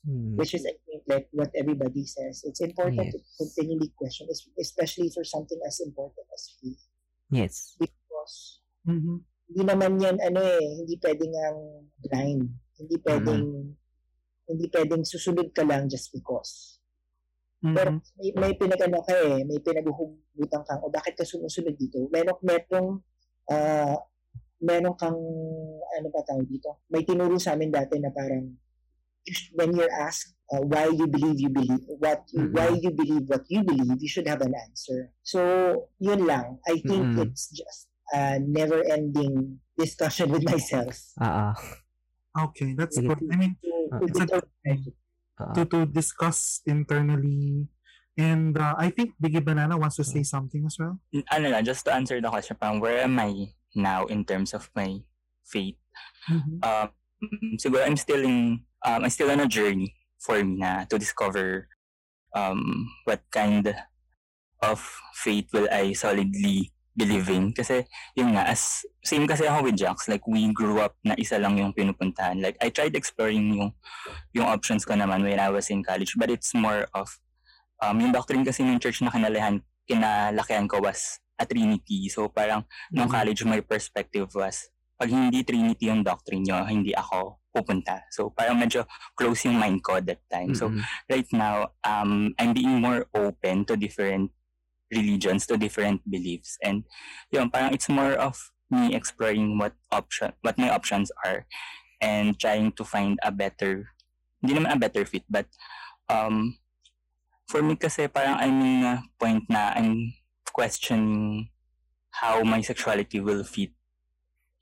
mm, 0.08 0.36
which 0.38 0.54
is 0.58 0.66
I 0.66 0.74
think 0.90 1.04
like 1.06 1.30
what 1.32 1.52
everybody 1.54 2.06
says. 2.06 2.44
It's 2.50 2.62
important 2.62 3.14
to 3.14 3.20
continually 3.38 3.90
question, 3.98 4.28
especially 4.60 5.10
for 5.14 5.24
something 5.24 5.60
as 5.68 5.80
important 5.82 6.26
as 6.34 6.50
faith, 6.62 6.82
yes. 7.34 7.76
because 7.82 8.62
Mm-hmm. 8.84 9.18
hindi 9.48 9.62
naman 9.64 9.96
yan 9.96 10.20
ano 10.20 10.44
eh, 10.44 10.60
hindi 10.84 11.00
pwedeng 11.00 11.34
ang 11.40 11.60
blind. 12.04 12.52
Hindi 12.76 12.96
pwedeng 13.00 13.44
hindi 14.44 14.66
pwedeng 14.68 15.04
susunod 15.08 15.56
ka 15.56 15.64
lang 15.64 15.88
just 15.88 16.12
because. 16.12 16.84
Pero 17.64 17.96
Mm-hmm. 17.96 18.20
may, 18.20 18.30
may 18.36 18.54
pinagano 18.60 19.00
ka 19.08 19.16
eh, 19.16 19.40
may 19.48 19.56
pinaguhugutan 19.64 20.68
kang, 20.68 20.84
o 20.84 20.92
bakit 20.92 21.16
ka 21.16 21.24
sumusunod 21.24 21.80
dito? 21.80 22.12
Meron, 22.12 22.36
merong, 22.44 23.00
ah, 23.48 23.96
meron 24.60 24.96
kang, 25.00 25.16
ano 25.96 26.08
ba 26.12 26.28
tawag 26.28 26.44
dito? 26.44 26.84
May 26.92 27.08
tinuro 27.08 27.40
sa 27.40 27.56
amin 27.56 27.72
dati 27.72 28.04
na 28.04 28.12
parang, 28.12 28.52
you 29.26 29.34
when 29.56 29.76
you're 29.76 29.92
asked 29.92 30.36
uh, 30.52 30.62
why 30.62 30.86
you 30.92 31.08
believe 31.08 31.40
you 31.40 31.50
believe, 31.50 31.82
what 32.00 32.24
you, 32.32 32.46
Mhm. 32.46 32.52
why 32.54 32.68
you 32.76 32.92
believe 32.92 33.26
what 33.28 33.44
you 33.50 33.64
believe, 33.64 33.98
you 34.02 34.10
should 34.12 34.28
have 34.28 34.42
an 34.42 34.54
answer. 34.54 35.10
So, 35.24 35.40
yun 36.00 36.28
lang. 36.28 36.60
I 36.68 36.78
think 36.84 37.16
Mhm. 37.16 37.24
it's 37.32 37.50
just 37.50 37.88
a 38.14 38.38
never-ending 38.40 39.60
discussion 39.78 40.30
with 40.30 40.44
myself. 40.46 41.00
Ah, 41.18 41.56
ah. 41.56 41.56
Okay, 42.50 42.74
that's 42.74 42.98
good. 43.00 43.18
I 43.32 43.36
mean, 43.38 43.56
To- 43.94 44.10
It's 44.10 44.20
a 44.20 44.26
to- 44.26 44.50
ah. 45.38 45.54
to, 45.54 45.62
to 45.70 45.80
discuss 45.86 46.62
internally. 46.66 47.70
And 48.18 48.58
uh, 48.58 48.74
I 48.78 48.90
think 48.90 49.14
Biggie 49.22 49.42
Banana 49.42 49.78
wants 49.78 49.98
to 49.98 50.06
say 50.06 50.22
something 50.26 50.66
as 50.66 50.78
well. 50.78 50.98
N- 51.14 51.26
ano 51.30 51.50
lang, 51.50 51.66
just 51.66 51.86
to 51.86 51.94
answer 51.94 52.18
the 52.22 52.30
question, 52.30 52.58
parang 52.58 52.78
where 52.82 53.02
am 53.06 53.18
I 53.18 53.54
now 53.74 54.06
in 54.06 54.26
terms 54.26 54.54
of 54.54 54.70
my 54.74 55.02
faith? 55.46 55.78
Um, 56.62 56.90
siguro 57.58 57.86
I'm 57.86 57.98
still 57.98 58.22
in, 58.26 58.66
um, 58.84 59.04
I'm 59.04 59.10
still 59.10 59.32
on 59.32 59.40
a 59.40 59.48
journey 59.48 59.96
for 60.20 60.44
me 60.44 60.60
na 60.60 60.86
to 60.88 61.00
discover 61.00 61.68
um, 62.36 62.88
what 63.04 63.22
kind 63.32 63.74
of 64.62 64.80
faith 65.14 65.52
will 65.52 65.68
I 65.72 65.94
solidly 65.94 66.72
believing. 66.96 67.52
Kasi, 67.54 67.84
yun 68.16 68.38
nga, 68.38 68.48
as, 68.48 68.86
same 69.04 69.28
kasi 69.28 69.50
ako 69.50 69.68
with 69.68 69.78
Jax, 69.78 70.08
like, 70.08 70.26
we 70.28 70.54
grew 70.54 70.80
up 70.80 70.96
na 71.04 71.16
isa 71.18 71.38
lang 71.42 71.58
yung 71.58 71.74
pinupuntahan. 71.74 72.40
Like, 72.40 72.58
I 72.62 72.70
tried 72.70 72.96
exploring 72.96 73.54
yung, 73.54 73.72
yung 74.34 74.48
options 74.48 74.86
ko 74.86 74.94
naman 74.94 75.24
when 75.24 75.40
I 75.40 75.50
was 75.50 75.70
in 75.70 75.84
college, 75.84 76.14
but 76.16 76.30
it's 76.30 76.54
more 76.54 76.88
of, 76.94 77.10
um, 77.82 78.00
yung 78.00 78.14
doctrine 78.14 78.46
kasi 78.46 78.64
ng 78.64 78.80
church 78.80 79.02
na 79.02 79.12
kinalahan, 79.12 79.62
kinalakihan 79.90 80.70
ko 80.70 80.80
was 80.80 81.20
a 81.40 81.46
Trinity. 81.46 82.08
So, 82.10 82.30
parang, 82.30 82.64
nung 82.94 83.10
college, 83.10 83.44
my 83.44 83.60
perspective 83.60 84.30
was, 84.38 84.70
pag 85.04 85.12
hindi 85.12 85.44
Trinity 85.44 85.92
yung 85.92 86.00
doctrine 86.00 86.48
nyo, 86.48 86.64
hindi 86.64 86.96
ako 86.96 87.44
pupunta. 87.52 88.08
So, 88.08 88.32
parang 88.32 88.56
medyo 88.56 88.88
close 89.20 89.44
yung 89.52 89.60
mind 89.60 89.84
ko 89.84 90.00
that 90.00 90.24
time. 90.32 90.56
So, 90.56 90.72
Mm-mm. 90.72 90.80
right 91.12 91.28
now, 91.36 91.76
um, 91.84 92.32
I'm 92.40 92.56
being 92.56 92.80
more 92.80 93.04
open 93.12 93.68
to 93.68 93.76
different 93.76 94.32
religions, 94.88 95.44
to 95.52 95.60
different 95.60 96.00
beliefs. 96.08 96.56
And 96.64 96.88
yun, 97.36 97.52
parang 97.52 97.76
it's 97.76 97.92
more 97.92 98.16
of 98.16 98.40
me 98.72 98.96
exploring 98.96 99.60
what 99.60 99.76
option, 99.92 100.32
what 100.40 100.56
my 100.56 100.72
options 100.72 101.12
are 101.28 101.44
and 102.00 102.40
trying 102.40 102.72
to 102.80 102.88
find 102.88 103.20
a 103.28 103.32
better, 103.36 103.92
hindi 104.40 104.56
naman 104.56 104.72
a 104.72 104.80
better 104.80 105.04
fit, 105.04 105.28
but 105.28 105.52
um, 106.08 106.56
for 107.52 107.60
me 107.60 107.76
kasi 107.76 108.08
parang 108.08 108.40
I'm 108.40 108.56
in 108.64 108.88
a 108.88 109.04
point 109.20 109.44
na 109.52 109.76
I'm 109.76 110.16
questioning 110.48 111.52
how 112.24 112.40
my 112.48 112.64
sexuality 112.64 113.20
will 113.20 113.44
fit 113.44 113.76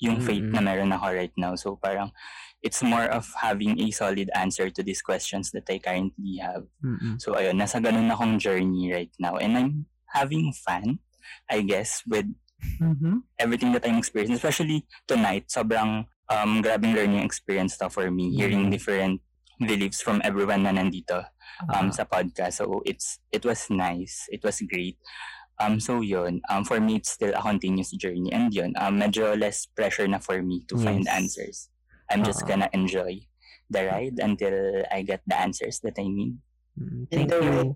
yung 0.02 0.18
faith 0.20 0.42
Mm-mm. 0.42 0.58
na 0.58 0.66
meron 0.66 0.92
ako 0.92 1.14
right 1.14 1.36
now. 1.38 1.54
So 1.56 1.78
parang 1.78 2.10
it's 2.60 2.82
more 2.82 3.06
of 3.06 3.30
having 3.38 3.78
a 3.80 3.88
solid 3.94 4.30
answer 4.34 4.70
to 4.74 4.82
these 4.82 5.02
questions 5.02 5.54
that 5.54 5.70
I 5.70 5.78
currently 5.78 6.42
have. 6.42 6.66
Mm-mm. 6.82 7.22
So 7.22 7.38
ayun, 7.38 7.62
nasa 7.62 7.78
ganun 7.78 8.10
akong 8.10 8.42
journey 8.42 8.90
right 8.90 9.14
now 9.22 9.38
and 9.38 9.54
I'm 9.56 9.72
having 10.10 10.52
fun, 10.52 11.00
I 11.48 11.62
guess, 11.62 12.02
with 12.04 12.26
Mm-hmm. 12.78 13.26
everything 13.42 13.74
that 13.74 13.82
I'm 13.90 13.98
experiencing. 13.98 14.38
Especially 14.38 14.86
tonight, 15.10 15.50
sobrang 15.50 16.06
um, 16.30 16.62
grabing 16.62 16.94
learning 16.94 17.26
experience 17.26 17.74
to 17.82 17.90
for 17.90 18.06
me, 18.14 18.38
hearing 18.38 18.70
Mm. 18.70 18.72
different 18.72 19.18
beliefs 19.58 20.06
from 20.06 20.22
everyone 20.22 20.62
na 20.62 20.70
nandito 20.70 21.26
um, 21.74 21.90
Ah. 21.90 21.94
sa 21.94 22.06
podcast. 22.06 22.62
So 22.62 22.86
it's 22.86 23.18
it 23.34 23.42
was 23.50 23.66
nice. 23.74 24.30
It 24.30 24.46
was 24.46 24.62
great. 24.62 25.02
Um, 25.62 25.78
so 25.80 26.02
yun, 26.02 26.42
um, 26.50 26.66
for 26.66 26.82
me, 26.82 26.98
it's 26.98 27.12
still 27.14 27.34
a 27.38 27.42
continuous 27.42 27.92
journey. 27.94 28.34
And 28.34 28.50
yun, 28.54 28.74
um, 28.82 28.98
medyo 29.00 29.38
less 29.38 29.66
pressure 29.70 30.08
na 30.10 30.18
for 30.18 30.42
me 30.42 30.66
to 30.74 30.78
find 30.78 31.06
answers. 31.08 31.70
I'm 32.10 32.26
just 32.26 32.48
gonna 32.50 32.68
enjoy 32.74 33.22
the 33.70 33.86
ride 33.86 34.18
until 34.20 34.84
I 34.92 35.06
get 35.06 35.22
the 35.30 35.38
answers 35.40 35.80
that 35.86 36.02
I 36.02 36.10
need. 36.10 36.36
Mm, 36.76 37.06
Thank 37.14 37.30
the 37.30 37.38
you. 37.46 37.76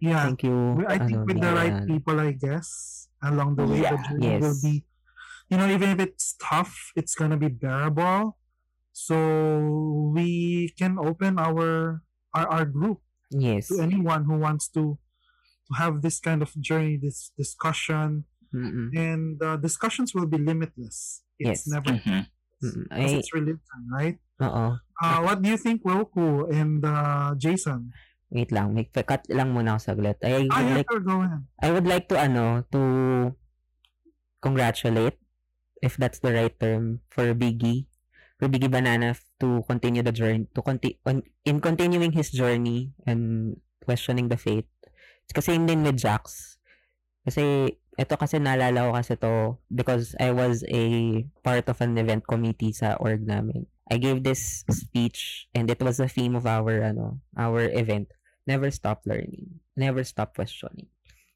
Yeah. 0.00 0.24
Thank 0.30 0.42
you. 0.46 0.84
I 0.86 0.96
think 1.02 1.18
ano, 1.20 1.26
with 1.26 1.40
the 1.42 1.52
right 1.52 1.78
people, 1.86 2.16
I 2.20 2.32
guess, 2.32 3.08
along 3.20 3.56
the 3.58 3.66
way, 3.66 3.82
the 3.82 3.98
Yeah. 3.98 4.04
journey 4.06 4.38
will 4.38 4.58
be, 4.62 4.74
you 5.50 5.56
know, 5.58 5.66
even 5.68 5.90
if 5.96 6.00
it's 6.00 6.36
tough, 6.38 6.92
it's 6.94 7.14
gonna 7.18 7.36
be 7.36 7.48
bearable. 7.50 8.38
So 8.94 9.16
we 10.14 10.70
can 10.78 10.96
open 11.02 11.36
our 11.42 11.98
our, 12.32 12.46
our 12.46 12.64
group 12.64 13.02
Yes. 13.34 13.68
to 13.68 13.82
anyone 13.82 14.24
who 14.24 14.38
wants 14.38 14.68
to 14.78 14.96
to 15.68 15.72
have 15.80 16.02
this 16.02 16.20
kind 16.20 16.42
of 16.42 16.52
journey, 16.60 16.96
this 16.96 17.32
discussion, 17.36 18.24
Mm-mm. 18.54 18.92
and 18.94 19.40
uh, 19.42 19.56
discussions 19.56 20.14
will 20.14 20.26
be 20.28 20.38
limitless. 20.38 21.22
It's 21.38 21.66
Yes. 21.66 21.72
never 21.72 21.90
Mhm. 21.98 22.26
Mm-mm. 22.62 22.86
because 22.88 23.12
it's 23.18 23.32
religion, 23.34 23.80
right? 23.90 24.16
oo. 24.40 24.78
Uh, 25.02 25.18
what 25.26 25.42
do 25.42 25.50
you 25.50 25.58
think, 25.58 25.82
Roku 25.82 26.46
and 26.50 26.84
uh, 26.84 27.34
Jason? 27.34 27.90
Wait 28.30 28.50
lang. 28.50 28.74
May 28.74 28.86
cut 28.90 29.26
lang 29.30 29.54
muna 29.54 29.74
ako 29.78 29.94
saglit. 29.94 30.18
I 30.22 30.46
Ah, 30.50 30.58
would 30.62 30.74
like 30.78 30.88
sure, 30.90 31.02
go 31.02 31.16
ahead. 31.22 31.42
I 31.62 31.68
would 31.70 31.86
like 31.86 32.06
to 32.10 32.16
ano 32.18 32.62
to 32.74 32.80
congratulate 34.40 35.16
if 35.82 35.96
that's 35.96 36.18
the 36.18 36.32
right 36.32 36.54
term 36.58 37.00
for 37.10 37.30
Biggie 37.34 37.86
for 38.38 38.50
Biggie 38.50 38.70
Banana 38.70 39.14
to 39.38 39.62
continue 39.70 40.02
the 40.02 40.10
journey 40.12 40.46
to 40.54 40.60
conti- 40.62 40.98
in 41.46 41.60
continuing 41.62 42.10
his 42.12 42.30
journey 42.34 42.90
and 43.06 43.54
questioning 43.84 44.26
the 44.28 44.36
faith. 44.38 44.66
Kasi 45.32 45.56
yun 45.56 45.64
din 45.64 45.86
with 45.86 45.96
Jax. 45.96 46.56
Kasi 47.24 47.72
ito 47.94 48.14
kasi 48.18 48.42
naalala 48.42 48.90
ko 48.90 48.92
kasi 48.98 49.14
to 49.16 49.56
because 49.70 50.18
I 50.18 50.34
was 50.34 50.66
a 50.66 51.22
part 51.46 51.70
of 51.70 51.78
an 51.78 51.94
event 51.96 52.26
committee 52.26 52.74
sa 52.74 52.98
org 52.98 53.22
namin. 53.22 53.70
I 53.86 54.00
gave 54.00 54.24
this 54.24 54.64
speech 54.72 55.46
and 55.54 55.70
it 55.70 55.78
was 55.78 56.00
the 56.00 56.08
theme 56.10 56.34
of 56.34 56.44
our 56.44 56.82
ano 56.82 57.22
our 57.38 57.70
event. 57.70 58.10
Never 58.44 58.68
stop 58.74 59.06
learning. 59.08 59.62
Never 59.78 60.04
stop 60.04 60.36
questioning. 60.36 60.90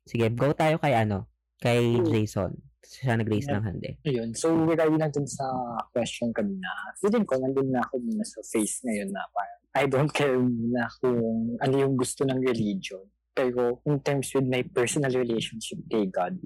Sige, 0.09 0.29
go 0.33 0.53
tayo 0.57 0.81
kay 0.81 0.97
ano, 0.97 1.29
kay 1.61 2.01
Jason. 2.09 2.57
Siya 2.81 3.21
nag-raise 3.21 3.53
ng 3.53 3.65
hand 3.65 3.85
eh. 3.85 4.01
Ayun. 4.09 4.33
So, 4.33 4.57
regarding 4.57 4.97
natin 4.97 5.29
sa 5.29 5.45
question 5.93 6.33
kanina, 6.33 6.65
feeling 6.97 7.29
ko, 7.29 7.37
nandun 7.37 7.69
na 7.69 7.85
ako 7.85 8.01
muna 8.01 8.25
sa 8.25 8.41
phase 8.41 8.81
ngayon 8.89 9.13
na 9.13 9.21
parang, 9.29 9.61
I 9.77 9.85
don't 9.85 10.09
care 10.09 10.41
muna 10.41 10.89
kung 10.97 11.21
ano 11.61 11.75
yung 11.77 12.01
gusto 12.01 12.25
ng 12.25 12.41
religion. 12.41 13.05
Pero, 13.35 13.81
in 13.87 14.01
terms 14.03 14.35
with 14.35 14.47
my 14.47 14.63
personal 14.67 15.13
relationship 15.13 15.79
kay 15.87 16.07
God, 16.11 16.37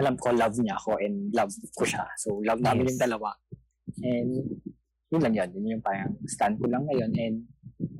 alam 0.00 0.16
ko, 0.16 0.32
love 0.32 0.56
niya 0.56 0.80
ako 0.80 0.96
and 0.98 1.28
love 1.36 1.52
ko 1.76 1.84
siya. 1.84 2.08
So, 2.16 2.40
love 2.40 2.60
namin 2.64 2.88
Yes. 2.88 2.96
yung 2.96 3.02
dalawa. 3.04 3.30
And, 4.00 4.30
yun 5.12 5.20
lang 5.20 5.34
yun. 5.36 5.48
Yun 5.52 5.72
yung 5.76 5.84
parang 5.84 6.16
stand 6.24 6.56
ko 6.56 6.66
lang 6.66 6.88
ngayon. 6.88 7.12
And, 7.12 7.36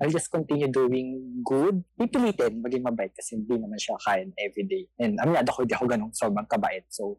I'll 0.01 0.09
just 0.15 0.31
continue 0.31 0.71
doing 0.71 1.43
good. 1.43 1.83
Pipilitin, 1.99 2.63
maging 2.63 2.87
mabait 2.87 3.11
kasi 3.13 3.35
hindi 3.37 3.59
naman 3.59 3.77
siya 3.77 3.99
kain 4.01 4.31
everyday. 4.39 4.87
And 4.97 5.19
aminado 5.19 5.51
ko, 5.53 5.67
di 5.67 5.75
ako 5.75 5.85
ganun 5.91 6.15
sobrang 6.15 6.47
kabait. 6.47 6.87
So, 6.89 7.19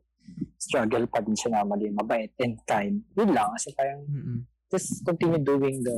struggle 0.58 1.06
pa 1.12 1.20
din 1.20 1.36
siya 1.36 1.60
na 1.60 1.68
maging 1.68 1.94
mabait 1.94 2.32
and 2.40 2.56
kind. 2.64 3.04
Yun 3.20 3.36
lang. 3.36 3.52
Kasi 3.54 3.76
parang 3.76 4.08
Mm-mm. 4.08 4.48
just 4.72 5.04
continue 5.04 5.44
doing 5.44 5.84
the 5.84 5.98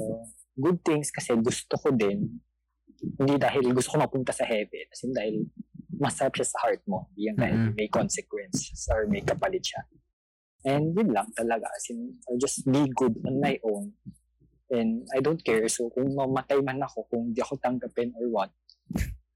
good 0.58 0.82
things 0.82 1.14
kasi 1.14 1.38
gusto 1.38 1.78
ko 1.78 1.94
din. 1.94 2.42
Hindi 3.16 3.36
dahil 3.38 3.72
gusto 3.72 3.96
ko 3.96 3.98
mapunta 4.02 4.34
sa 4.34 4.46
heaven. 4.46 4.86
Kasi 4.90 5.14
dahil 5.14 5.46
masarap 5.96 6.34
siya 6.36 6.48
sa 6.48 6.58
heart 6.66 6.82
mo. 6.90 7.08
Hindi 7.14 7.22
yan 7.32 7.38
dahil 7.38 7.58
may 7.78 7.88
consequences 7.88 8.82
or 8.92 9.08
may 9.08 9.22
kapalit 9.22 9.64
siya. 9.64 9.82
And 10.66 10.98
yun 10.98 11.14
lang 11.14 11.30
talaga. 11.38 11.70
As 11.70 11.86
in, 11.94 12.18
I'll 12.26 12.42
just 12.42 12.66
be 12.66 12.90
good 12.98 13.16
on 13.24 13.38
my 13.38 13.62
own. 13.62 13.94
And 14.74 15.06
I 15.14 15.22
don't 15.22 15.40
care. 15.40 15.70
So 15.70 15.94
kung 15.94 16.18
mamatay 16.18 16.60
man 16.66 16.82
ako, 16.82 17.06
kung 17.08 17.32
di 17.32 17.40
ako 17.40 17.62
tanggapin 17.62 18.18
or 18.18 18.28
what, 18.34 18.52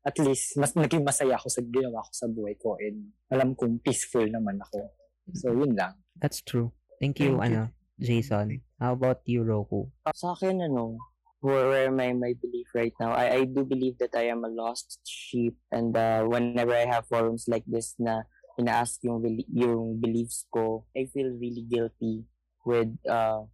at 0.02 0.18
least 0.18 0.58
mas 0.58 0.74
naging 0.74 1.06
masaya 1.06 1.38
ako 1.38 1.54
sa 1.54 1.62
ginawa 1.62 2.02
ko 2.02 2.12
sa 2.16 2.26
buhay 2.26 2.56
ko 2.58 2.80
and 2.82 3.14
alam 3.30 3.54
kong 3.54 3.78
peaceful 3.84 4.26
naman 4.26 4.58
ako. 4.58 4.90
So 5.38 5.54
yun 5.54 5.78
lang. 5.78 6.02
That's 6.18 6.42
true. 6.42 6.74
Thank 6.98 7.22
you, 7.22 7.38
Thank 7.38 7.54
you. 7.54 7.70
ano, 7.70 7.72
Jason. 8.02 8.66
How 8.80 8.96
about 8.96 9.22
you, 9.30 9.44
Roku? 9.46 9.92
Sa 10.16 10.36
akin, 10.36 10.66
ano, 10.66 10.98
where, 11.40 11.68
where 11.70 11.92
my, 11.92 12.14
my 12.14 12.34
belief 12.42 12.68
right 12.74 12.94
now, 13.00 13.12
I, 13.12 13.44
I 13.44 13.46
do 13.46 13.64
believe 13.64 13.98
that 14.00 14.16
I 14.16 14.28
am 14.28 14.44
a 14.44 14.50
lost 14.50 15.00
sheep 15.08 15.56
and 15.72 15.96
uh, 15.96 16.24
whenever 16.24 16.74
I 16.74 16.86
have 16.86 17.08
forums 17.08 17.46
like 17.48 17.64
this 17.68 17.96
na 18.00 18.24
ina-ask 18.60 19.04
yung, 19.04 19.24
yung 19.52 20.00
beliefs 20.00 20.46
ko, 20.52 20.86
I 20.96 21.08
feel 21.08 21.32
really 21.40 21.64
guilty 21.64 22.28
with 22.66 22.92
uh, 23.08 23.48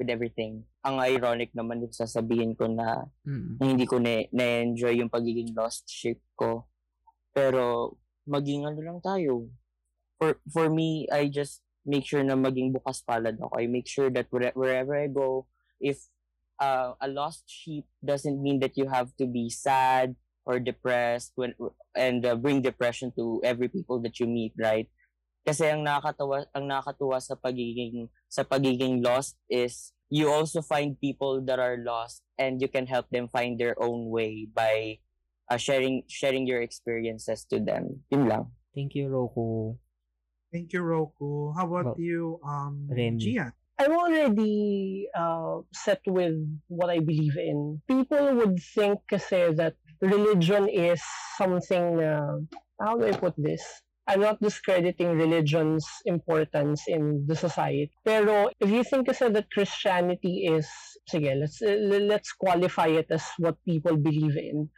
with 0.00 0.08
everything. 0.08 0.64
Ang 0.80 0.96
ironic 1.00 1.52
naman 1.52 1.84
yung 1.84 1.92
sasabihin 1.92 2.56
ko 2.56 2.64
na 2.68 3.04
na 3.60 3.64
hindi 3.68 3.84
ko 3.84 4.00
na, 4.00 4.24
na-enjoy 4.32 4.96
yung 4.96 5.12
pagiging 5.12 5.52
lost 5.52 5.84
sheep 5.88 6.20
ko. 6.36 6.64
Pero, 7.36 7.96
maging 8.24 8.64
ano 8.64 8.80
lang 8.80 9.00
tayo. 9.04 9.52
For, 10.16 10.40
for 10.48 10.72
me, 10.72 11.04
I 11.12 11.28
just 11.28 11.60
make 11.84 12.04
sure 12.08 12.24
na 12.24 12.36
maging 12.36 12.72
bukas 12.72 13.04
palad 13.04 13.36
ako. 13.36 13.56
I 13.60 13.68
make 13.68 13.88
sure 13.88 14.08
that 14.08 14.28
where, 14.32 14.52
wherever 14.56 14.96
I 14.96 15.08
go, 15.08 15.44
if 15.80 16.00
uh, 16.60 16.92
a 17.00 17.08
lost 17.08 17.48
sheep 17.48 17.88
doesn't 18.04 18.38
mean 18.38 18.60
that 18.60 18.76
you 18.76 18.86
have 18.86 19.10
to 19.16 19.26
be 19.26 19.48
sad 19.48 20.14
or 20.44 20.60
depressed 20.60 21.32
when 21.34 21.56
and 21.96 22.24
uh, 22.24 22.36
bring 22.36 22.60
depression 22.62 23.10
to 23.16 23.40
every 23.42 23.68
people 23.68 23.98
that 24.00 24.20
you 24.20 24.28
meet, 24.28 24.52
right? 24.60 24.86
Kasi 25.42 25.72
ang 25.72 25.88
nakakatawa 25.88 26.44
ang 26.52 26.68
nakakatuwa 26.68 27.16
sa 27.18 27.34
pagiging 27.34 28.12
sa 28.28 28.44
pagiging 28.44 29.00
lost 29.00 29.40
is 29.48 29.96
you 30.12 30.28
also 30.28 30.60
find 30.60 31.00
people 31.00 31.40
that 31.40 31.58
are 31.58 31.80
lost 31.80 32.20
and 32.36 32.60
you 32.60 32.68
can 32.68 32.84
help 32.84 33.08
them 33.08 33.26
find 33.26 33.56
their 33.56 33.74
own 33.80 34.12
way 34.12 34.44
by 34.52 35.00
uh, 35.48 35.56
sharing 35.56 36.04
sharing 36.06 36.44
your 36.44 36.60
experiences 36.60 37.48
to 37.48 37.56
them. 37.56 38.04
Yun 38.12 38.28
lang. 38.28 38.44
Thank 38.76 38.94
you, 38.94 39.08
Roku. 39.08 39.80
Thank 40.52 40.74
you, 40.74 40.82
Roku. 40.82 41.54
How 41.54 41.66
about 41.66 41.94
Well, 41.94 42.02
you, 42.02 42.38
um, 42.42 42.90
Remy. 42.90 43.18
Gian? 43.22 43.54
I'm 43.80 43.96
already 43.96 45.08
uh, 45.16 45.64
set 45.72 46.02
with 46.06 46.36
what 46.68 46.90
I 46.90 47.00
believe 47.00 47.38
in. 47.38 47.80
People 47.88 48.36
would 48.36 48.60
think 48.76 49.00
kasi 49.08 49.56
that 49.56 49.72
religion 50.02 50.68
is 50.68 51.00
something, 51.40 51.96
uh, 51.96 52.44
how 52.76 52.98
do 53.00 53.08
I 53.08 53.16
put 53.16 53.32
this? 53.40 53.64
I'm 54.06 54.20
not 54.20 54.36
discrediting 54.36 55.16
religion's 55.16 55.88
importance 56.04 56.84
in 56.88 57.24
the 57.26 57.34
society. 57.34 57.90
Pero 58.04 58.50
if 58.60 58.68
you 58.68 58.84
think 58.84 59.08
kasi 59.08 59.32
that 59.32 59.48
Christianity 59.48 60.44
is, 60.44 60.68
sige, 61.08 61.32
let's, 61.40 61.64
let's 61.64 62.36
qualify 62.36 62.88
it 62.88 63.08
as 63.08 63.24
what 63.38 63.56
people 63.64 63.96
believe 63.96 64.36
in. 64.36 64.68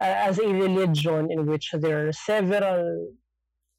Uh, 0.00 0.30
as 0.30 0.38
a 0.38 0.46
religion 0.46 1.26
in 1.26 1.46
which 1.46 1.74
there 1.74 2.06
are 2.06 2.12
several 2.12 3.18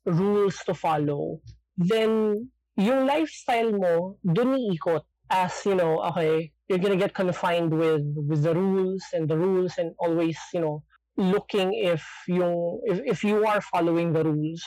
rules 0.04 0.60
to 0.68 0.74
follow, 0.74 1.40
then 1.78 2.52
yung 2.78 3.08
lifestyle 3.08 3.72
mo, 3.72 4.18
dun 4.24 4.56
iikot. 4.56 5.04
As, 5.26 5.58
you 5.66 5.74
know, 5.74 6.06
okay, 6.14 6.54
you're 6.70 6.78
gonna 6.78 6.96
get 6.96 7.18
confined 7.18 7.74
with 7.74 8.06
with 8.30 8.46
the 8.46 8.54
rules 8.54 9.02
and 9.14 9.26
the 9.26 9.34
rules 9.34 9.74
and 9.82 9.98
always, 9.98 10.38
you 10.54 10.62
know, 10.62 10.86
looking 11.18 11.74
if 11.74 12.06
yung 12.30 12.78
if, 12.86 13.02
if 13.06 13.20
you 13.26 13.42
are 13.42 13.62
following 13.74 14.14
the 14.14 14.22
rules. 14.22 14.62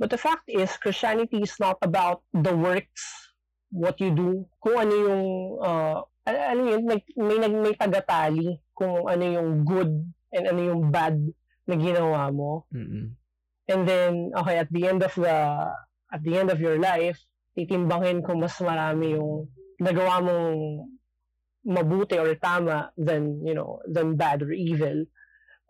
But 0.00 0.10
the 0.10 0.18
fact 0.18 0.48
is, 0.48 0.72
Christianity 0.80 1.44
is 1.44 1.54
not 1.60 1.76
about 1.84 2.24
the 2.32 2.56
works, 2.56 3.04
what 3.68 4.00
you 4.00 4.10
do, 4.10 4.48
kung 4.64 4.80
ano 4.80 4.94
yung, 4.96 5.24
uh, 5.60 6.00
alam 6.24 6.64
yun, 6.64 6.88
may, 6.88 7.04
may, 7.20 7.36
may 7.44 7.74
tagatali 7.76 8.56
kung 8.72 9.04
ano 9.04 9.24
yung 9.28 9.60
good 9.68 9.92
and 10.32 10.48
ano 10.48 10.60
yung 10.72 10.88
bad 10.88 11.20
na 11.68 11.76
ginawa 11.76 12.32
mo. 12.32 12.64
Mm-mm. 12.72 13.12
And 13.68 13.82
then, 13.84 14.32
okay, 14.40 14.56
at 14.64 14.72
the 14.72 14.88
end 14.88 15.04
of 15.04 15.12
the, 15.12 15.36
at 16.08 16.20
the 16.24 16.32
end 16.32 16.48
of 16.48 16.64
your 16.64 16.80
life, 16.80 17.20
titimbangin 17.54 18.22
kung 18.22 18.40
mas 18.40 18.56
marami 18.62 19.18
yung 19.18 19.50
nagawa 19.80 20.22
mong 20.22 20.56
mabuti 21.66 22.16
or 22.16 22.32
tama 22.40 22.92
than, 22.96 23.44
you 23.44 23.52
know, 23.52 23.80
than 23.84 24.16
bad 24.16 24.42
or 24.42 24.52
evil. 24.52 25.04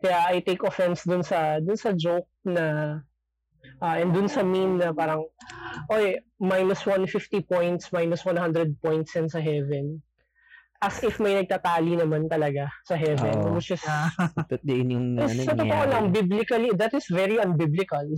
Kaya 0.00 0.32
I 0.32 0.40
take 0.40 0.62
offense 0.62 1.04
dun 1.04 1.22
sa, 1.22 1.60
dun 1.60 1.76
sa 1.76 1.92
joke 1.92 2.28
na, 2.46 2.96
ah, 3.82 3.96
and 3.98 4.14
dun 4.14 4.30
sa 4.30 4.40
meme 4.40 4.80
na 4.80 4.94
parang, 4.94 5.26
oy, 5.92 6.16
minus 6.40 6.86
150 6.86 7.44
points, 7.44 7.92
minus 7.92 8.24
100 8.24 8.80
points 8.80 9.12
yan 9.12 9.28
sa 9.28 9.42
heaven. 9.42 10.00
As 10.80 10.96
if 11.04 11.20
may 11.20 11.36
nagtatali 11.36 12.00
naman 12.00 12.24
talaga 12.32 12.72
sa 12.88 12.96
heaven, 12.96 13.36
Oo. 13.44 13.60
which 13.60 13.76
is, 13.76 13.84
Ito 14.48 14.56
din 14.64 14.96
yung 14.96 15.06
ano, 15.20 15.28
sa 15.28 15.52
totoo 15.52 15.84
lang, 15.84 16.08
biblically, 16.08 16.72
that 16.72 16.96
is 16.96 17.04
very 17.12 17.36
unbiblical. 17.36 18.08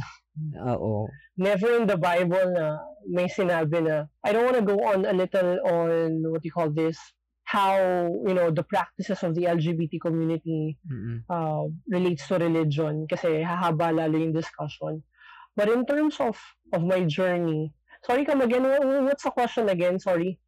Oo. 0.57 1.09
never 1.37 1.77
in 1.77 1.85
the 1.85 1.97
Bible 1.97 2.53
na 2.53 2.81
may 3.05 3.29
sinabi 3.29 3.85
na 3.85 4.09
I 4.25 4.33
don't 4.33 4.49
want 4.49 4.57
to 4.57 4.65
go 4.65 4.81
on 4.81 5.05
a 5.05 5.13
little 5.13 5.61
on 5.69 6.25
what 6.33 6.41
you 6.45 6.53
call 6.53 6.73
this? 6.73 6.97
How 7.45 7.77
you 8.09 8.33
know 8.33 8.49
the 8.49 8.65
practices 8.65 9.21
of 9.21 9.37
the 9.37 9.45
LGBT 9.45 10.01
community 10.01 10.79
Mm-mm. 10.89 11.21
uh, 11.29 11.69
relates 11.85 12.25
to 12.33 12.41
religion 12.41 13.05
kasi 13.05 13.45
hahaba 13.45 13.93
lalo 13.93 14.17
yung 14.17 14.33
discussion. 14.33 15.05
But 15.53 15.69
in 15.69 15.85
terms 15.85 16.17
of 16.17 16.41
of 16.73 16.81
my 16.81 17.05
journey 17.05 17.77
sorry 18.01 18.25
come 18.25 18.41
again 18.41 18.65
Wha- 18.65 19.05
what's 19.05 19.29
the 19.29 19.35
question 19.37 19.69
again? 19.69 20.01
Sorry. 20.01 20.41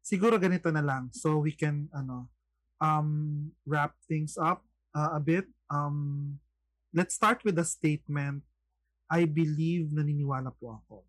Siguro 0.00 0.40
ganito 0.40 0.72
na 0.72 0.80
lang 0.80 1.12
so 1.12 1.36
we 1.36 1.52
can 1.52 1.92
ano 1.92 2.32
um 2.80 3.50
wrap 3.68 3.92
things 4.08 4.40
up 4.40 4.64
uh, 4.96 5.12
a 5.12 5.20
bit. 5.20 5.44
Um 5.68 6.40
let's 6.96 7.12
start 7.12 7.44
with 7.44 7.60
the 7.60 7.66
statement 7.66 8.40
I 9.08 9.24
believe 9.24 9.90
naniniwala 9.92 10.52
po 10.56 10.78
ako 10.80 11.04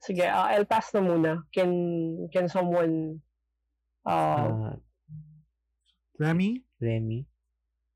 sige 0.00 0.24
uh, 0.26 0.50
I'll 0.50 0.66
pass 0.68 0.90
na 0.96 1.00
muna 1.04 1.44
can 1.54 1.70
can 2.32 2.48
someone 2.48 3.20
uh, 4.08 4.48
Ah, 4.48 4.76
Remy 6.20 6.64
Remy? 6.80 7.24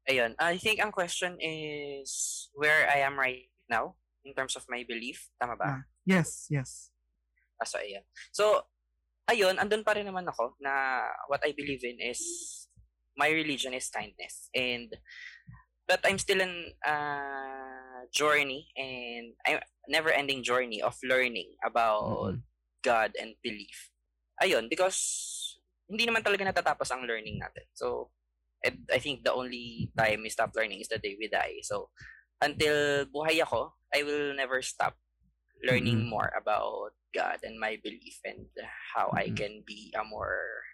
Ayun, 0.05 0.37
I 0.37 0.61
think 0.61 0.85
ang 0.85 0.93
question 0.93 1.41
is 1.41 2.49
where 2.53 2.85
I 2.93 3.01
am 3.09 3.17
right 3.17 3.49
now 3.73 3.97
in 4.21 4.37
terms 4.37 4.53
of 4.53 4.69
my 4.69 4.85
belief. 4.85 5.33
Tama 5.41 5.57
ba? 5.57 5.65
Ah. 5.65 5.83
yes 6.05 6.49
yes 6.53 6.93
Ah, 7.57 7.65
so, 7.65 7.79
ayan. 7.79 8.03
So, 8.35 8.67
ayun, 9.31 9.57
andun 9.63 9.87
pa 9.87 9.95
rin 9.95 10.05
naman 10.05 10.27
ako 10.27 10.59
na 10.59 11.07
what 11.31 11.41
I 11.47 11.55
believe 11.55 11.87
in 11.87 12.03
is 12.03 12.21
my 13.15 13.31
religion 13.31 13.73
is 13.73 13.89
kindness. 13.89 14.51
And, 14.53 14.91
but 15.89 16.01
I'm 16.05 16.19
still 16.19 16.41
in 16.41 16.73
uh, 16.87 18.09
journey 18.13 18.69
and 18.77 19.35
I 19.47 19.61
never-ending 19.89 20.43
journey 20.43 20.81
of 20.81 20.97
learning 21.05 21.57
about 21.65 22.35
Mm-mm. 22.35 22.43
God 22.83 23.13
and 23.21 23.37
belief. 23.43 23.91
Ayun, 24.43 24.69
because 24.69 25.61
hindi 25.89 26.09
naman 26.09 26.25
talaga 26.25 26.45
natatapos 26.49 26.91
ang 26.91 27.05
learning 27.05 27.41
natin. 27.41 27.69
So, 27.77 28.11
I 28.65 28.97
think 28.97 29.29
the 29.29 29.33
only 29.37 29.93
time 29.93 30.25
we 30.25 30.33
stop 30.33 30.57
learning 30.57 30.81
is 30.81 30.89
the 30.89 30.97
day 30.97 31.17
we 31.21 31.29
die. 31.29 31.61
So, 31.61 31.93
until 32.41 33.05
buhay 33.13 33.45
ako, 33.45 33.77
I 33.93 34.03
will 34.03 34.33
never 34.33 34.65
stop 34.65 34.97
learning 35.61 36.09
Mm-mm. 36.09 36.09
more 36.09 36.33
about 36.33 36.97
God 37.13 37.45
and 37.45 37.61
my 37.61 37.77
belief 37.85 38.21
and 38.25 38.49
how 38.97 39.13
I 39.13 39.29
Mm-mm. 39.29 39.37
can 39.37 39.63
be 39.69 39.93
a 39.93 40.05
more 40.05 40.65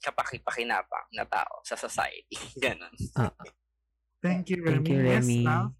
kapaki-pakinabang 0.00 1.12
na 1.12 1.24
tao 1.28 1.60
sa 1.64 1.76
society. 1.76 2.38
Ganon. 2.64 2.92
Ah, 3.16 3.32
thank 4.22 4.50
you 4.50 4.64
Remy 4.64 4.74
thank 4.74 4.88
you, 4.88 5.02
yes 5.02 5.24
Remy. 5.26 5.46
Ralph? 5.46 5.72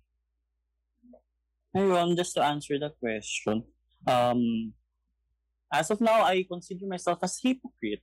Ayun, 1.76 2.16
just 2.16 2.34
to 2.34 2.42
answer 2.42 2.78
the 2.78 2.90
question. 2.96 3.62
Um, 4.08 4.72
as 5.72 5.90
of 5.90 6.00
now, 6.00 6.24
I 6.24 6.42
consider 6.48 6.86
myself 6.88 7.20
as 7.22 7.38
hypocrite 7.38 8.02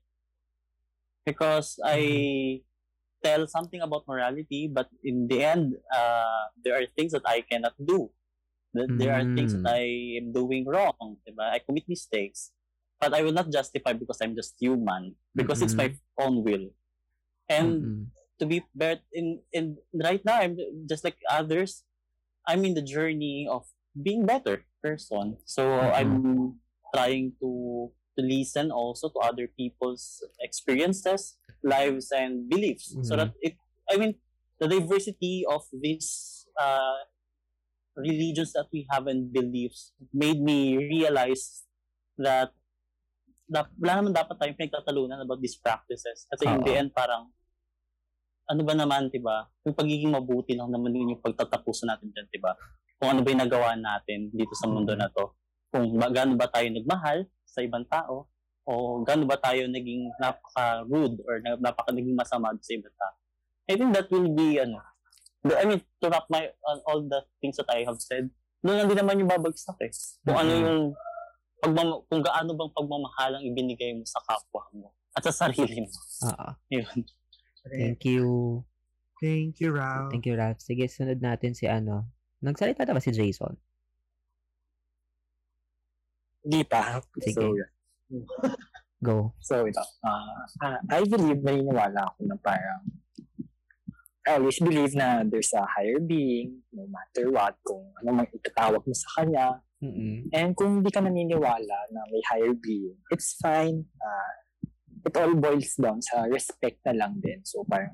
because 1.25 1.79
I 1.83 2.61
tell 3.23 3.47
something 3.47 3.81
about 3.81 4.05
morality, 4.07 4.69
but 4.71 4.87
in 5.03 5.27
the 5.27 5.41
end, 5.43 5.73
uh, 5.89 6.45
there 6.61 6.77
are 6.77 6.85
things 6.93 7.11
that 7.13 7.25
I 7.25 7.41
cannot 7.41 7.73
do. 7.81 8.13
That 8.75 8.93
There 8.99 9.15
are 9.15 9.25
things 9.33 9.55
that 9.55 9.65
Mm. 9.65 9.71
I 9.71 9.83
am 10.21 10.27
doing 10.35 10.67
wrong. 10.67 11.17
Diba? 11.25 11.47
I 11.47 11.59
commit 11.63 11.89
mistakes, 11.89 12.51
but 12.99 13.15
I 13.15 13.23
will 13.23 13.33
not 13.33 13.49
justify 13.49 13.95
because 13.95 14.19
I'm 14.21 14.35
just 14.35 14.59
human 14.59 15.15
because 15.33 15.63
it's 15.63 15.73
my 15.79 15.89
own 16.19 16.43
will. 16.43 16.69
And 17.47 17.81
Mm-mm. 17.81 18.05
To 18.39 18.45
be 18.45 18.63
better 18.75 19.01
in 19.13 19.39
in 19.53 19.77
right 19.95 20.23
now 20.25 20.39
I'm 20.41 20.57
just 20.89 21.03
like 21.03 21.17
others 21.29 21.83
I'm 22.47 22.65
in 22.65 22.75
the 22.75 22.83
journey 22.85 23.47
of 23.49 23.65
being 23.95 24.25
better 24.25 24.65
person 24.83 25.37
so 25.45 25.63
I'm 25.79 26.59
trying 26.93 27.33
to 27.41 27.91
to 28.15 28.21
listen 28.23 28.71
also 28.71 29.09
to 29.11 29.19
other 29.19 29.47
people's 29.47 30.23
experiences 30.39 31.35
lives 31.63 32.11
and 32.11 32.47
beliefs 32.47 32.95
so 33.03 33.15
Mhm. 33.15 33.19
that 33.19 33.31
it 33.41 33.55
I 33.91 33.97
mean 33.97 34.19
the 34.59 34.67
diversity 34.71 35.43
of 35.47 35.67
these 35.71 36.47
uh 36.55 37.03
religions 37.95 38.51
that 38.51 38.67
we 38.71 38.87
have 38.91 39.07
and 39.07 39.31
beliefs 39.31 39.95
made 40.11 40.39
me 40.39 40.75
realize 40.75 41.63
that 42.19 42.51
dap, 43.47 43.71
wala 43.79 43.99
naman 44.01 44.11
dapat 44.15 44.35
tayong 44.39 44.57
pinagtatalunan 44.57 45.19
about 45.21 45.39
these 45.39 45.55
practices. 45.55 46.25
Kasi 46.31 46.43
in 46.49 46.59
the 46.65 46.73
end, 46.75 46.89
parang, 46.91 47.31
ano 48.45 48.61
ba 48.61 48.73
naman, 48.73 49.09
di 49.09 49.17
ba? 49.17 49.45
Yung 49.65 49.73
pagiging 49.73 50.13
mabuti 50.13 50.53
lang 50.53 50.69
naman 50.69 50.93
yun 50.93 51.17
yung 51.17 51.23
pagtatapusan 51.23 51.89
natin 51.89 52.13
dyan, 52.13 52.27
di 52.29 52.37
ba? 52.37 52.53
Kung 52.95 53.09
ano 53.11 53.19
ba 53.21 53.29
yung 53.29 53.41
nagawa 53.41 53.73
natin 53.73 54.29
dito 54.31 54.53
sa 54.53 54.69
mundo 54.69 54.93
na 54.93 55.09
to. 55.09 55.33
Kung 55.69 55.97
ba, 55.97 56.07
gaano 56.07 56.37
ba 56.37 56.47
tayo 56.47 56.69
nagmahal 56.69 57.25
sa 57.43 57.59
ibang 57.59 57.83
tao, 57.85 58.29
o 58.65 59.01
gaano 59.01 59.25
ba 59.25 59.37
tayo 59.37 59.65
naging 59.65 60.09
napaka-rude 60.17 61.21
or 61.23 61.41
na- 61.41 61.59
napaka 61.59 61.89
naging 61.91 62.13
masama 62.13 62.53
sa 62.57 62.73
ibang 62.73 62.93
tao. 62.93 63.15
I 63.65 63.73
think 63.75 63.91
that 63.91 64.07
will 64.09 64.29
be, 64.29 64.61
ano, 64.61 64.81
I 65.45 65.65
mean, 65.65 65.81
to 66.01 66.09
wrap 66.09 66.25
my, 66.29 66.49
on 66.63 66.77
all 66.85 67.01
the 67.01 67.21
things 67.37 67.57
that 67.57 67.69
I 67.69 67.81
have 67.81 67.97
said, 67.97 68.29
doon 68.61 68.77
lang 68.77 68.89
din 68.89 68.97
naman 68.97 69.21
yung 69.21 69.29
babagsak 69.29 69.77
eh. 69.81 69.93
Kung 70.21 70.37
ano 70.37 70.49
Mhm. 70.49 70.61
yung, 70.61 70.79
pagmam- 71.61 72.01
kung 72.05 72.21
gaano 72.21 72.53
bang 72.53 72.73
pagmamahalang 72.73 73.43
ibinigay 73.43 73.93
mo 73.93 74.05
sa 74.05 74.21
kapwa 74.21 74.65
mo 74.71 74.93
at 75.13 75.21
sa 75.23 75.49
sarili 75.49 75.81
mo. 75.81 75.89
Oo. 76.29 76.49
Yun. 76.69 76.97
Thank 77.65 78.05
you. 78.05 78.61
thank 79.21 79.57
you 79.57 79.73
Ralph 79.73 80.11
Thank 80.13 80.25
you, 80.29 80.35
Ralph. 80.37 80.61
Sige, 80.61 80.85
sunod 80.85 81.17
natin 81.17 81.57
si 81.57 81.65
ano. 81.65 82.05
Nagsalita 82.45 82.85
na 82.85 82.93
ba 82.93 83.01
si 83.01 83.09
Jason? 83.09 83.57
Di 86.45 86.61
pa. 86.61 87.01
Sige. 87.25 87.33
So, 87.33 87.57
Go. 89.01 89.33
So, 89.47 89.65
ito. 89.65 89.81
Uh, 90.05 90.45
uh, 90.61 90.77
I 90.93 91.01
believe, 91.09 91.41
naniniwala 91.41 92.13
ako 92.13 92.19
na 92.29 92.37
parang 92.37 92.85
I 94.25 94.41
always 94.41 94.57
believe 94.57 94.97
na 94.97 95.21
there's 95.21 95.53
a 95.53 95.61
higher 95.69 96.01
being, 96.01 96.65
no 96.73 96.89
matter 96.89 97.29
what, 97.29 97.53
kung 97.61 97.93
ano 98.01 98.09
mang 98.09 98.29
itatawag 98.33 98.81
mo 98.81 98.93
sa 98.97 99.21
kanya. 99.21 99.61
Mm-mm. 99.85 100.33
And 100.33 100.57
kung 100.57 100.81
hindi 100.81 100.89
ka 100.89 101.05
naniniwala 101.05 101.77
na 101.93 102.01
may 102.09 102.25
higher 102.25 102.57
being, 102.57 102.97
it's 103.13 103.37
fine. 103.37 103.85
Uh, 104.01 104.33
it 105.05 105.15
all 105.17 105.33
boils 105.37 105.77
down 105.77 106.01
sa 106.01 106.25
respect 106.25 106.81
na 106.83 106.97
lang 106.97 107.21
din. 107.21 107.45
So, 107.45 107.61
parang 107.63 107.93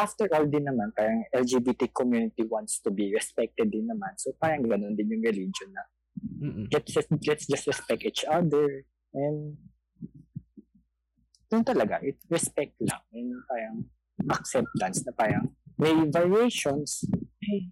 after 0.00 0.24
all 0.32 0.48
din 0.48 0.64
naman, 0.64 0.96
parang 0.96 1.28
LGBT 1.32 1.92
community 1.92 2.48
wants 2.48 2.80
to 2.80 2.88
be 2.88 3.12
respected 3.12 3.68
din 3.68 3.84
naman. 3.84 4.16
So, 4.16 4.32
parang 4.40 4.64
ganun 4.64 4.96
din 4.96 5.12
yung 5.12 5.24
religion 5.24 5.70
na 5.76 5.84
Mm-mm. 6.16 6.66
let's 6.72 6.92
just, 6.92 7.12
let's 7.28 7.44
just 7.44 7.66
respect 7.68 8.02
each 8.04 8.24
other 8.24 8.88
and 9.12 9.60
yun 11.52 11.62
talaga, 11.62 12.00
it 12.02 12.16
respect 12.32 12.74
lang 12.80 13.04
and 13.12 13.36
parang 13.46 13.76
acceptance 14.32 15.04
na 15.04 15.12
parang 15.12 15.52
may 15.76 15.92
variations 16.08 17.04
eh, 17.44 17.68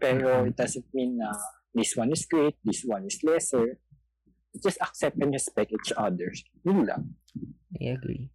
pero 0.00 0.48
it 0.48 0.56
doesn't 0.56 0.88
mean 0.96 1.20
na 1.20 1.30
this 1.76 1.92
one 1.94 2.10
is 2.10 2.24
great, 2.24 2.56
this 2.64 2.82
one 2.88 3.04
is 3.04 3.20
lesser 3.22 3.76
just 4.60 4.76
accept 4.84 5.16
and 5.16 5.32
respect 5.32 5.72
each 5.72 5.92
other 5.96 6.28
yun 6.64 6.84
lang 6.84 7.16
I 7.80 7.84
agree. 7.92 8.30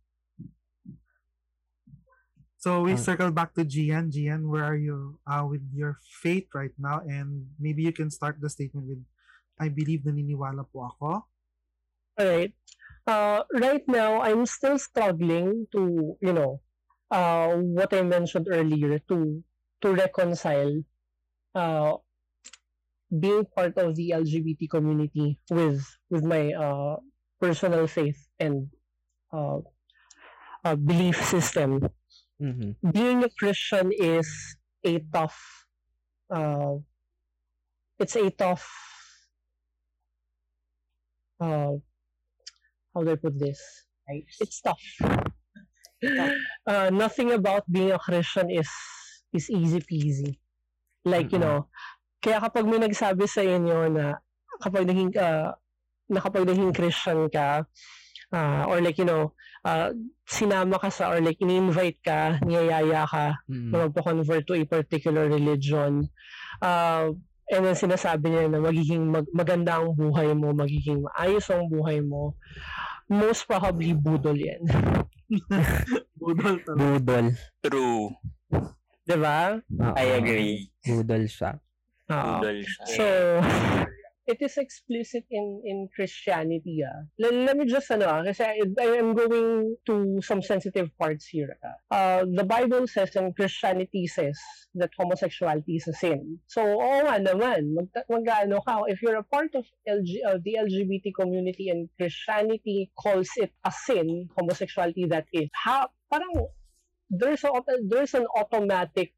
So 2.57 2.81
we 2.83 2.93
Ah. 2.93 2.97
circle 2.97 3.31
back 3.31 3.53
to 3.55 3.63
Gian. 3.63 4.11
Gian, 4.11 4.49
where 4.49 4.63
are 4.65 4.75
you 4.77 5.19
uh, 5.27 5.45
with 5.47 5.63
your 5.73 5.97
faith 6.21 6.47
right 6.53 6.73
now? 6.77 6.99
And 7.05 7.49
maybe 7.59 7.83
you 7.83 7.93
can 7.93 8.09
start 8.09 8.41
the 8.41 8.49
statement 8.49 8.87
with 8.87 9.01
I 9.57 9.69
believe 9.73 10.05
naniniwala 10.05 10.69
po 10.69 10.85
ako. 10.85 11.25
Alright. 12.19 12.53
Uh, 13.07 13.43
right 13.53 13.83
now, 13.87 14.21
I'm 14.21 14.45
still 14.45 14.77
struggling 14.77 15.67
to, 15.71 16.17
you 16.21 16.33
know, 16.33 16.61
uh, 17.11 17.55
what 17.55 17.93
I 17.93 18.01
mentioned 18.03 18.47
earlier, 18.51 18.99
to 19.09 19.43
to 19.81 19.87
reconcile 19.93 20.83
uh, 21.55 21.97
being 23.19 23.45
part 23.45 23.77
of 23.77 23.95
the 23.95 24.11
LGBT 24.11 24.67
community 24.67 25.39
with 25.49 25.83
with 26.09 26.23
my 26.23 26.51
uh, 26.53 26.97
personal 27.39 27.87
faith 27.87 28.17
and 28.39 28.69
uh, 29.33 29.59
uh, 30.63 30.75
belief 30.75 31.17
system. 31.25 31.89
Mhm. 32.41 32.77
Being 32.93 33.23
a 33.25 33.29
Christian 33.33 33.91
is 33.91 34.29
a 34.85 34.99
tough. 35.11 35.65
Uh, 36.29 36.79
it's 37.99 38.15
a 38.15 38.29
tough. 38.29 38.65
Uh, 41.39 41.77
how 42.93 43.01
do 43.03 43.11
I 43.11 43.15
put 43.17 43.37
this? 43.37 43.59
Right? 44.09 44.25
It's 44.39 44.61
tough. 44.61 44.81
uh, 46.67 46.89
nothing 46.93 47.33
about 47.33 47.65
being 47.71 47.91
a 47.91 47.99
Christian 47.99 48.49
is 48.49 48.69
is 49.33 49.49
easy 49.49 49.81
peasy. 49.81 50.39
Like, 51.05 51.31
you 51.33 51.39
Mm-mm. 51.39 51.41
know, 51.41 51.59
kaya 52.21 52.41
kapag 52.41 52.67
may 52.67 52.77
nagsabi 52.81 53.25
sa 53.29 53.41
inyo 53.41 53.89
na 53.91 54.19
kapag 54.61 54.85
naging 54.85 55.13
uh, 55.17 55.53
na 56.09 56.19
kapag 56.21 56.45
naging 56.47 56.73
Christian 56.73 57.29
ka 57.33 57.65
uh, 58.31 58.67
or 58.67 58.81
like, 58.81 58.97
you 58.97 59.05
know, 59.05 59.31
uh, 59.63 59.91
sinama 60.23 60.79
ka 60.79 60.89
sa 60.89 61.11
or 61.11 61.19
like 61.19 61.39
ini-invite 61.39 61.99
ka, 62.01 62.39
niyayaya 62.43 63.07
ka 63.07 63.39
Mm. 63.47 63.71
na 63.71 63.87
magpo-convert 63.87 64.43
to 64.43 64.55
a 64.55 64.63
particular 64.65 65.27
religion. 65.27 66.07
Uh, 66.59 67.13
and 67.47 67.63
then 67.63 67.75
sinasabi 67.75 68.27
niya 68.27 68.51
na 68.51 68.59
magiging 68.59 69.07
mag- 69.07 69.31
maganda 69.31 69.79
ang 69.79 69.95
buhay 69.95 70.35
mo, 70.35 70.51
magiging 70.51 70.99
maayos 70.99 71.47
ang 71.47 71.71
buhay 71.71 72.03
mo. 72.03 72.35
Most 73.07 73.47
probably 73.47 73.95
budol 73.95 74.35
yan. 74.35 74.59
Budol 76.19 76.59
talaga. 76.59 76.83
Budol. 76.99 77.25
True. 77.63 78.11
diba? 79.07 79.63
Oo. 79.63 79.95
I 79.95 80.07
agree. 80.19 80.67
Budol 80.83 81.23
siya. 81.23 81.55
Oo. 82.11 82.43
Budol 82.43 82.59
siya. 82.59 82.83
So, 82.91 83.05
it 84.27 84.43
is 84.43 84.59
explicit 84.59 85.23
in 85.31 85.63
in 85.63 85.87
Christianity. 85.95 86.83
Ah. 86.83 87.07
Let, 87.17 87.55
me 87.55 87.65
just 87.65 87.87
ano, 87.89 88.11
ah, 88.11 88.21
kasi 88.27 88.43
I, 88.43 88.59
I 88.59 88.99
am 88.99 89.15
going 89.15 89.79
to 89.87 90.19
some 90.21 90.43
sensitive 90.43 90.91
parts 90.99 91.25
here. 91.31 91.55
ah. 91.63 91.79
Uh, 91.89 92.21
the 92.27 92.43
Bible 92.43 92.85
says 92.85 93.15
and 93.15 93.31
Christianity 93.31 94.05
says 94.05 94.35
that 94.75 94.91
homosexuality 94.99 95.79
is 95.79 95.87
a 95.87 95.95
sin. 95.95 96.37
So, 96.51 96.61
oo 96.61 97.07
nga 97.07 97.23
naman, 97.23 97.71
mag, 97.71 97.89
magano 98.11 98.59
ka, 98.67 98.83
if 98.91 98.99
you're 99.01 99.23
a 99.23 99.25
part 99.25 99.55
of 99.55 99.63
LG, 99.87 100.11
uh, 100.27 100.37
the 100.43 100.59
LGBT 100.59 101.15
community 101.15 101.71
and 101.71 101.87
Christianity 101.95 102.91
calls 102.99 103.31
it 103.39 103.55
a 103.63 103.71
sin, 103.71 104.27
homosexuality 104.35 105.07
that 105.07 105.25
is, 105.31 105.47
ha, 105.55 105.87
parang 106.11 106.51
there's 107.09 107.43
a, 107.47 107.51
there's 107.87 108.13
an 108.13 108.27
automatic 108.35 109.15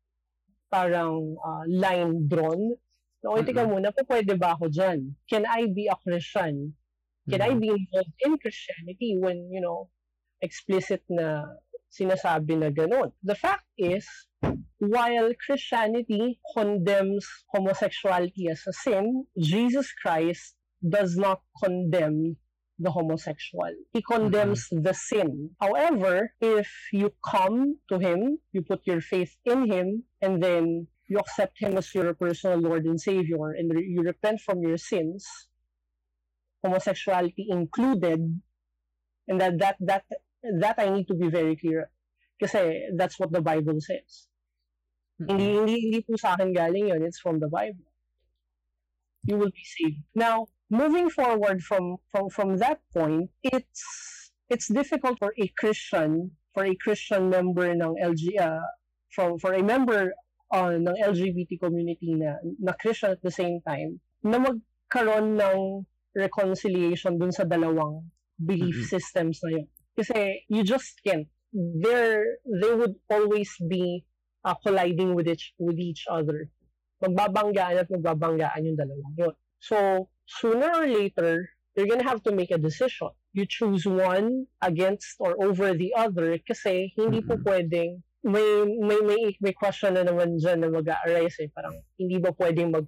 parang 0.70 1.34
uh, 1.42 1.66
line 1.66 2.30
drawn 2.30 2.78
na, 3.24 3.32
oy, 3.32 3.44
tika 3.44 3.68
muna, 3.68 3.92
po 3.92 4.04
pwede 4.08 4.36
ba 4.40 4.56
ako 4.56 4.70
dyan? 4.72 5.16
Can 5.30 5.46
I 5.46 5.68
be 5.68 5.88
a 5.92 5.96
Christian? 6.00 6.74
Can 7.30 7.42
I 7.42 7.54
Mhm. 7.54 7.60
be 7.62 7.70
involved 7.70 8.16
in 8.26 8.38
Christianity 8.40 9.20
when, 9.22 9.52
you 9.54 9.62
know, 9.62 9.90
explicit 10.42 11.04
na 11.10 11.46
sinasabi 11.94 12.58
na 12.58 12.70
ganun? 12.74 13.14
The 13.22 13.36
fact 13.36 13.68
is, 13.78 14.08
while 14.80 15.30
Christianity 15.46 16.40
condemns 16.56 17.28
homosexuality 17.54 18.48
as 18.50 18.64
a 18.66 18.74
sin, 18.74 19.28
Jesus 19.38 19.92
Christ 20.02 20.56
does 20.82 21.18
not 21.20 21.44
condemn 21.62 22.38
the 22.80 22.90
homosexual. 22.90 23.76
He 23.92 24.02
condemns 24.02 24.72
the 24.72 24.96
sin. 24.96 25.52
However, 25.60 26.32
if 26.40 26.72
you 26.96 27.12
come 27.22 27.76
to 27.92 28.00
Him, 28.00 28.40
you 28.56 28.64
put 28.64 28.88
your 28.88 29.02
faith 29.04 29.36
in 29.44 29.68
Him, 29.70 30.08
and 30.24 30.42
then 30.42 30.88
you 31.10 31.18
accept 31.18 31.60
Him 31.60 31.78
as 31.78 31.94
your 31.94 32.14
personal 32.14 32.60
Lord 32.60 32.86
and 32.86 33.02
Savior, 33.02 33.52
and 33.58 33.74
you 33.74 34.02
repent 34.02 34.40
from 34.42 34.62
your 34.62 34.78
sins, 34.78 35.26
homosexuality 36.64 37.48
included, 37.50 38.40
and 39.28 39.42
that 39.42 39.58
that 39.58 39.76
that 39.82 40.04
that 40.62 40.76
I 40.78 40.90
need 40.90 41.08
to 41.08 41.16
be 41.16 41.28
very 41.28 41.58
clear. 41.58 41.90
Kasi 42.40 42.94
that's 42.96 43.20
what 43.20 43.34
the 43.34 43.42
Bible 43.42 43.82
says. 43.82 44.30
Hindi, 45.20 45.60
hindi, 45.60 45.76
hindi 45.84 46.00
po 46.00 46.16
sa 46.16 46.38
akin 46.38 46.56
galing 46.56 46.88
yun. 46.96 47.04
It's 47.04 47.20
from 47.20 47.44
the 47.44 47.52
Bible. 47.52 47.84
You 49.28 49.36
will 49.36 49.52
be 49.52 49.66
saved. 49.68 50.00
Now, 50.16 50.48
moving 50.72 51.10
forward 51.12 51.60
from, 51.62 51.98
from, 52.08 52.30
from 52.30 52.56
that 52.64 52.80
point, 52.96 53.30
it's, 53.44 54.32
it's 54.48 54.72
difficult 54.72 55.20
for 55.20 55.36
a 55.36 55.52
Christian, 55.60 56.32
for 56.54 56.64
a 56.64 56.76
Christian 56.80 57.30
member 57.30 57.68
ng 57.68 58.00
LG, 58.00 58.40
uh, 58.40 58.64
from, 59.12 59.38
for 59.40 59.52
a 59.52 59.62
member 59.62 60.16
uh, 60.52 60.74
ng 60.76 60.96
LGBT 60.96 61.60
community 61.60 62.14
na, 62.16 62.38
na 62.60 62.74
Christian 62.74 63.12
at 63.16 63.22
the 63.22 63.32
same 63.32 63.62
time, 63.66 64.00
na 64.24 64.38
magkaroon 64.40 65.38
ng 65.38 65.60
reconciliation 66.16 67.18
dun 67.18 67.32
sa 67.32 67.46
dalawang 67.46 68.04
belief 68.38 68.76
Mhm. 68.76 68.88
systems 68.88 69.40
na 69.44 69.60
yun. 69.62 69.66
Kasi 69.96 70.44
you 70.48 70.64
just 70.64 71.00
can't. 71.04 71.28
There, 71.54 72.24
they 72.46 72.74
would 72.74 72.96
always 73.10 73.50
be 73.68 74.06
uh, 74.46 74.56
colliding 74.64 75.16
with 75.16 75.28
each 75.28 75.52
with 75.58 75.78
each 75.78 76.06
other. 76.08 76.48
Magbabanggaan 77.02 77.80
at 77.80 77.88
magbabanggaan 77.90 78.66
yung 78.66 78.78
dalawang 78.78 79.14
yun. 79.18 79.34
So, 79.60 80.08
sooner 80.26 80.72
or 80.72 80.88
later, 80.88 81.50
you're 81.76 81.88
gonna 81.88 82.08
have 82.08 82.24
to 82.28 82.32
make 82.32 82.52
a 82.52 82.60
decision. 82.60 83.12
You 83.34 83.46
choose 83.46 83.86
one 83.86 84.48
against 84.62 85.16
or 85.20 85.36
over 85.40 85.74
the 85.74 85.94
other 85.96 86.38
kasi 86.44 86.92
hindi 86.96 87.22
po 87.22 87.38
Mm-mm. 87.38 87.46
pwedeng 87.46 88.02
may 88.24 88.68
may 88.68 89.00
may 89.00 89.22
may 89.40 89.54
question 89.56 89.96
na 89.96 90.04
naman 90.04 90.36
dyan 90.40 90.60
na 90.60 90.70
mag-arise 90.70 91.40
eh. 91.44 91.50
Parang 91.56 91.76
hindi 91.96 92.20
ba 92.20 92.36
pwedeng 92.36 92.76
mag 92.76 92.88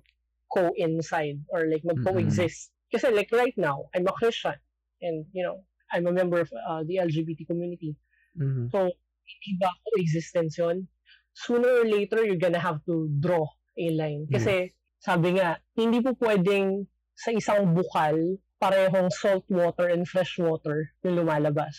coincide 0.51 1.39
or 1.47 1.67
like 1.71 1.83
mag-coexist. 1.87 2.75
Kasi 2.91 3.07
like 3.15 3.31
right 3.31 3.55
now, 3.55 3.87
I'm 3.95 4.03
a 4.07 4.11
Christian 4.11 4.59
and 4.99 5.23
you 5.31 5.43
know, 5.43 5.63
I'm 5.91 6.07
a 6.07 6.11
member 6.11 6.43
of 6.43 6.51
uh, 6.51 6.83
the 6.83 6.99
LGBT 6.99 7.47
community. 7.47 7.95
Mhm. 8.35 8.67
So, 8.71 8.91
hindi 9.27 9.51
ba 9.59 9.71
coexistence 9.87 10.59
yun? 10.59 10.87
Sooner 11.35 11.83
or 11.83 11.87
later, 11.87 12.23
you're 12.27 12.39
gonna 12.39 12.59
have 12.59 12.83
to 12.87 13.07
draw 13.23 13.47
a 13.79 13.87
line. 13.95 14.27
Kasi, 14.27 14.75
sabi 14.99 15.39
nga, 15.39 15.55
hindi 15.79 16.03
po 16.03 16.11
pwedeng 16.19 16.83
sa 17.15 17.31
isang 17.31 17.71
bukal, 17.71 18.19
parehong 18.59 19.07
salt 19.09 19.47
water 19.47 19.87
and 19.87 20.03
fresh 20.07 20.35
water 20.37 20.91
yung 21.07 21.23
lumalabas. 21.23 21.73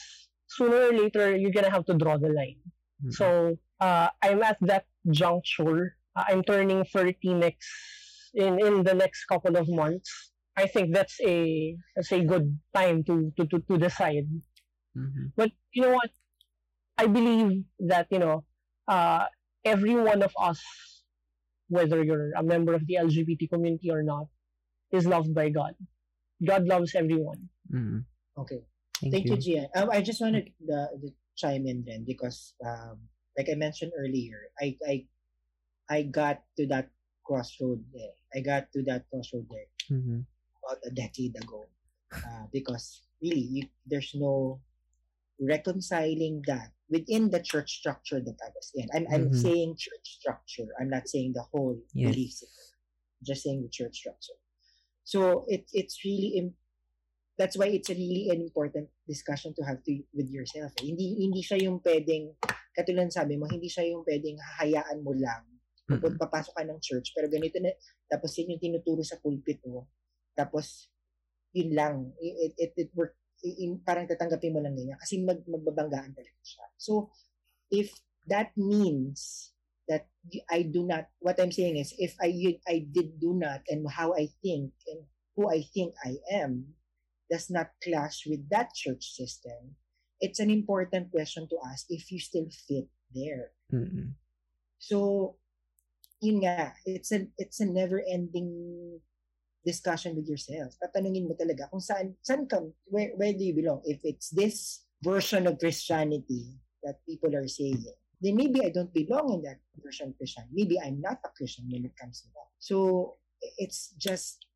Sooner 0.48 0.88
or 0.88 0.94
later, 0.96 1.36
you're 1.36 1.52
gonna 1.54 1.72
have 1.72 1.84
to 1.88 1.96
draw 1.96 2.16
the 2.16 2.32
line. 2.32 2.60
Mhm. 3.04 3.12
So, 3.12 3.58
uh, 3.80 4.08
I'm 4.22 4.42
at 4.42 4.58
that 4.62 4.86
juncture. 5.10 5.96
Uh, 6.16 6.24
I'm 6.28 6.42
turning 6.44 6.84
30 6.84 7.34
next, 7.34 7.68
in, 8.34 8.60
in 8.64 8.82
the 8.84 8.94
next 8.94 9.24
couple 9.26 9.56
of 9.56 9.68
months. 9.68 10.30
I 10.56 10.66
think 10.66 10.94
that's 10.94 11.18
a, 11.24 11.76
that's 11.96 12.12
a 12.12 12.22
good 12.22 12.58
time 12.74 13.02
to, 13.04 13.32
to, 13.36 13.46
to, 13.46 13.58
to 13.60 13.78
decide 13.78 14.28
Mhm. 14.94 15.32
but 15.36 15.50
you 15.72 15.80
know 15.82 15.94
what? 15.94 16.10
I 16.98 17.06
believe 17.06 17.64
that, 17.80 18.08
you 18.10 18.18
know, 18.18 18.44
uh, 18.86 19.24
every 19.64 19.94
one 19.94 20.22
of 20.22 20.32
us, 20.38 20.60
whether 21.68 22.04
you're 22.04 22.32
a 22.36 22.42
member 22.42 22.74
of 22.74 22.86
the 22.86 22.96
LGBT 23.00 23.48
community 23.48 23.90
or 23.90 24.02
not, 24.02 24.26
is 24.92 25.06
loved 25.06 25.34
by 25.34 25.48
God. 25.48 25.74
God 26.44 26.66
loves 26.66 26.94
everyone. 26.94 27.48
Mhm. 27.72 28.04
Okay. 28.36 28.60
Thank, 29.00 29.12
Thank 29.14 29.24
you. 29.26 29.32
you, 29.32 29.40
Gian. 29.40 29.68
Um, 29.74 29.88
I 29.90 30.02
just 30.02 30.20
wanted 30.20 30.44
to 30.46 30.52
the 30.66 31.12
chime 31.36 31.66
in 31.66 31.84
then 31.86 32.04
because, 32.04 32.54
um, 32.64 32.98
like 33.36 33.48
I 33.50 33.54
mentioned 33.54 33.92
earlier, 33.98 34.50
I 34.60 34.76
I 34.86 35.06
I 35.90 36.02
got 36.02 36.42
to 36.56 36.66
that 36.68 36.90
crossroad 37.24 37.84
there. 37.92 38.14
I 38.34 38.40
got 38.40 38.72
to 38.72 38.82
that 38.84 39.08
crossroad 39.10 39.46
there 39.50 39.68
Mhm. 39.90 40.24
about 40.64 40.78
a 40.86 40.90
decade 40.90 41.36
ago 41.36 41.66
uh, 42.12 42.46
because 42.52 43.02
really 43.22 43.40
you, 43.40 43.62
there's 43.86 44.14
no 44.14 44.60
reconciling 45.40 46.42
that 46.46 46.70
within 46.90 47.30
the 47.30 47.40
church 47.40 47.78
structure 47.78 48.20
that 48.20 48.36
I 48.44 48.50
was 48.54 48.70
in. 48.74 48.88
I'm 48.94 49.06
I'm 49.12 49.28
Mhm. 49.30 49.36
saying 49.36 49.76
church 49.76 50.06
structure. 50.20 50.68
I'm 50.80 50.90
not 50.90 51.08
saying 51.08 51.32
the 51.34 51.42
whole 51.52 51.76
Yes. 51.94 52.14
belief 52.14 52.32
system. 52.32 52.76
I'm 53.20 53.24
just 53.26 53.42
saying 53.42 53.62
the 53.62 53.68
church 53.68 53.96
structure. 53.96 54.38
So 55.04 55.44
it 55.48 55.68
it's 55.72 56.04
really 56.04 56.36
that's 57.42 57.58
why 57.58 57.66
it's 57.66 57.90
really 57.90 58.30
an 58.30 58.38
important 58.38 58.86
discussion 59.02 59.50
to 59.58 59.66
have 59.66 59.82
to 59.82 59.98
with 60.14 60.30
yourself. 60.30 60.70
eh. 60.78 60.94
Hindi 60.94 61.26
hindi 61.26 61.42
siya 61.42 61.58
yung 61.66 61.82
pwedeng 61.82 62.38
katulad 62.70 63.10
sabi 63.10 63.34
mo, 63.34 63.50
hindi 63.50 63.66
siya 63.66 63.90
yung 63.90 64.06
pwedeng 64.06 64.38
hahayaan 64.38 65.02
mo 65.02 65.10
lang 65.10 65.42
Pupun- 65.82 66.16
papasok 66.16 66.54
ka 66.54 66.64
ng 66.64 66.78
church, 66.78 67.10
pero 67.12 67.26
ganito 67.26 67.58
na, 67.58 67.74
tapos 68.06 68.32
yun 68.38 68.54
yung 68.54 68.62
tinuturo 68.62 69.02
sa 69.02 69.18
pulpit 69.18 69.58
mo. 69.66 69.90
Tapos, 70.32 70.88
yun 71.52 71.74
lang. 71.74 71.94
It, 72.22 72.54
it, 72.56 72.72
it 72.78 72.90
work, 72.94 73.18
in, 73.42 73.82
parang 73.82 74.06
tatanggapin 74.06 74.54
mo 74.54 74.62
lang 74.62 74.78
ganyan. 74.78 74.96
Kasi 74.96 75.20
mag, 75.20 75.42
magbabanggaan 75.42 76.14
talaga 76.14 76.40
siya. 76.46 76.64
So, 76.78 77.10
if 77.68 77.92
that 78.30 78.54
means 78.54 79.50
that 79.90 80.06
I 80.48 80.62
do 80.62 80.86
not, 80.86 81.10
what 81.18 81.36
I'm 81.42 81.52
saying 81.52 81.76
is, 81.76 81.92
if 81.98 82.14
I, 82.22 82.56
I 82.64 82.86
did 82.86 83.18
do 83.18 83.34
not, 83.34 83.66
and 83.68 83.84
how 83.90 84.14
I 84.14 84.30
think, 84.40 84.72
and 84.86 85.04
who 85.34 85.50
I 85.50 85.66
think 85.74 85.92
I 86.00 86.16
am 86.30 86.78
does 87.32 87.48
not 87.48 87.72
clash 87.80 88.28
with 88.28 88.44
that 88.52 88.76
church 88.76 89.16
system, 89.16 89.72
it's 90.20 90.38
an 90.38 90.52
important 90.52 91.08
question 91.10 91.48
to 91.48 91.56
ask 91.72 91.88
if 91.88 92.12
you 92.12 92.20
still 92.20 92.46
fit 92.68 92.86
there. 93.16 93.56
Mm-mm. 93.72 94.12
So, 94.78 95.36
yun 96.20 96.44
nga, 96.44 96.76
it's 96.84 97.10
a, 97.16 97.26
it's 97.40 97.64
a 97.64 97.66
never-ending 97.66 99.00
discussion 99.64 100.14
with 100.14 100.28
yourself. 100.28 100.76
Tatanungin 100.76 101.24
mo 101.24 101.34
talaga 101.34 101.72
kung 101.72 101.80
saan, 101.80 102.14
saan 102.20 102.44
ka, 102.44 102.60
where, 102.92 103.16
where 103.16 103.32
do 103.32 103.42
you 103.42 103.56
belong? 103.56 103.80
If 103.88 104.04
it's 104.04 104.28
this 104.28 104.84
version 105.00 105.48
of 105.48 105.58
Christianity 105.58 106.60
that 106.84 107.00
people 107.08 107.32
are 107.34 107.48
saying, 107.48 107.80
then 108.20 108.36
maybe 108.36 108.60
I 108.60 108.70
don't 108.70 108.92
belong 108.92 109.34
in 109.34 109.42
that 109.48 109.58
version 109.80 110.12
of 110.12 110.18
Christianity. 110.20 110.54
Maybe 110.54 110.76
I'm 110.78 111.00
not 111.00 111.24
a 111.24 111.30
Christian 111.34 111.66
when 111.72 111.88
it 111.88 111.96
comes 111.96 112.20
to 112.22 112.28
that. 112.36 112.50
So, 112.60 113.16
it's 113.58 113.94
just 113.98 114.46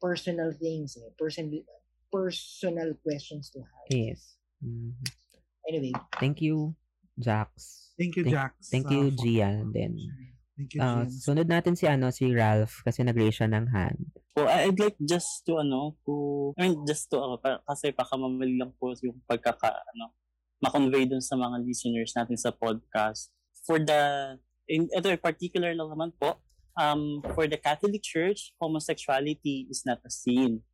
personal 0.00 0.52
things, 0.52 0.96
eh? 0.96 1.08
personal, 1.16 1.64
personal 2.10 2.94
questions 3.00 3.48
to 3.54 3.62
have. 3.62 3.88
Yes. 3.88 4.36
Mhm. 4.60 4.98
Anyway, 5.66 5.94
Thank 6.18 6.42
you, 6.42 6.74
Jax. 7.16 7.48
Thank 7.96 8.18
you, 8.18 8.24
Thank- 8.26 8.34
Jax. 8.36 8.52
Thank 8.68 8.86
uh, 8.88 8.94
you, 8.94 9.02
for- 9.14 9.18
Gian. 9.22 9.70
Then, 9.72 9.92
Thank 10.56 10.70
you, 10.76 10.80
uh, 10.82 11.04
sunod 11.08 11.48
natin 11.48 11.72
si 11.78 11.88
ano 11.88 12.12
si 12.12 12.28
Ralph 12.32 12.84
kasi 12.84 13.00
nag-raise 13.00 13.40
siya 13.40 13.48
ng 13.48 13.66
hand. 13.72 14.12
So, 14.36 14.44
I- 14.44 14.68
I'd 14.68 14.80
like 14.80 14.96
just 15.00 15.44
to, 15.48 15.60
ano, 15.60 15.96
to, 16.04 16.12
I 16.58 16.68
mean, 16.68 16.84
just 16.84 17.08
to, 17.12 17.16
uh, 17.20 17.36
pa- 17.40 17.62
kasi 17.64 17.92
baka 17.92 18.16
mamali 18.16 18.56
lang 18.60 18.72
po 18.76 18.92
yung 19.00 19.20
pagkaka, 19.24 19.72
ano, 19.72 20.12
ma-convey 20.60 21.08
dun 21.08 21.24
sa 21.24 21.36
mga 21.36 21.64
listeners 21.64 22.12
natin 22.12 22.36
sa 22.36 22.52
podcast. 22.52 23.32
For 23.64 23.80
the, 23.80 24.36
in, 24.68 24.88
ito, 24.92 25.08
particular 25.20 25.72
lang 25.72 25.88
naman 25.88 26.12
po, 26.16 26.40
um, 26.76 27.20
for 27.36 27.48
the 27.48 27.56
Catholic 27.56 28.00
Church, 28.04 28.52
homosexuality 28.60 29.68
is 29.68 29.84
not 29.84 30.00
a 30.04 30.12
sin. 30.12 30.64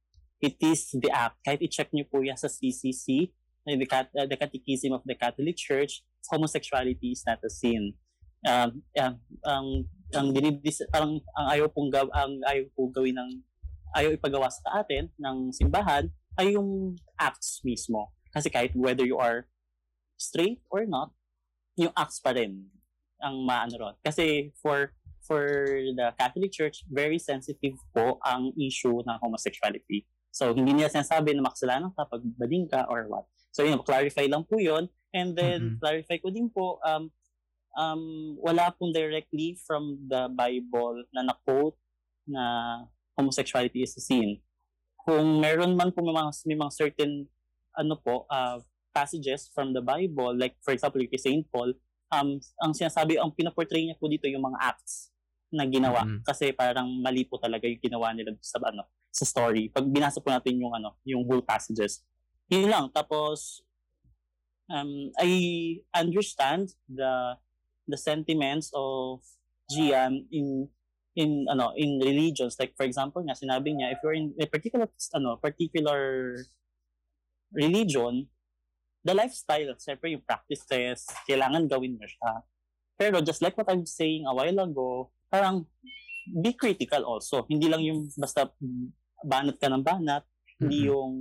It 0.40 0.60
is 0.60 0.92
the 0.92 1.08
act. 1.08 1.40
Kahit 1.40 1.64
i-check 1.64 1.88
niyo 1.96 2.04
po 2.08 2.20
yan 2.20 2.36
sa 2.36 2.48
CCC, 2.50 3.32
uh, 3.64 3.76
the, 3.76 3.86
uh, 3.88 4.26
the 4.28 4.36
Catechism 4.36 4.92
of 4.92 5.02
the 5.08 5.16
Catholic 5.16 5.56
Church, 5.56 6.04
homosexuality 6.28 7.16
is 7.16 7.24
not 7.24 7.40
a 7.40 7.50
sin. 7.50 7.96
Um, 8.46 8.84
yeah, 8.94 9.16
ang 9.42 9.88
ang 10.14 10.30
dinidis 10.30 10.84
parang 10.92 11.18
ang 11.34 11.46
ayaw 11.50 11.66
pong 11.72 11.90
gaw, 11.90 12.06
ang 12.14 12.38
ayaw 12.46 12.68
po 12.76 12.86
gawin 12.92 13.16
ng 13.16 13.30
ayaw 13.96 14.12
ipagawa 14.14 14.46
sa 14.52 14.84
atin 14.84 15.10
ng 15.18 15.50
simbahan 15.50 16.06
ay 16.36 16.54
yung 16.54 16.94
acts 17.16 17.64
mismo. 17.64 18.12
Kasi 18.30 18.52
kahit 18.52 18.76
whether 18.76 19.02
you 19.02 19.16
are 19.16 19.48
straight 20.20 20.60
or 20.68 20.84
not, 20.84 21.16
yung 21.80 21.90
acts 21.96 22.20
pa 22.20 22.36
rin 22.36 22.68
ang 23.24 23.40
maano. 23.42 23.96
Kasi 24.04 24.52
for 24.60 24.92
for 25.24 25.48
the 25.96 26.12
Catholic 26.20 26.52
Church, 26.52 26.84
very 26.86 27.18
sensitive 27.18 27.74
po 27.90 28.20
ang 28.22 28.52
issue 28.54 29.00
ng 29.02 29.16
homosexuality. 29.18 30.06
So, 30.36 30.52
hindi 30.52 30.76
nila 30.76 30.92
sinasabi 30.92 31.32
na 31.32 31.48
makasalanan 31.48 31.96
ka 31.96 32.04
pag 32.04 32.20
bading 32.36 32.68
ka 32.68 32.84
or 32.92 33.08
what. 33.08 33.24
So, 33.56 33.64
yun, 33.64 33.80
clarify 33.80 34.28
lang 34.28 34.44
po 34.44 34.60
yun. 34.60 34.92
And 35.16 35.32
then, 35.32 35.80
Mhm. 35.80 35.80
clarify 35.80 36.20
ko 36.20 36.28
din 36.28 36.52
po, 36.52 36.76
um, 36.84 37.08
um, 37.72 38.36
wala 38.44 38.68
pong 38.76 38.92
directly 38.92 39.56
from 39.64 39.96
the 40.12 40.28
Bible 40.28 41.08
na 41.16 41.32
na-quote 41.32 41.80
na 42.28 42.44
homosexuality 43.16 43.80
is 43.80 43.96
a 43.96 44.02
sin. 44.04 44.44
Kung 45.08 45.40
meron 45.40 45.72
man 45.72 45.88
po 45.88 46.04
may 46.04 46.12
mga, 46.12 46.30
may 46.44 46.58
mga 46.60 46.72
certain 46.76 47.12
ano 47.72 47.96
po, 47.96 48.28
uh, 48.28 48.60
passages 48.92 49.48
from 49.52 49.72
the 49.72 49.80
Bible, 49.80 50.36
like 50.36 50.56
for 50.60 50.72
example, 50.72 51.00
kay 51.04 51.20
St. 51.20 51.44
Paul, 51.48 51.72
um, 52.12 52.40
ang 52.60 52.72
sinasabi, 52.72 53.16
ang 53.16 53.32
pinaportray 53.32 53.84
niya 53.88 53.96
po 54.00 54.08
dito 54.08 54.24
yung 54.28 54.44
mga 54.44 54.60
acts 54.60 55.12
na 55.52 55.64
ginawa. 55.68 56.04
Mhm. 56.04 56.24
Kasi 56.24 56.52
parang 56.56 56.88
mali 57.00 57.24
po 57.24 57.36
talaga 57.36 57.68
yung 57.68 57.80
ginawa 57.80 58.12
nila 58.12 58.36
sa 58.44 58.60
ano 58.60 58.84
sa 59.16 59.24
story. 59.24 59.72
Pag 59.72 59.88
binasa 59.88 60.20
po 60.20 60.28
natin 60.28 60.60
yung 60.60 60.76
ano, 60.76 60.92
yung 61.08 61.24
whole 61.24 61.40
passages. 61.40 62.04
Yun 62.52 62.68
lang. 62.68 62.92
Tapos, 62.92 63.64
um, 64.68 65.10
I 65.16 65.30
understand 65.96 66.76
the 66.84 67.40
the 67.88 67.96
sentiments 67.96 68.70
of 68.74 69.22
Gian 69.66 70.26
in 70.30 70.68
in 71.16 71.48
ano 71.48 71.72
in 71.74 71.98
religions 71.98 72.54
like 72.60 72.76
for 72.76 72.84
example 72.84 73.24
nga 73.24 73.34
sinabi 73.34 73.72
niya 73.72 73.96
if 73.96 73.98
you're 74.04 74.14
in 74.14 74.36
a 74.36 74.46
particular 74.46 74.86
ano 75.16 75.40
particular 75.40 76.36
religion 77.56 78.28
the 79.00 79.14
lifestyle 79.16 79.72
syempre 79.80 80.12
yung 80.12 80.22
practices 80.22 81.08
kailangan 81.24 81.66
gawin 81.66 81.96
mo 81.96 82.04
siya 82.04 82.44
pero 83.00 83.24
just 83.24 83.40
like 83.40 83.56
what 83.56 83.66
I'm 83.66 83.88
saying 83.88 84.28
a 84.28 84.34
while 84.36 84.60
ago 84.60 85.10
parang 85.32 85.64
be 86.28 86.52
critical 86.52 87.02
also 87.08 87.48
hindi 87.48 87.66
lang 87.66 87.80
yung 87.80 88.12
basta 88.14 88.52
banat 89.26 89.58
ka 89.58 89.66
ng 89.66 89.82
banat 89.82 90.22
hindi 90.56 90.86
Mhm. 90.86 90.88
yung 90.88 91.12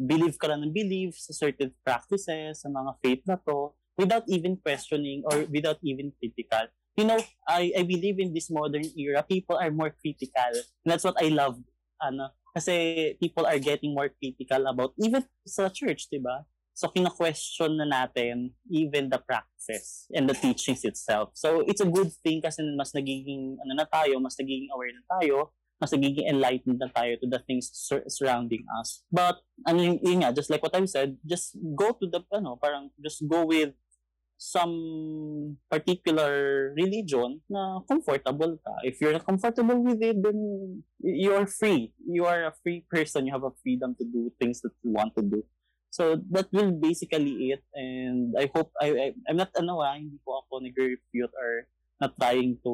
believe 0.00 0.36
ka 0.40 0.48
lang 0.48 0.64
ng 0.64 0.72
believe 0.72 1.12
sa 1.12 1.36
certain 1.36 1.68
practices, 1.84 2.64
sa 2.64 2.72
mga 2.72 2.96
faith 3.04 3.22
na 3.28 3.36
to, 3.36 3.76
without 4.00 4.24
even 4.32 4.56
questioning 4.56 5.20
or 5.28 5.44
without 5.52 5.76
even 5.84 6.08
critical. 6.16 6.64
You 6.96 7.04
know, 7.04 7.20
I, 7.44 7.68
I 7.76 7.82
believe 7.84 8.16
in 8.16 8.32
this 8.32 8.48
modern 8.48 8.88
era, 8.96 9.20
people 9.20 9.60
are 9.60 9.68
more 9.68 9.92
critical. 9.92 10.56
And 10.56 10.88
that's 10.88 11.04
what 11.04 11.20
I 11.20 11.28
love. 11.28 11.60
Ano, 12.00 12.32
kasi 12.56 13.12
people 13.20 13.44
are 13.44 13.60
getting 13.60 13.92
more 13.92 14.08
critical 14.08 14.64
about, 14.72 14.96
even 14.96 15.20
sa 15.44 15.68
church, 15.68 16.08
di 16.08 16.16
ba? 16.16 16.48
So, 16.72 16.88
kina-question 16.88 17.76
na 17.76 17.84
natin 17.84 18.56
even 18.72 19.12
the 19.12 19.20
practices 19.20 20.08
and 20.16 20.24
the 20.24 20.32
teachings 20.32 20.80
itself. 20.88 21.36
So, 21.36 21.60
it's 21.68 21.84
a 21.84 21.88
good 21.92 22.08
thing 22.24 22.40
kasi 22.40 22.64
mas 22.72 22.96
nagiging, 22.96 23.60
ano 23.60 23.72
na 23.76 23.84
tayo, 23.84 24.16
mas 24.16 24.40
nagiging 24.40 24.72
aware 24.72 24.96
na 24.96 25.04
tayo 25.20 25.52
mas 25.80 25.96
nagiging 25.96 26.28
enlightened 26.28 26.76
na 26.76 26.92
tayo 26.92 27.16
to 27.16 27.26
the 27.26 27.40
things 27.48 27.72
sur- 27.72 28.04
surrounding 28.06 28.62
us. 28.78 29.00
But, 29.08 29.40
ano 29.64 29.80
yun, 29.80 29.96
yun 30.04 30.18
nga, 30.20 30.36
just 30.36 30.52
like 30.52 30.60
what 30.60 30.76
I've 30.76 30.92
said, 30.92 31.16
just 31.24 31.56
go 31.74 31.96
to 31.96 32.04
the, 32.04 32.20
ano, 32.30 32.60
parang 32.60 32.92
just 33.00 33.24
go 33.24 33.48
with 33.48 33.72
some 34.40 35.56
particular 35.68 36.72
religion 36.72 37.44
na 37.44 37.84
comfortable 37.84 38.56
ka. 38.64 38.72
If 38.80 38.96
you're 38.96 39.12
not 39.12 39.28
comfortable 39.28 39.84
with 39.84 40.00
it, 40.00 40.16
then 40.16 40.80
you're 41.00 41.44
free. 41.44 41.92
You 42.08 42.24
are 42.24 42.48
a 42.48 42.56
free 42.64 42.88
person. 42.88 43.28
You 43.28 43.36
have 43.36 43.44
a 43.44 43.52
freedom 43.60 43.92
to 44.00 44.04
do 44.04 44.32
things 44.40 44.64
that 44.64 44.72
you 44.80 44.96
want 44.96 45.12
to 45.16 45.22
do. 45.22 45.44
So 45.92 46.16
that 46.32 46.48
will 46.56 46.72
basically 46.72 47.52
it. 47.52 47.60
And 47.76 48.32
I 48.32 48.48
hope 48.48 48.72
I, 48.80 48.88
I 48.88 49.06
I'm 49.28 49.36
not 49.36 49.52
ano 49.60 49.84
ah, 49.84 49.92
hindi 49.92 50.16
po 50.24 50.40
ako 50.40 50.64
nag-refute 50.64 51.34
or 51.36 51.68
not 52.00 52.16
trying 52.16 52.56
to 52.64 52.72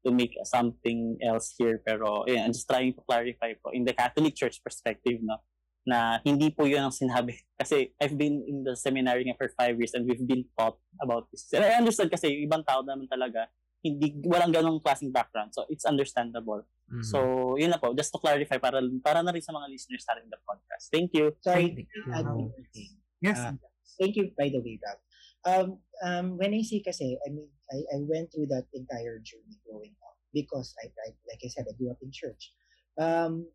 to 0.00 0.10
make 0.10 0.32
something 0.44 1.16
else 1.20 1.52
here 1.56 1.80
pero 1.80 2.24
yeah, 2.24 2.44
I'm 2.44 2.52
just 2.52 2.68
trying 2.68 2.96
to 2.96 3.02
clarify 3.04 3.52
po 3.56 3.70
in 3.70 3.84
the 3.84 3.92
Catholic 3.92 4.32
Church 4.34 4.60
perspective 4.60 5.20
no 5.20 5.40
na 5.80 6.20
hindi 6.20 6.52
po 6.52 6.68
yun 6.68 6.88
ang 6.88 6.94
sinabi 6.94 7.36
kasi 7.60 7.92
I've 7.96 8.16
been 8.16 8.44
in 8.44 8.64
the 8.64 8.76
seminary 8.76 9.24
nga 9.24 9.36
for 9.36 9.48
five 9.56 9.76
years 9.80 9.96
and 9.96 10.04
we've 10.04 10.20
been 10.22 10.44
taught 10.52 10.76
about 11.00 11.28
this 11.32 11.48
and 11.52 11.64
I 11.64 11.76
understand 11.76 12.12
kasi 12.12 12.28
yung 12.32 12.48
ibang 12.48 12.64
tao 12.64 12.84
naman 12.84 13.08
talaga 13.08 13.48
hindi 13.80 14.12
walang 14.28 14.52
ganong 14.52 14.80
klaseng 14.84 15.08
background 15.08 15.56
so 15.56 15.64
it's 15.72 15.88
understandable 15.88 16.64
Mhm. 16.90 17.06
so 17.06 17.18
yun 17.54 17.70
na 17.70 17.78
po 17.78 17.94
just 17.94 18.10
to 18.10 18.18
clarify 18.18 18.58
para 18.58 18.82
para 19.00 19.22
na 19.22 19.30
rin 19.30 19.40
sa 19.40 19.54
mga 19.54 19.70
listeners 19.70 20.02
natin 20.04 20.26
in 20.26 20.32
the 20.34 20.42
podcast 20.42 20.90
thank 20.90 21.14
you 21.14 21.30
sorry, 21.38 21.70
Thank 21.72 21.86
you. 21.86 22.50
thing. 22.74 22.92
Yes. 23.22 23.38
Uh, 23.38 23.52
thank 23.94 24.16
you, 24.16 24.32
by 24.32 24.48
the 24.48 24.58
way, 24.58 24.74
Ralph. 24.80 25.00
Um, 25.44 25.78
um, 26.04 26.36
when 26.36 26.52
I 26.52 26.62
say 26.62 26.80
kasi, 26.84 27.16
I 27.26 27.30
mean, 27.30 27.48
I, 27.72 27.96
I 27.96 27.98
went 28.04 28.32
through 28.32 28.46
that 28.52 28.66
entire 28.74 29.18
journey 29.24 29.56
growing 29.64 29.94
up 30.04 30.16
because 30.34 30.74
I, 30.82 30.88
I, 30.88 31.08
like 31.28 31.40
I 31.44 31.48
said, 31.48 31.66
I 31.68 31.76
grew 31.76 31.90
up 31.90 32.02
in 32.02 32.12
church. 32.12 32.52
Um, 32.98 33.46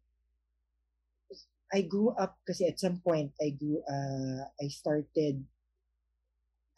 I 1.74 1.82
grew 1.82 2.10
up 2.18 2.38
kasi 2.48 2.68
at 2.68 2.80
some 2.80 3.02
point, 3.02 3.32
I 3.42 3.50
grew, 3.58 3.84
uh, 3.86 4.48
I 4.62 4.68
started, 4.70 5.44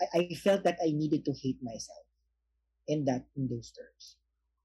I, 0.02 0.28
I 0.32 0.36
felt 0.36 0.64
that 0.64 0.80
I 0.84 0.92
needed 0.92 1.26
to 1.26 1.34
hate 1.34 1.60
myself 1.62 2.08
in 2.88 3.06
that, 3.06 3.26
in 3.36 3.48
those 3.48 3.72
terms. 3.72 4.18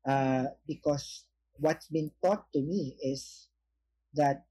Uh, 0.07 0.51
because 0.67 1.25
what's 1.59 1.87
been 1.89 2.11
taught 2.25 2.51
to 2.53 2.61
me 2.63 2.97
is 3.03 3.49
that 4.15 4.47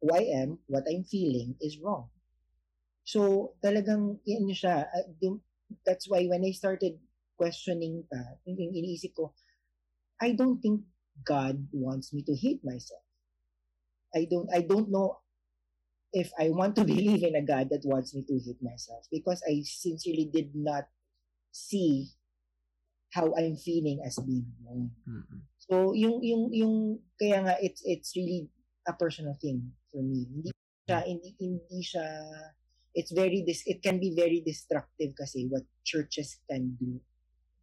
who 0.00 0.14
I 0.14 0.42
am, 0.42 0.58
what 0.66 0.84
I'm 0.90 1.04
feeling 1.04 1.56
is 1.60 1.78
wrong. 1.78 2.10
So, 3.04 3.52
talagang, 3.62 4.18
yan 4.24 4.48
siya. 4.50 4.88
dum- 5.20 5.44
That's 5.84 6.08
why 6.08 6.24
when 6.28 6.44
I 6.44 6.52
started 6.52 7.00
questioning 7.36 8.04
pa, 8.08 8.40
yung 8.48 8.72
iniisip 8.72 9.12
ko, 9.16 9.32
I 10.20 10.32
don't 10.32 10.60
think 10.60 10.84
God 11.24 11.68
wants 11.72 12.12
me 12.12 12.22
to 12.24 12.34
hate 12.34 12.64
myself. 12.64 13.02
I 14.14 14.24
don't, 14.30 14.48
I 14.54 14.62
don't 14.62 14.88
know 14.90 15.20
if 16.14 16.30
I 16.38 16.50
want 16.50 16.76
to 16.76 16.84
believe 16.88 17.22
in 17.24 17.34
a 17.34 17.42
God 17.44 17.68
that 17.70 17.84
wants 17.84 18.14
me 18.14 18.22
to 18.24 18.38
hate 18.38 18.62
myself 18.62 19.04
because 19.10 19.42
I 19.44 19.62
sincerely 19.66 20.30
did 20.32 20.54
not 20.54 20.86
see 21.50 22.08
how 23.12 23.34
I'm 23.34 23.56
feeling 23.56 24.00
as 24.04 24.18
being 24.22 24.46
wrong. 24.62 24.90
Mhm. 25.06 25.40
So, 25.64 25.94
yung, 25.96 26.20
yung, 26.22 26.52
yung, 26.52 26.74
kaya 27.16 27.40
nga, 27.40 27.54
it's, 27.62 27.80
it's 27.84 28.12
really 28.16 28.50
a 28.86 28.92
personal 28.92 29.34
thing 29.40 29.72
for 29.90 30.02
me. 30.04 30.28
Hindi 30.28 30.50
siya, 30.84 30.98
hindi, 31.08 31.30
hindi 31.40 31.80
siya, 31.80 32.04
it's 32.94 33.12
very, 33.12 33.42
dis, 33.42 33.62
it 33.66 33.82
can 33.82 33.98
be 33.98 34.14
very 34.14 34.40
destructive 34.40 35.12
kasi 35.18 35.46
what 35.50 35.62
churches 35.84 36.38
can 36.50 36.78
do 36.78 37.00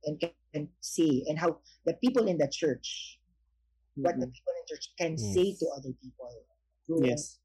and 0.05 0.19
can, 0.19 0.31
can 0.53 0.67
say 0.81 1.23
and 1.27 1.39
how 1.39 1.57
the 1.85 1.95
people 2.03 2.27
in 2.27 2.37
the 2.37 2.47
church, 2.51 3.19
what 3.95 4.19
the 4.19 4.27
people 4.27 4.53
in 4.59 4.63
church 4.67 4.91
can 4.99 5.15
Yes. 5.15 5.33
say 5.33 5.47
to 5.55 5.65
other 5.75 5.93
people. 6.03 6.29
So, 6.87 6.99
Yes. 7.03 7.39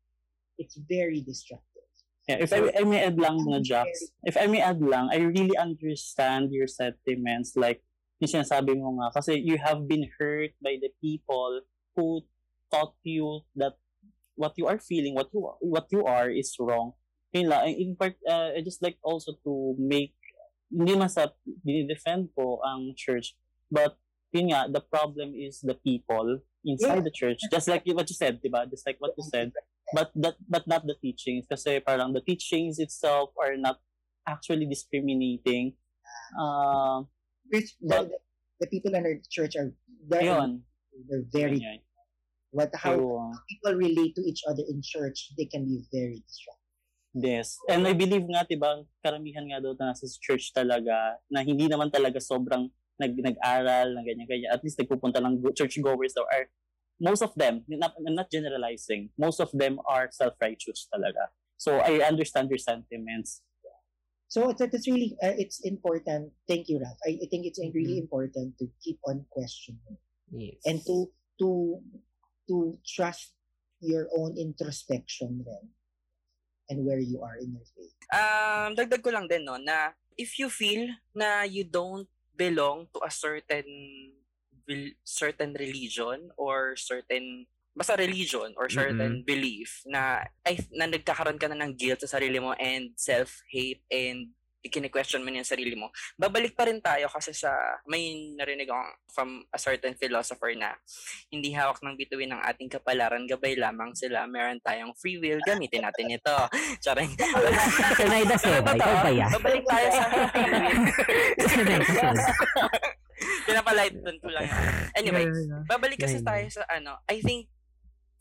It's 0.58 0.76
very 0.88 1.20
destructive. 1.20 1.84
Yeah, 2.26 2.42
if 2.42 2.50
I, 2.50 2.72
I 2.74 2.82
may 2.82 3.04
add 3.04 3.20
lang 3.20 3.38
mga 3.38 3.62
Jax, 3.62 4.10
if 4.24 4.34
I 4.40 4.48
may 4.48 4.58
add 4.58 4.82
lang, 4.82 5.12
I 5.12 5.22
really 5.22 5.54
understand 5.54 6.50
your 6.50 6.66
sentiments. 6.66 7.54
Like, 7.54 7.84
yung 8.18 8.42
sinasabi 8.42 8.74
mo 8.74 8.98
nga, 8.98 9.20
kasi 9.20 9.38
you 9.38 9.60
have 9.60 9.86
been 9.86 10.08
hurt 10.18 10.56
by 10.58 10.80
the 10.80 10.90
people 10.98 11.60
who 11.94 12.24
taught 12.72 12.96
you 13.04 13.44
that 13.54 13.78
what 14.34 14.56
you 14.56 14.66
are 14.66 14.80
feeling, 14.80 15.14
what 15.14 15.28
you 15.30 15.44
what 15.60 15.86
you 15.92 16.02
are 16.02 16.32
is 16.32 16.56
wrong. 16.58 16.96
Yun 17.32 17.48
lang. 17.48 17.68
In 17.68 17.96
part, 17.96 18.16
uh, 18.28 18.54
I 18.56 18.60
just 18.62 18.82
like 18.82 18.98
also 19.02 19.34
to 19.44 19.74
make, 19.78 20.14
hindi 20.70 20.96
man 20.96 21.08
sa 21.08 21.30
defend 21.64 22.30
ko 22.34 22.60
ang 22.62 22.94
church, 22.96 23.36
but 23.70 23.98
yun 24.32 24.50
nga, 24.50 24.66
the 24.68 24.82
problem 24.82 25.32
is 25.34 25.62
the 25.62 25.74
people 25.74 26.42
inside 26.64 27.04
the 27.06 27.14
church. 27.14 27.38
Just 27.50 27.68
like 27.68 27.86
what 27.86 28.08
you 28.10 28.16
said, 28.16 28.42
diba? 28.42 28.68
Just 28.68 28.86
like 28.86 28.98
what 28.98 29.14
you 29.16 29.24
said 29.26 29.52
but 29.94 30.10
that 30.16 30.34
but 30.48 30.66
not 30.66 30.82
the 30.86 30.98
teachings 30.98 31.46
kasi 31.46 31.78
parang 31.78 32.10
the 32.10 32.24
teachings 32.24 32.78
itself 32.82 33.30
are 33.38 33.54
not 33.54 33.78
actually 34.26 34.66
discriminating 34.66 35.74
uh, 36.34 37.02
Which 37.46 37.78
the, 37.78 38.10
But- 38.10 38.10
the, 38.58 38.66
people 38.66 38.94
in 38.94 39.06
our 39.06 39.18
church 39.30 39.54
are 39.54 39.70
very, 40.02 40.26
yun 40.26 40.66
they're 41.06 41.28
very 41.30 41.62
Yun. 41.62 41.78
what 42.50 42.74
how 42.74 42.96
So, 42.98 43.30
people 43.46 43.78
relate 43.78 44.16
to 44.16 44.22
each 44.26 44.42
other 44.48 44.64
in 44.66 44.80
church, 44.82 45.30
they 45.38 45.44
can 45.46 45.62
be 45.68 45.84
very 45.92 46.24
destructive. 46.26 46.55
Yes 47.16 47.56
and 47.72 47.88
I 47.88 47.96
believe 47.96 48.28
nga 48.28 48.44
diba 48.44 48.84
karamihan 49.00 49.48
nga 49.48 49.64
daw 49.64 49.72
na 49.80 49.96
nasa 49.96 50.04
church 50.20 50.52
talaga 50.52 51.16
na 51.32 51.40
hindi 51.40 51.64
naman 51.64 51.88
talaga 51.88 52.20
sobrang 52.20 52.68
nag 53.00 53.12
nag-aral 53.16 53.96
na 53.96 54.04
ganyan 54.04 54.28
ganyan 54.28 54.52
at 54.52 54.60
least 54.60 54.76
nagpupunta 54.76 55.20
lang 55.24 55.40
go- 55.40 55.56
church 55.56 55.80
goers 55.80 56.12
daw 56.12 56.28
are 56.28 56.52
most 57.00 57.20
of 57.24 57.32
them 57.36 57.64
not, 57.68 57.92
I'm 57.96 58.12
not 58.16 58.28
generalizing 58.28 59.08
most 59.16 59.40
of 59.40 59.48
them 59.56 59.80
are 59.88 60.12
self-righteous 60.12 60.92
talaga 60.92 61.32
so 61.56 61.80
I 61.80 62.04
understand 62.04 62.52
your 62.52 62.60
sentiments 62.60 63.40
So 64.26 64.50
it's, 64.50 64.58
it's 64.58 64.90
really 64.90 65.14
uh, 65.22 65.38
it's 65.38 65.62
important. 65.62 66.34
Thank 66.50 66.66
you, 66.66 66.82
Ralph. 66.82 66.98
I, 67.06 67.14
I 67.14 67.26
think 67.30 67.46
it's 67.46 67.62
really 67.62 68.02
Mm-hmm. 68.02 68.10
important 68.10 68.58
to 68.58 68.66
keep 68.82 68.98
on 69.06 69.22
questioning 69.30 70.02
Yes. 70.34 70.58
and 70.66 70.82
to 70.82 71.06
to 71.38 71.78
to 72.50 72.74
trust 72.82 73.38
your 73.78 74.10
own 74.18 74.34
introspection 74.34 75.46
then 75.46 75.70
and 76.68 76.84
where 76.84 76.98
you 76.98 77.22
are 77.22 77.38
in 77.38 77.54
your 77.54 77.66
faith. 77.74 77.94
Um, 78.10 78.74
dagdag 78.74 79.02
ko 79.02 79.10
lang 79.10 79.30
din, 79.30 79.46
no, 79.46 79.58
na 79.58 79.94
if 80.18 80.38
you 80.38 80.50
feel 80.50 80.90
na 81.14 81.42
you 81.46 81.62
don't 81.62 82.08
belong 82.36 82.86
to 82.92 83.00
a 83.04 83.10
certain 83.10 84.12
certain 85.06 85.54
religion 85.54 86.34
or 86.34 86.74
certain 86.74 87.46
basta 87.76 87.94
religion 87.94 88.56
or 88.56 88.72
certain 88.72 89.20
belief 89.20 89.84
na 89.84 90.24
ay 90.48 90.56
na 90.72 90.88
nagkakaroon 90.88 91.36
ka 91.36 91.46
na 91.46 91.60
ng 91.60 91.76
guilt 91.76 92.00
sa 92.00 92.16
sarili 92.16 92.40
mo 92.40 92.56
and 92.56 92.96
self-hate 92.96 93.84
and 93.92 94.32
kine-question 94.68 95.22
mo 95.22 95.30
na 95.30 95.42
yung 95.42 95.48
sarili 95.48 95.74
mo. 95.74 95.90
Babalik 96.18 96.54
pa 96.54 96.68
rin 96.68 96.82
tayo 96.82 97.06
kasi 97.10 97.32
sa 97.32 97.50
may 97.88 98.32
narinig 98.36 98.68
akong 98.68 98.92
from 99.10 99.30
a 99.50 99.58
certain 99.58 99.96
philosopher 99.96 100.52
na 100.54 100.76
hindi 101.32 101.52
hawak 101.56 101.80
ng 101.80 101.96
bituin 101.96 102.32
ng 102.32 102.42
ating 102.44 102.68
kapalaran, 102.68 103.24
gabay 103.24 103.56
lamang 103.56 103.96
sila. 103.96 104.28
Meron 104.28 104.60
tayong 104.60 104.92
free 104.98 105.16
will, 105.16 105.40
gamitin 105.44 105.86
natin 105.86 106.12
ito. 106.12 106.36
Charing. 106.84 107.12
Sanay 107.96 108.22
na 108.26 108.36
yan? 109.10 109.30
Babalik 109.40 109.64
tayo 109.64 109.88
sa 109.92 110.04
free 110.10 110.50
will. 110.50 110.80
Sanay. 111.54 111.80
Pinapalight 113.46 113.94
doon 113.96 114.18
ko 114.20 114.28
lang. 114.28 114.46
Anyway, 114.92 115.24
babalik 115.64 116.00
kasi 116.02 116.20
tayo 116.20 116.44
sa 116.52 116.68
ano, 116.68 117.00
I 117.08 117.24
think 117.24 117.48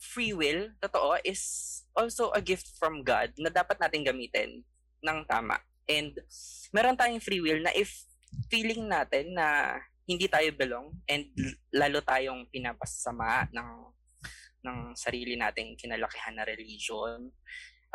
free 0.00 0.32
will, 0.32 0.72
totoo, 0.80 1.20
is 1.24 1.82
also 1.96 2.32
a 2.32 2.40
gift 2.40 2.68
from 2.76 3.04
God 3.04 3.32
na 3.36 3.48
dapat 3.52 3.80
natin 3.80 4.04
gamitin 4.04 4.50
ng 5.04 5.18
tama. 5.28 5.60
And 5.86 6.18
meron 6.74 6.98
tayong 6.98 7.22
free 7.22 7.40
will 7.40 7.62
na 7.62 7.72
if 7.74 8.06
feeling 8.50 8.90
natin 8.90 9.38
na 9.38 9.78
hindi 10.06 10.30
tayo 10.30 10.50
belong 10.54 10.94
and 11.10 11.26
lalo 11.74 11.98
tayong 12.02 12.46
pinapasama 12.50 13.50
ng 13.50 13.70
ng 14.66 14.78
sarili 14.98 15.38
nating 15.38 15.78
kinalakihan 15.78 16.34
na 16.34 16.42
religion, 16.42 17.30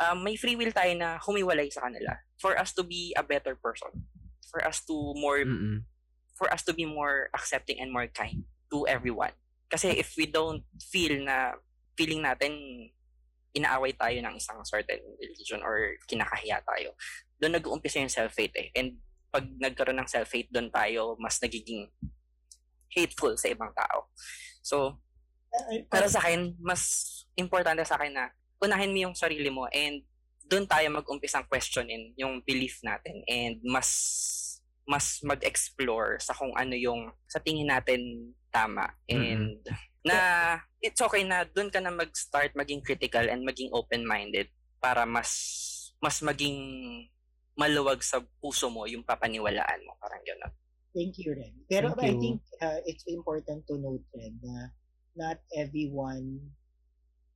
um, 0.00 0.16
may 0.24 0.36
free 0.40 0.56
will 0.56 0.72
tayo 0.72 0.92
na 0.96 1.20
humiwalay 1.20 1.68
sa 1.68 1.84
kanila 1.84 2.16
for 2.40 2.56
us 2.56 2.72
to 2.72 2.80
be 2.80 3.12
a 3.16 3.24
better 3.24 3.56
person. 3.56 3.92
For 4.48 4.64
us 4.64 4.84
to 4.88 4.96
more 5.16 5.44
Mm-mm. 5.44 5.84
for 6.36 6.48
us 6.52 6.64
to 6.68 6.72
be 6.72 6.84
more 6.84 7.28
accepting 7.32 7.80
and 7.80 7.92
more 7.92 8.08
kind 8.08 8.44
to 8.72 8.84
everyone. 8.88 9.32
Kasi 9.68 9.96
if 9.96 10.12
we 10.16 10.28
don't 10.28 10.64
feel 10.76 11.24
na 11.24 11.56
feeling 11.96 12.24
natin 12.24 12.52
inaaway 13.52 13.92
tayo 13.96 14.16
ng 14.20 14.34
isang 14.36 14.60
certain 14.64 15.00
religion 15.20 15.60
or 15.60 15.96
kinakahiya 16.08 16.60
tayo, 16.64 16.96
doon 17.36 17.60
nag-uumpisa 17.60 18.00
yung 18.00 18.12
self-hate 18.12 18.56
eh. 18.56 18.68
And 18.76 18.96
pag 19.32 19.48
nagkaroon 19.48 20.00
ng 20.00 20.08
self-hate, 20.08 20.52
doon 20.52 20.68
tayo 20.72 21.16
mas 21.20 21.40
nagiging 21.40 21.88
hateful 22.92 23.36
sa 23.36 23.48
ibang 23.48 23.72
tao. 23.72 24.08
So, 24.60 25.00
para 25.88 26.08
sa 26.08 26.20
akin, 26.20 26.56
mas 26.60 27.08
importante 27.36 27.84
sa 27.84 27.96
akin 27.96 28.12
na 28.12 28.32
unahin 28.60 28.92
mo 28.92 28.98
yung 29.08 29.16
sarili 29.16 29.48
mo 29.48 29.66
and 29.72 30.04
doon 30.46 30.68
tayo 30.68 30.86
mag-umpisang 30.92 31.48
questionin 31.48 32.12
yung 32.14 32.44
belief 32.44 32.78
natin 32.84 33.24
and 33.26 33.58
mas 33.64 33.88
mas 34.84 35.22
mag-explore 35.24 36.20
sa 36.20 36.34
kung 36.36 36.52
ano 36.58 36.76
yung 36.76 37.08
sa 37.24 37.40
tingin 37.40 37.70
natin 37.70 38.30
tama 38.52 38.92
and 39.08 39.62
na 40.02 40.18
it's 40.82 40.98
okay 40.98 41.22
na 41.22 41.46
doon 41.46 41.70
ka 41.70 41.78
na 41.78 41.94
mag-start 41.94 42.52
maging 42.58 42.82
critical 42.82 43.22
and 43.22 43.46
maging 43.46 43.70
open-minded 43.70 44.50
para 44.82 45.06
mas 45.06 45.30
mas 46.02 46.18
maging 46.18 46.58
maluwag 47.54 48.02
sa 48.02 48.18
puso 48.42 48.66
mo 48.66 48.88
yung 48.90 49.06
papaniwalaan 49.06 49.80
mo 49.86 49.94
parang 50.02 50.22
gano'n. 50.26 50.52
Thank 50.92 51.22
you, 51.22 51.32
Ren. 51.32 51.54
Pero 51.70 51.94
Thank 51.96 52.04
I 52.04 52.10
you. 52.12 52.20
think 52.20 52.38
uh, 52.60 52.80
it's 52.84 53.06
important 53.08 53.64
to 53.70 53.80
note, 53.80 54.04
Ren, 54.12 54.36
na 54.44 54.74
not 55.16 55.38
everyone 55.56 56.52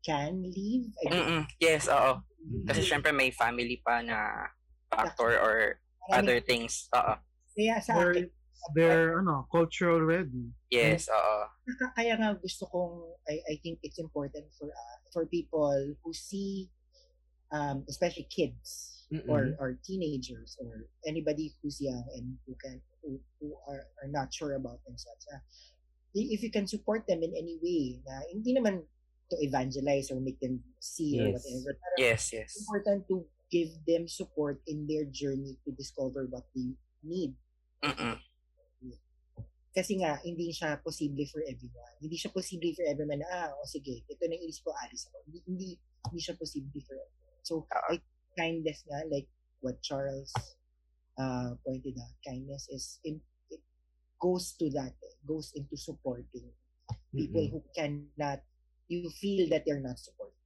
can 0.05 0.45
leave. 0.45 0.93
I 1.01 1.09
Mm-mm. 1.09 1.43
Yes, 1.57 1.89
oo. 1.89 2.21
Kasi 2.69 2.85
syempre 2.85 3.11
may 3.17 3.33
family 3.33 3.81
pa 3.81 4.05
na 4.05 4.51
factor 4.93 5.41
or 5.41 5.57
other 6.13 6.39
things. 6.45 6.87
Oo. 6.93 7.17
Kaya 7.57 7.81
sa 7.81 7.97
akin, 7.97 8.29
they're 8.75 9.21
ano, 9.21 9.47
cultural 9.51 10.01
ready. 10.03 10.51
Yes, 10.71 11.09
oo. 11.09 11.45
Kaya- 11.67 11.93
kaya 11.97 12.15
nga 12.19 12.31
gusto 12.39 12.67
kong 12.71 13.15
I, 13.27 13.43
I 13.51 13.55
think 13.63 13.79
it's 13.83 13.99
important 13.99 14.47
for 14.55 14.71
uh, 14.71 14.97
for 15.13 15.27
people 15.27 15.73
who 16.03 16.11
see 16.15 16.71
um 17.55 17.83
especially 17.91 18.27
kids 18.31 19.03
or 19.31 19.55
Mm-mm. 19.55 19.61
or 19.63 19.79
teenagers 19.87 20.59
or 20.59 20.91
anybody 21.07 21.55
who's 21.63 21.79
young 21.79 22.03
and 22.19 22.35
who 22.47 22.59
can 22.59 22.83
who, 23.03 23.23
who 23.39 23.55
are, 23.71 23.87
are 24.03 24.11
not 24.11 24.35
sure 24.35 24.59
about 24.59 24.83
themselves 24.83 25.23
uh, 25.31 25.39
if 26.15 26.43
you 26.43 26.51
can 26.51 26.67
support 26.67 27.07
them 27.07 27.23
in 27.23 27.31
any 27.39 27.55
way 27.63 28.03
na 28.03 28.19
hindi 28.35 28.51
naman 28.51 28.83
to 29.31 29.35
evangelize 29.43 30.11
or 30.11 30.19
make 30.19 30.39
them 30.43 30.59
see 30.83 31.19
or 31.23 31.31
Yes. 31.31 31.39
whatever 31.39 31.71
pero 31.79 31.95
Yes, 32.03 32.23
yes. 32.35 32.51
important 32.67 33.07
to 33.07 33.23
give 33.51 33.71
them 33.87 34.11
support 34.11 34.59
in 34.67 34.87
their 34.91 35.07
journey 35.07 35.55
to 35.63 35.71
discover 35.75 36.27
what 36.27 36.47
they 36.55 36.75
need 37.07 37.31
Mm-mm. 37.87 38.19
Kasi 39.77 40.01
nga, 40.01 40.17
hindi 40.25 40.49
siya 40.57 40.81
posible 40.81 41.29
for 41.29 41.45
everyone. 41.45 41.95
Hindi 42.01 42.17
siya 42.17 42.33
posible 42.33 42.73
for 42.73 42.89
everyone 42.89 43.21
na, 43.21 43.29
ah, 43.29 43.53
o 43.53 43.69
sige, 43.69 44.01
ito 44.09 44.23
na 44.25 44.33
yung 44.33 44.49
inis 44.49 44.65
ko, 44.65 44.73
alis 44.73 45.05
ako. 45.13 45.21
Hindi, 45.29 45.39
hindi, 45.45 45.69
hindi 46.09 46.21
siya 46.25 46.41
posible 46.41 46.81
for 46.81 46.97
everyone. 46.97 47.41
So, 47.45 47.69
I, 47.93 48.01
kindness 48.41 48.89
nga, 48.89 49.05
like 49.13 49.29
what 49.61 49.77
Charles 49.85 50.33
uh, 51.21 51.61
pointed 51.61 52.01
out, 52.01 52.17
kindness 52.25 52.73
is, 52.73 53.05
in, 53.05 53.21
it 53.53 53.61
goes 54.17 54.57
to 54.57 54.73
that, 54.73 54.97
eh, 54.97 55.17
goes 55.29 55.53
into 55.53 55.77
supporting 55.77 56.49
people 57.13 57.45
Mm-mm. 57.45 57.53
who 57.53 57.61
cannot, 57.77 58.41
you 58.89 59.13
feel 59.21 59.45
that 59.53 59.69
they're 59.69 59.85
not 59.85 60.01
supported. 60.01 60.41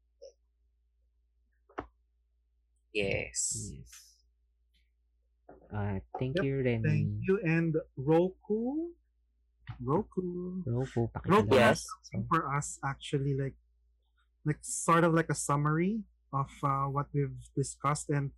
Yes. 2.90 3.70
Yes. 3.70 4.10
Uh, 5.70 6.02
thank 6.18 6.34
Yep, 6.34 6.44
you, 6.44 6.54
Renny. 6.66 6.82
Thank 6.82 7.10
you. 7.22 7.38
And 7.46 7.78
Roku, 7.94 8.90
Roku, 9.80 10.60
Roku, 10.66 11.08
Roku. 11.26 11.54
Yes. 11.56 11.86
for 12.28 12.44
us 12.52 12.78
actually 12.84 13.36
like, 13.36 13.56
like 14.44 14.60
sort 14.60 15.04
of 15.04 15.14
like 15.14 15.28
a 15.30 15.34
summary 15.34 16.04
of 16.32 16.50
uh, 16.62 16.86
what 16.86 17.06
we've 17.14 17.36
discussed 17.56 18.10
and 18.10 18.30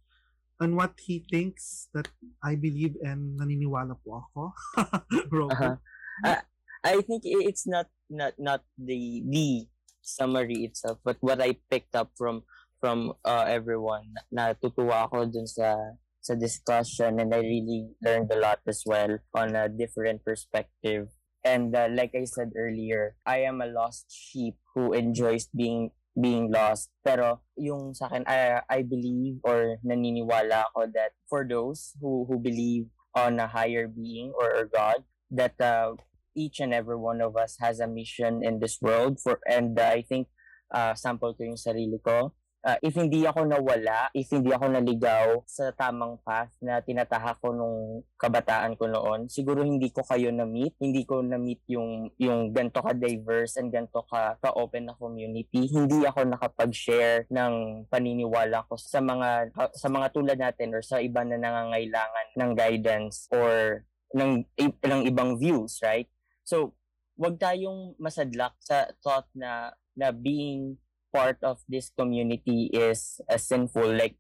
and 0.61 0.77
what 0.77 0.95
he 1.03 1.27
thinks 1.27 1.89
that 1.95 2.09
I 2.45 2.55
believe 2.55 2.95
and 3.03 3.35
naniniwala 3.35 3.99
po 4.07 4.23
ako. 4.23 4.43
Roku. 5.35 5.51
Uh-huh. 5.51 5.77
I, 6.23 6.39
I 6.87 6.97
think 7.03 7.27
it's 7.27 7.67
not 7.67 7.91
not 8.07 8.39
not 8.39 8.63
the 8.79 9.23
the 9.27 9.67
summary 10.03 10.63
itself, 10.67 11.03
but 11.03 11.19
what 11.19 11.43
I 11.43 11.59
picked 11.71 11.99
up 11.99 12.15
from 12.15 12.47
from 12.79 13.15
uh, 13.27 13.47
everyone. 13.51 14.15
Natutuwa 14.31 15.11
ako 15.11 15.27
dun 15.27 15.47
sa 15.51 15.99
sa 16.23 16.39
discussion 16.39 17.19
and 17.19 17.35
I 17.35 17.43
really 17.43 17.91
learned 17.99 18.31
a 18.31 18.39
lot 18.39 18.63
as 18.71 18.87
well 18.87 19.19
on 19.35 19.59
a 19.59 19.67
different 19.67 20.23
perspective 20.23 21.11
And 21.45 21.75
uh, 21.75 21.89
like 21.91 22.15
I 22.15 22.25
said 22.25 22.55
earlier, 22.57 23.17
I 23.27 23.43
am 23.43 23.61
a 23.61 23.67
lost 23.67 24.07
sheep 24.09 24.55
who 24.75 24.93
enjoys 24.95 25.51
being 25.51 25.91
being 26.15 26.53
lost. 26.53 26.91
Pero 27.03 27.43
yung 27.57 27.95
sa 27.95 28.07
akin, 28.07 28.25
I, 28.29 28.63
I 28.69 28.83
believe 28.83 29.41
or 29.43 29.81
naniniwala 29.83 30.71
ako 30.71 30.93
that 30.95 31.17
for 31.27 31.43
those 31.43 31.97
who, 32.01 32.27
who 32.29 32.39
believe 32.39 32.87
on 33.15 33.41
a 33.41 33.47
higher 33.47 33.89
being 33.89 34.33
or, 34.37 34.55
or 34.55 34.65
God, 34.69 35.05
that 35.31 35.59
uh, 35.61 35.97
each 36.37 36.61
and 36.61 36.73
every 36.73 36.97
one 36.97 37.21
of 37.21 37.37
us 37.37 37.57
has 37.61 37.81
a 37.81 37.89
mission 37.89 38.45
in 38.45 38.61
this 38.61 38.79
world. 38.81 39.21
for 39.21 39.41
And 39.49 39.79
uh, 39.79 39.89
I 39.89 40.03
think, 40.03 40.29
uh, 40.73 40.95
sample 40.95 41.35
ko 41.35 41.45
yung 41.45 41.61
sarili 41.61 42.01
ko, 42.01 42.33
uh, 42.63 42.79
if 42.81 42.95
hindi 42.95 43.27
ako 43.27 43.47
nawala, 43.47 44.09
if 44.15 44.31
hindi 44.31 44.55
ako 44.55 44.71
naligaw 44.71 45.43
sa 45.45 45.75
tamang 45.75 46.19
path 46.23 46.55
na 46.63 46.79
tinatahak 46.81 47.39
ko 47.43 47.51
nung 47.51 48.07
kabataan 48.17 48.79
ko 48.79 48.87
noon, 48.87 49.27
siguro 49.27 49.67
hindi 49.67 49.91
ko 49.91 50.07
kayo 50.07 50.31
na-meet, 50.31 50.79
hindi 50.79 51.03
ko 51.03 51.21
na-meet 51.21 51.63
yung, 51.71 52.11
yung 52.17 52.55
ganito 52.55 52.81
ka-diverse 52.81 53.59
and 53.59 53.75
ganito 53.75 54.07
ka, 54.07 54.39
ka-open 54.39 54.91
na 54.91 54.97
community. 54.97 55.67
Hindi 55.67 56.07
ako 56.07 56.27
nakapag-share 56.27 57.27
ng 57.29 57.87
paniniwala 57.91 58.65
ko 58.71 58.79
sa 58.79 59.03
mga 59.03 59.53
sa 59.75 59.89
mga 59.91 60.07
tulad 60.15 60.39
natin 60.39 60.75
or 60.75 60.83
sa 60.83 61.03
iba 61.03 61.27
na 61.27 61.37
nangangailangan 61.37 62.27
ng 62.39 62.51
guidance 62.55 63.27
or 63.35 63.85
ng, 64.13 64.45
ng 64.61 65.03
ibang 65.09 65.41
views, 65.41 65.81
right? 65.83 66.07
So, 66.45 66.77
wag 67.17 67.41
tayong 67.41 67.97
masadlak 68.01 68.57
sa 68.61 68.89
thought 69.01 69.29
na 69.37 69.73
na 69.93 70.09
being 70.13 70.81
part 71.13 71.39
of 71.45 71.61
this 71.69 71.93
community 71.95 72.73
is 72.73 73.21
uh, 73.29 73.37
sinful 73.37 73.93
like 73.93 74.17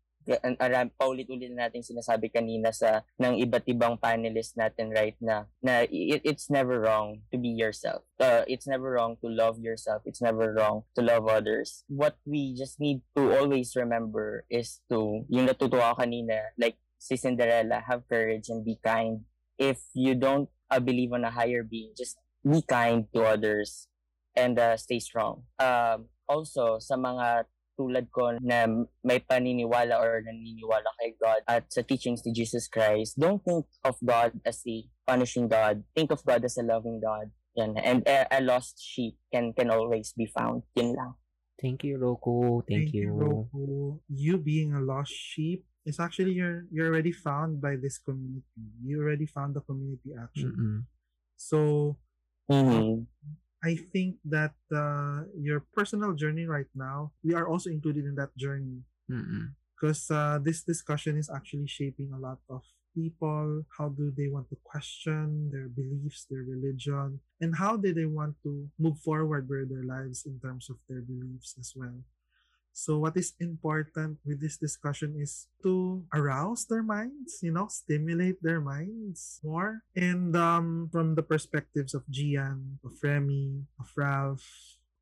aram 0.62 0.90
paulit-ulit 0.94 1.50
na 1.50 1.66
natin 1.66 1.82
sinasabi 1.82 2.30
kanina 2.30 2.70
sa 2.70 3.02
ng 3.18 3.42
iba't 3.42 3.66
ibang 3.66 3.98
panelists 3.98 4.54
natin 4.54 4.94
right 4.94 5.18
na 5.18 5.50
na 5.58 5.82
it, 5.90 6.22
it's 6.22 6.46
never 6.46 6.78
wrong 6.78 7.26
to 7.34 7.36
be 7.38 7.50
yourself. 7.50 8.06
Uh, 8.22 8.46
it's 8.46 8.70
never 8.70 8.94
wrong 8.94 9.18
to 9.18 9.26
love 9.26 9.58
yourself. 9.58 10.02
It's 10.06 10.22
never 10.22 10.54
wrong 10.54 10.86
to 10.94 11.02
love 11.02 11.26
others. 11.26 11.82
What 11.90 12.18
we 12.22 12.54
just 12.54 12.78
need 12.78 13.02
to 13.18 13.34
always 13.34 13.74
remember 13.74 14.46
is 14.46 14.78
to 14.90 15.26
yung 15.26 15.50
natutuwa 15.50 15.98
kanina 15.98 16.54
like 16.54 16.78
si 17.02 17.18
Cinderella 17.18 17.82
have 17.82 18.06
courage 18.06 18.46
and 18.46 18.62
be 18.62 18.78
kind. 18.78 19.26
If 19.58 19.82
you 19.94 20.14
don't 20.14 20.46
uh, 20.70 20.78
believe 20.78 21.12
on 21.12 21.26
a 21.26 21.34
higher 21.34 21.66
being, 21.66 21.98
just 21.98 22.18
be 22.46 22.62
kind 22.62 23.06
to 23.14 23.26
others 23.26 23.90
and 24.34 24.58
uh, 24.58 24.78
stay 24.78 24.98
strong. 24.98 25.44
Um, 25.58 26.08
also 26.32 26.80
sa 26.80 26.96
mga 26.96 27.44
tulad 27.76 28.08
ko 28.12 28.36
na 28.40 28.68
may 29.04 29.20
paniniwala 29.20 29.96
or 30.00 30.20
naniniwala 30.24 30.88
kay 31.00 31.16
God 31.16 31.40
at 31.48 31.68
sa 31.72 31.84
teachings 31.84 32.24
ni 32.24 32.32
Jesus 32.32 32.68
Christ, 32.68 33.16
don't 33.20 33.40
think 33.44 33.64
of 33.84 33.96
God 34.00 34.32
as 34.44 34.60
a 34.68 34.84
punishing 35.04 35.48
God. 35.48 35.84
Think 35.92 36.12
of 36.12 36.24
God 36.24 36.44
as 36.44 36.56
a 36.56 36.64
loving 36.64 37.00
God. 37.00 37.28
Yan. 37.56 37.76
And 37.76 38.00
a, 38.08 38.28
a 38.32 38.40
lost 38.40 38.80
sheep 38.80 39.20
can 39.28 39.52
can 39.52 39.68
always 39.68 40.16
be 40.16 40.24
found. 40.24 40.64
Yun 40.72 40.96
lang. 40.96 41.12
Thank 41.60 41.84
you, 41.84 42.00
Roku. 42.00 42.64
Thank, 42.64 42.88
Thank 42.88 42.96
you, 42.96 43.12
Roku. 43.12 44.00
You 44.08 44.40
being 44.40 44.72
a 44.72 44.80
lost 44.80 45.12
sheep 45.12 45.64
is 45.84 46.00
actually 46.00 46.32
you're 46.32 46.64
you're 46.72 46.88
already 46.88 47.12
found 47.12 47.60
by 47.60 47.76
this 47.76 48.00
community. 48.00 48.72
You 48.84 49.04
already 49.04 49.28
found 49.28 49.52
the 49.52 49.64
community 49.64 50.16
actually. 50.16 50.56
Mm-mm. 50.56 50.88
So 51.36 51.96
Mhm. 52.50 53.06
I 53.62 53.78
think 53.92 54.16
that 54.26 54.54
uh, 54.74 55.22
your 55.38 55.60
personal 55.74 56.12
journey 56.14 56.46
right 56.46 56.66
now, 56.74 57.12
we 57.22 57.34
are 57.34 57.46
also 57.46 57.70
included 57.70 58.04
in 58.04 58.16
that 58.16 58.34
journey 58.36 58.82
because 59.76 60.10
uh, 60.10 60.38
this 60.42 60.62
discussion 60.62 61.16
is 61.16 61.30
actually 61.30 61.66
shaping 61.66 62.12
a 62.12 62.18
lot 62.18 62.38
of 62.50 62.62
people. 62.94 63.64
How 63.78 63.88
do 63.88 64.12
they 64.16 64.28
want 64.28 64.48
to 64.50 64.56
question 64.64 65.50
their 65.50 65.68
beliefs, 65.68 66.26
their 66.30 66.42
religion, 66.42 67.20
and 67.40 67.54
how 67.56 67.76
do 67.76 67.92
they 67.94 68.06
want 68.06 68.36
to 68.42 68.68
move 68.78 68.98
forward 68.98 69.48
with 69.48 69.70
their 69.70 69.84
lives 69.84 70.26
in 70.26 70.40
terms 70.40 70.68
of 70.68 70.76
their 70.88 71.00
beliefs 71.00 71.54
as 71.58 71.72
well? 71.76 72.02
So, 72.72 72.98
what 72.98 73.16
is 73.16 73.34
important 73.40 74.18
with 74.24 74.40
this 74.40 74.56
discussion 74.56 75.16
is 75.20 75.48
to 75.62 76.04
arouse 76.14 76.64
their 76.66 76.82
minds, 76.82 77.40
you 77.42 77.52
know, 77.52 77.68
stimulate 77.68 78.42
their 78.42 78.60
minds 78.60 79.40
more. 79.44 79.84
And 79.94 80.34
um, 80.36 80.88
from 80.90 81.14
the 81.14 81.22
perspectives 81.22 81.94
of 81.94 82.08
Gian, 82.10 82.78
of 82.84 82.96
Remy, 83.02 83.66
of 83.78 83.92
Ralph, 83.96 84.48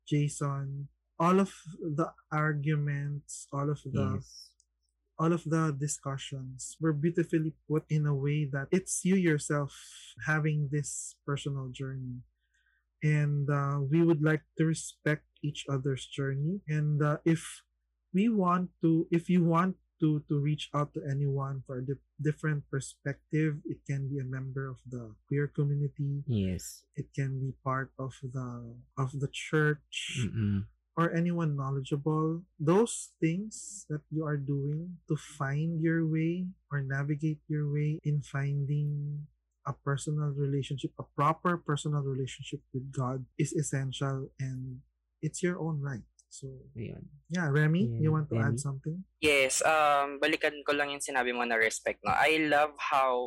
Jason, 0.07 0.89
all 1.19 1.39
of 1.39 1.53
the 1.79 2.11
arguments, 2.31 3.47
all 3.53 3.69
of 3.69 3.79
the 3.85 4.19
Yes. 4.19 4.49
all 5.19 5.33
of 5.33 5.43
the 5.45 5.75
discussions 5.77 6.77
were 6.81 6.93
beautifully 6.93 7.53
put 7.69 7.85
in 7.89 8.05
a 8.07 8.15
way 8.15 8.45
that 8.45 8.67
it's 8.71 9.05
you 9.05 9.15
yourself 9.15 9.71
having 10.25 10.69
this 10.71 11.15
personal 11.25 11.69
journey 11.69 12.25
and 13.03 13.49
uh, 13.49 13.79
we 13.81 14.03
would 14.03 14.21
like 14.21 14.43
to 14.57 14.65
respect 14.65 15.25
each 15.43 15.65
other's 15.69 16.05
journey 16.05 16.61
and 16.67 17.01
uh, 17.01 17.17
if 17.25 17.63
we 18.13 18.29
want 18.29 18.69
to 18.81 19.07
if 19.11 19.29
you 19.29 19.43
want 19.43 19.75
to 19.99 20.21
to 20.27 20.39
reach 20.41 20.69
out 20.73 20.93
to 20.93 21.01
anyone 21.05 21.61
for 21.65 21.77
a 21.77 21.85
di- 21.85 22.01
different 22.21 22.65
perspective 22.71 23.61
it 23.69 23.77
can 23.85 24.09
be 24.09 24.17
a 24.19 24.25
member 24.25 24.65
of 24.67 24.77
the 24.89 25.13
queer 25.27 25.47
community 25.47 26.23
Yes. 26.27 26.83
it 26.95 27.07
can 27.13 27.39
be 27.39 27.53
part 27.63 27.91
of 27.99 28.13
the 28.23 28.75
of 28.97 29.13
the 29.19 29.29
church 29.31 30.25
Mm-mm. 30.25 30.65
or 30.97 31.13
anyone 31.15 31.55
knowledgeable, 31.55 32.43
those 32.59 33.13
things 33.21 33.85
that 33.89 34.01
you 34.11 34.25
are 34.25 34.37
doing 34.37 34.97
to 35.07 35.15
find 35.15 35.79
your 35.79 36.05
way 36.05 36.45
or 36.69 36.81
navigate 36.83 37.39
your 37.47 37.71
way 37.71 37.97
in 38.03 38.21
finding 38.21 39.25
a 39.65 39.73
personal 39.73 40.33
relationship, 40.35 40.91
a 40.99 41.05
proper 41.15 41.55
personal 41.57 42.01
relationship 42.01 42.59
with 42.73 42.91
God 42.91 43.23
is 43.37 43.53
essential 43.53 44.29
and 44.39 44.81
it's 45.21 45.41
your 45.45 45.61
own 45.61 45.79
right. 45.79 46.03
So, 46.31 46.47
Ayun. 46.79 47.11
yeah, 47.27 47.51
Remy, 47.51 47.99
you 47.99 48.07
Yeah, 48.07 48.13
want 48.15 48.31
to 48.31 48.39
add 48.39 48.55
Remy? 48.55 48.63
something? 48.63 48.97
Yes, 49.19 49.59
um, 49.67 50.15
balikan 50.17 50.55
ko 50.63 50.71
lang 50.71 50.95
yung 50.95 51.03
sinabi 51.03 51.35
mo 51.35 51.43
na 51.43 51.59
respect, 51.59 51.99
no? 52.07 52.15
I 52.15 52.47
love 52.47 52.71
how 52.79 53.19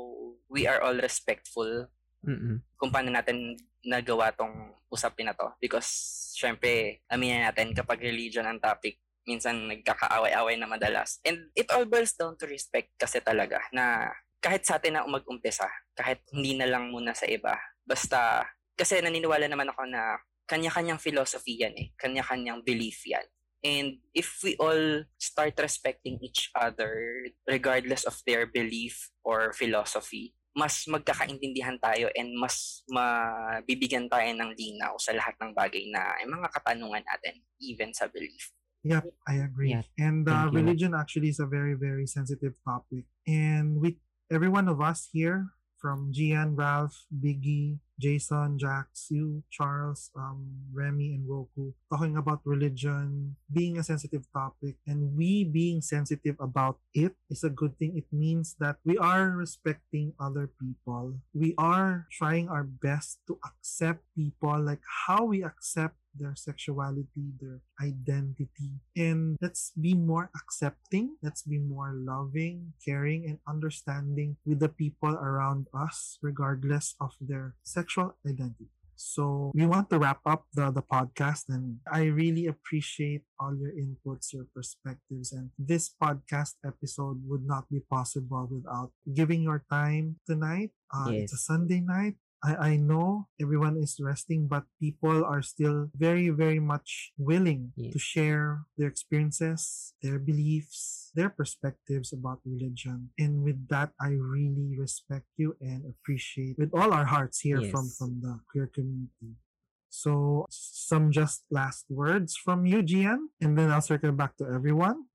we 0.48 0.64
are 0.64 0.80
all 0.80 0.96
respectful 0.96 1.92
Mm-mm. 2.24 2.64
kung 2.80 2.88
paano 2.88 3.12
natin 3.12 3.60
nagawa 3.84 4.32
tong 4.32 4.72
usapin 4.88 5.28
na 5.28 5.36
to. 5.36 5.52
Because, 5.60 5.84
syempre, 6.32 7.04
aminin 7.12 7.44
natin, 7.44 7.76
kapag 7.76 8.00
religion 8.00 8.48
ang 8.48 8.56
topic, 8.56 8.96
minsan 9.28 9.68
nagkakaaway-away 9.68 10.56
na 10.56 10.64
madalas. 10.64 11.20
And 11.28 11.52
it 11.52 11.68
all 11.76 11.84
boils 11.84 12.16
down 12.16 12.40
to 12.40 12.48
respect 12.48 12.96
kasi 12.96 13.20
talaga, 13.20 13.60
na 13.68 14.08
kahit 14.40 14.64
sa 14.64 14.80
atin 14.80 14.96
na 14.96 15.04
mag-umpisa, 15.04 15.68
kahit 15.92 16.24
hindi 16.32 16.56
na 16.56 16.68
lang 16.68 16.88
muna 16.88 17.12
sa 17.12 17.28
iba, 17.28 17.52
basta, 17.84 18.48
kasi 18.72 19.04
naniniwala 19.04 19.44
naman 19.44 19.68
ako 19.68 19.84
na 19.88 20.16
kanya-kanyang 20.44 21.00
philosophy 21.00 21.60
yan 21.60 21.74
eh, 21.76 21.92
kanya-kanyang 21.96 22.60
belief 22.64 23.04
yan. 23.08 23.24
And 23.64 23.96
if 24.12 24.44
we 24.44 24.60
all 24.60 25.08
start 25.16 25.56
respecting 25.56 26.20
each 26.20 26.52
other 26.52 27.24
regardless 27.48 28.04
of 28.04 28.20
their 28.28 28.44
belief 28.44 29.08
or 29.24 29.56
philosophy, 29.56 30.36
mas 30.54 30.86
magkakaintindihan 30.86 31.80
tayo 31.82 32.12
and 32.14 32.30
mas 32.38 32.86
mabibigyan 32.86 34.06
tayo 34.06 34.30
ng 34.36 34.54
linaw 34.54 34.94
sa 35.00 35.10
lahat 35.16 35.34
ng 35.42 35.50
bagay 35.50 35.90
na 35.90 36.14
yung 36.22 36.38
mga 36.38 36.48
katanungan 36.54 37.02
natin, 37.02 37.42
even 37.58 37.90
sa 37.90 38.06
belief. 38.06 38.54
Yep, 38.84 39.16
I 39.26 39.40
agree. 39.40 39.72
Yeah, 39.72 39.88
and 39.96 40.28
uh, 40.28 40.52
religion 40.52 40.92
actually 40.92 41.32
is 41.32 41.40
a 41.40 41.48
very, 41.48 41.72
very 41.72 42.06
sensitive 42.06 42.52
topic. 42.62 43.08
And 43.26 43.80
we, 43.80 43.96
every 44.28 44.52
one 44.52 44.68
of 44.68 44.84
us 44.84 45.08
here, 45.08 45.48
from 45.84 46.08
Gian, 46.16 46.56
Ralph, 46.56 47.04
Biggie, 47.12 47.76
Jason, 48.00 48.56
Jax, 48.56 49.12
you, 49.12 49.44
Charles, 49.52 50.08
um, 50.16 50.48
Remy, 50.72 51.12
and 51.12 51.28
Roku, 51.28 51.76
talking 51.92 52.16
about 52.16 52.40
religion 52.48 53.36
being 53.52 53.76
a 53.76 53.84
sensitive 53.84 54.24
topic, 54.32 54.80
and 54.88 55.12
we 55.12 55.44
being 55.44 55.84
sensitive 55.84 56.40
about 56.40 56.80
it 56.96 57.12
is 57.28 57.44
a 57.44 57.52
good 57.52 57.76
thing. 57.76 58.00
It 58.00 58.08
means 58.08 58.56
that 58.64 58.80
we 58.80 58.96
are 58.96 59.28
respecting 59.36 60.16
other 60.18 60.48
people. 60.56 61.20
We 61.36 61.52
are 61.60 62.08
trying 62.10 62.48
our 62.48 62.64
best 62.64 63.20
to 63.28 63.36
accept 63.44 64.08
people 64.16 64.56
like 64.64 64.80
how 65.04 65.28
we 65.28 65.44
accept 65.44 66.00
their 66.16 66.34
sexuality, 66.36 67.34
their 67.40 67.60
identity. 67.80 68.80
And 68.96 69.36
let's 69.40 69.72
be 69.78 69.94
more 69.94 70.30
accepting, 70.34 71.16
let's 71.22 71.42
be 71.42 71.58
more 71.58 71.92
loving, 71.94 72.72
caring, 72.84 73.26
and 73.26 73.38
understanding 73.48 74.36
with 74.46 74.60
the 74.60 74.68
people 74.68 75.14
around 75.14 75.66
us, 75.74 76.18
regardless 76.22 76.94
of 77.00 77.12
their 77.20 77.54
sexual 77.64 78.16
identity. 78.26 78.70
So 78.96 79.50
we 79.54 79.66
want 79.66 79.90
to 79.90 79.98
wrap 79.98 80.20
up 80.24 80.46
the, 80.54 80.70
the 80.70 80.82
podcast 80.82 81.50
and 81.50 81.78
I 81.90 82.04
really 82.04 82.46
appreciate 82.46 83.22
all 83.40 83.54
your 83.56 83.72
inputs, 83.74 84.32
your 84.32 84.46
perspectives, 84.54 85.32
and 85.32 85.50
this 85.58 85.90
podcast 85.90 86.54
episode 86.64 87.20
would 87.26 87.44
not 87.44 87.68
be 87.68 87.80
possible 87.90 88.46
without 88.50 88.92
giving 89.12 89.42
your 89.42 89.64
time 89.68 90.16
tonight. 90.26 90.70
Uh, 90.94 91.10
It's 91.26 91.34
a 91.34 91.42
Sunday 91.42 91.80
night. 91.80 92.14
I, 92.44 92.76
I 92.76 92.76
know 92.76 93.28
everyone 93.40 93.80
is 93.80 93.96
resting, 93.98 94.46
but 94.46 94.64
people 94.78 95.24
are 95.24 95.40
still 95.40 95.88
very, 95.96 96.28
very 96.28 96.60
much 96.60 97.12
willing 97.16 97.72
Yeah. 97.74 97.90
to 97.92 97.98
share 97.98 98.68
their 98.76 98.88
experiences, 98.88 99.94
their 100.04 100.18
beliefs, 100.20 101.10
their 101.16 101.30
perspectives 101.32 102.12
about 102.12 102.44
religion. 102.44 103.10
And 103.18 103.42
with 103.42 103.68
that, 103.72 103.96
I 104.00 104.12
really 104.20 104.76
respect 104.76 105.24
you 105.40 105.56
and 105.60 105.88
appreciate 105.88 106.58
with 106.58 106.70
all 106.76 106.92
our 106.92 107.06
hearts 107.08 107.40
here 107.40 107.64
from, 107.72 107.86
Yes. 107.88 107.96
from 107.96 108.20
the 108.20 108.40
queer 108.52 108.68
community. 108.68 109.40
So, 109.88 110.44
some 110.50 111.12
just 111.12 111.44
last 111.50 111.86
words 111.88 112.36
from 112.36 112.66
you, 112.66 112.82
Gian, 112.82 113.30
and 113.40 113.56
then 113.56 113.70
I'll 113.70 113.80
circle 113.80 114.12
back 114.12 114.36
to 114.38 114.44
everyone. 114.44 115.06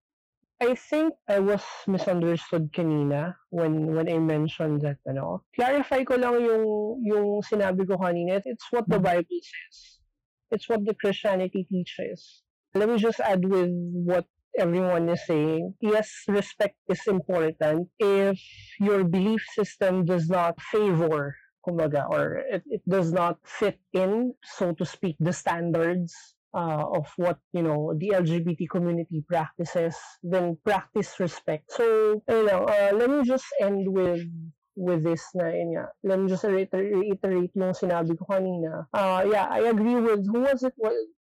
I 0.62 0.76
think 0.76 1.14
I 1.28 1.40
was 1.40 1.64
misunderstood 1.88 2.74
kanina 2.76 3.36
when 3.50 3.96
when 3.96 4.12
I 4.12 4.20
mentioned 4.20 4.84
that 4.84 5.00
ano. 5.08 5.48
Clarify 5.56 6.04
ko 6.04 6.20
lang 6.20 6.36
yung 6.44 6.66
yung 7.00 7.28
sinabi 7.40 7.88
ko 7.88 7.96
kanina. 7.96 8.44
It's 8.44 8.68
what 8.68 8.84
the 8.92 9.00
Bible 9.00 9.40
says. 9.40 10.04
It's 10.52 10.68
what 10.68 10.84
the 10.84 10.94
Christianity 11.00 11.64
teaches. 11.64 12.44
Let 12.76 12.92
me 12.92 13.00
just 13.00 13.24
add 13.24 13.48
with 13.48 13.72
what 14.04 14.28
everyone 14.60 15.08
is 15.08 15.24
saying. 15.24 15.80
Yes, 15.80 16.12
respect 16.28 16.76
is 16.92 17.08
important 17.08 17.88
if 17.96 18.36
your 18.84 19.08
belief 19.08 19.40
system 19.56 20.04
does 20.04 20.28
not 20.28 20.60
favor 20.60 21.40
kumbaga 21.64 22.08
or 22.10 22.40
it, 22.48 22.64
it 22.72 22.84
does 22.88 23.12
not 23.12 23.36
fit 23.44 23.80
in 23.92 24.32
so 24.44 24.72
to 24.72 24.88
speak 24.88 25.16
the 25.20 25.34
standards 25.36 26.39
uh, 26.54 26.86
of 26.98 27.08
what 27.18 27.38
you 27.54 27.62
know 27.62 27.94
the 27.98 28.14
LGBT 28.16 28.70
community 28.70 29.24
practices, 29.28 29.96
then 30.24 30.58
practice 30.64 31.20
respect. 31.20 31.72
So, 31.72 32.22
you 32.28 32.46
know, 32.46 32.66
uh, 32.66 32.92
let 32.96 33.10
me 33.10 33.24
just 33.24 33.46
end 33.62 33.88
with 33.88 34.26
with 34.80 35.04
this 35.04 35.22
na 35.36 35.52
yun 35.52 35.76
nga. 35.76 35.86
Let 36.04 36.18
me 36.20 36.32
just 36.32 36.48
reiterate 36.48 37.52
yung 37.54 37.76
sinabi 37.76 38.16
ko 38.16 38.24
kanina. 38.26 38.88
Uh, 38.96 39.28
yeah, 39.28 39.52
I 39.52 39.68
agree 39.68 40.00
with 40.00 40.26
who 40.26 40.48
was 40.48 40.64
it? 40.64 40.74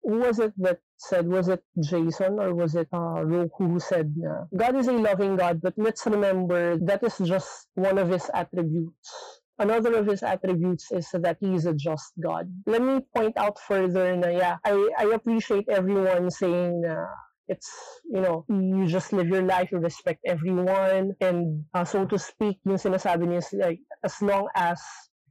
Who 0.03 0.19
was 0.19 0.41
it 0.41 0.57
that 0.59 0.81
said? 0.99 1.29
Was 1.29 1.47
it 1.53 1.63
Jason 1.79 2.41
or 2.41 2.57
was 2.57 2.75
it 2.75 2.89
uh, 2.91 3.23
Roku 3.23 3.77
who 3.77 3.79
said 3.79 4.17
na 4.17 4.49
God 4.51 4.75
is 4.75 4.89
a 4.89 4.97
loving 4.97 5.37
God, 5.37 5.61
but 5.63 5.75
let's 5.77 6.03
remember 6.09 6.81
that 6.89 7.05
is 7.05 7.21
just 7.23 7.69
one 7.77 8.01
of 8.01 8.09
His 8.09 8.27
attributes. 8.35 9.42
Another 9.59 9.95
of 9.95 10.07
his 10.07 10.23
attributes 10.23 10.91
is 10.93 11.09
that 11.13 11.37
he 11.41 11.55
is 11.55 11.67
a 11.67 11.75
just 11.75 12.13
God. 12.21 12.51
Let 12.67 12.83
me 12.83 13.01
point 13.15 13.37
out 13.37 13.59
further 13.61 14.17
na 14.17 14.29
yeah, 14.29 14.57
I, 14.65 14.75
I 14.99 15.05
appreciate 15.15 15.69
everyone 15.69 16.31
saying 16.31 16.83
na 16.83 17.07
it's, 17.49 17.71
you 18.05 18.21
know, 18.21 18.45
you 18.49 18.87
just 18.87 19.13
live 19.13 19.29
your 19.29 19.43
life, 19.43 19.71
you 19.73 19.79
respect 19.79 20.21
everyone, 20.25 21.13
and 21.21 21.65
uh, 21.75 21.85
so 21.85 22.07
to 22.07 22.19
speak, 22.19 22.59
yung 22.65 22.79
sinasabi 22.79 23.29
niya 23.29 23.39
is 23.39 23.53
like, 23.53 23.81
as 24.03 24.17
long 24.23 24.49
as 24.55 24.81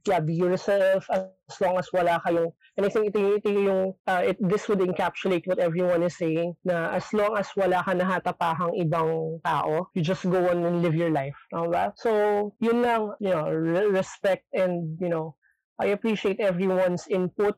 yeah, 0.06 0.20
be 0.20 0.34
yourself, 0.34 1.06
as 1.10 1.56
long 1.60 1.78
as 1.78 1.88
wala 1.92 2.20
kayong, 2.24 2.52
and 2.76 2.86
I 2.86 2.88
think 2.88 3.12
ito, 3.12 3.36
ito 3.36 3.50
yung, 3.50 3.94
uh, 4.06 4.22
it, 4.24 4.36
this 4.40 4.68
would 4.68 4.80
encapsulate 4.80 5.46
what 5.46 5.58
everyone 5.58 6.02
is 6.02 6.16
saying, 6.16 6.54
na 6.64 6.90
as 6.90 7.06
long 7.12 7.36
as 7.36 7.48
wala 7.56 7.82
ka 7.84 7.92
nahatapahang 7.92 8.74
ibang 8.80 9.38
tao, 9.44 9.88
you 9.94 10.02
just 10.02 10.24
go 10.28 10.48
on 10.48 10.64
and 10.64 10.82
live 10.82 10.94
your 10.94 11.10
life. 11.10 11.36
Tama 11.52 11.68
ba? 11.68 11.84
So, 11.96 12.54
yun 12.60 12.82
lang, 12.82 13.12
you 13.20 13.30
know, 13.30 13.48
re- 13.48 13.90
respect 13.92 14.44
and, 14.52 14.98
you 15.00 15.08
know, 15.08 15.36
I 15.78 15.86
appreciate 15.86 16.38
everyone's 16.38 17.08
inputs 17.10 17.56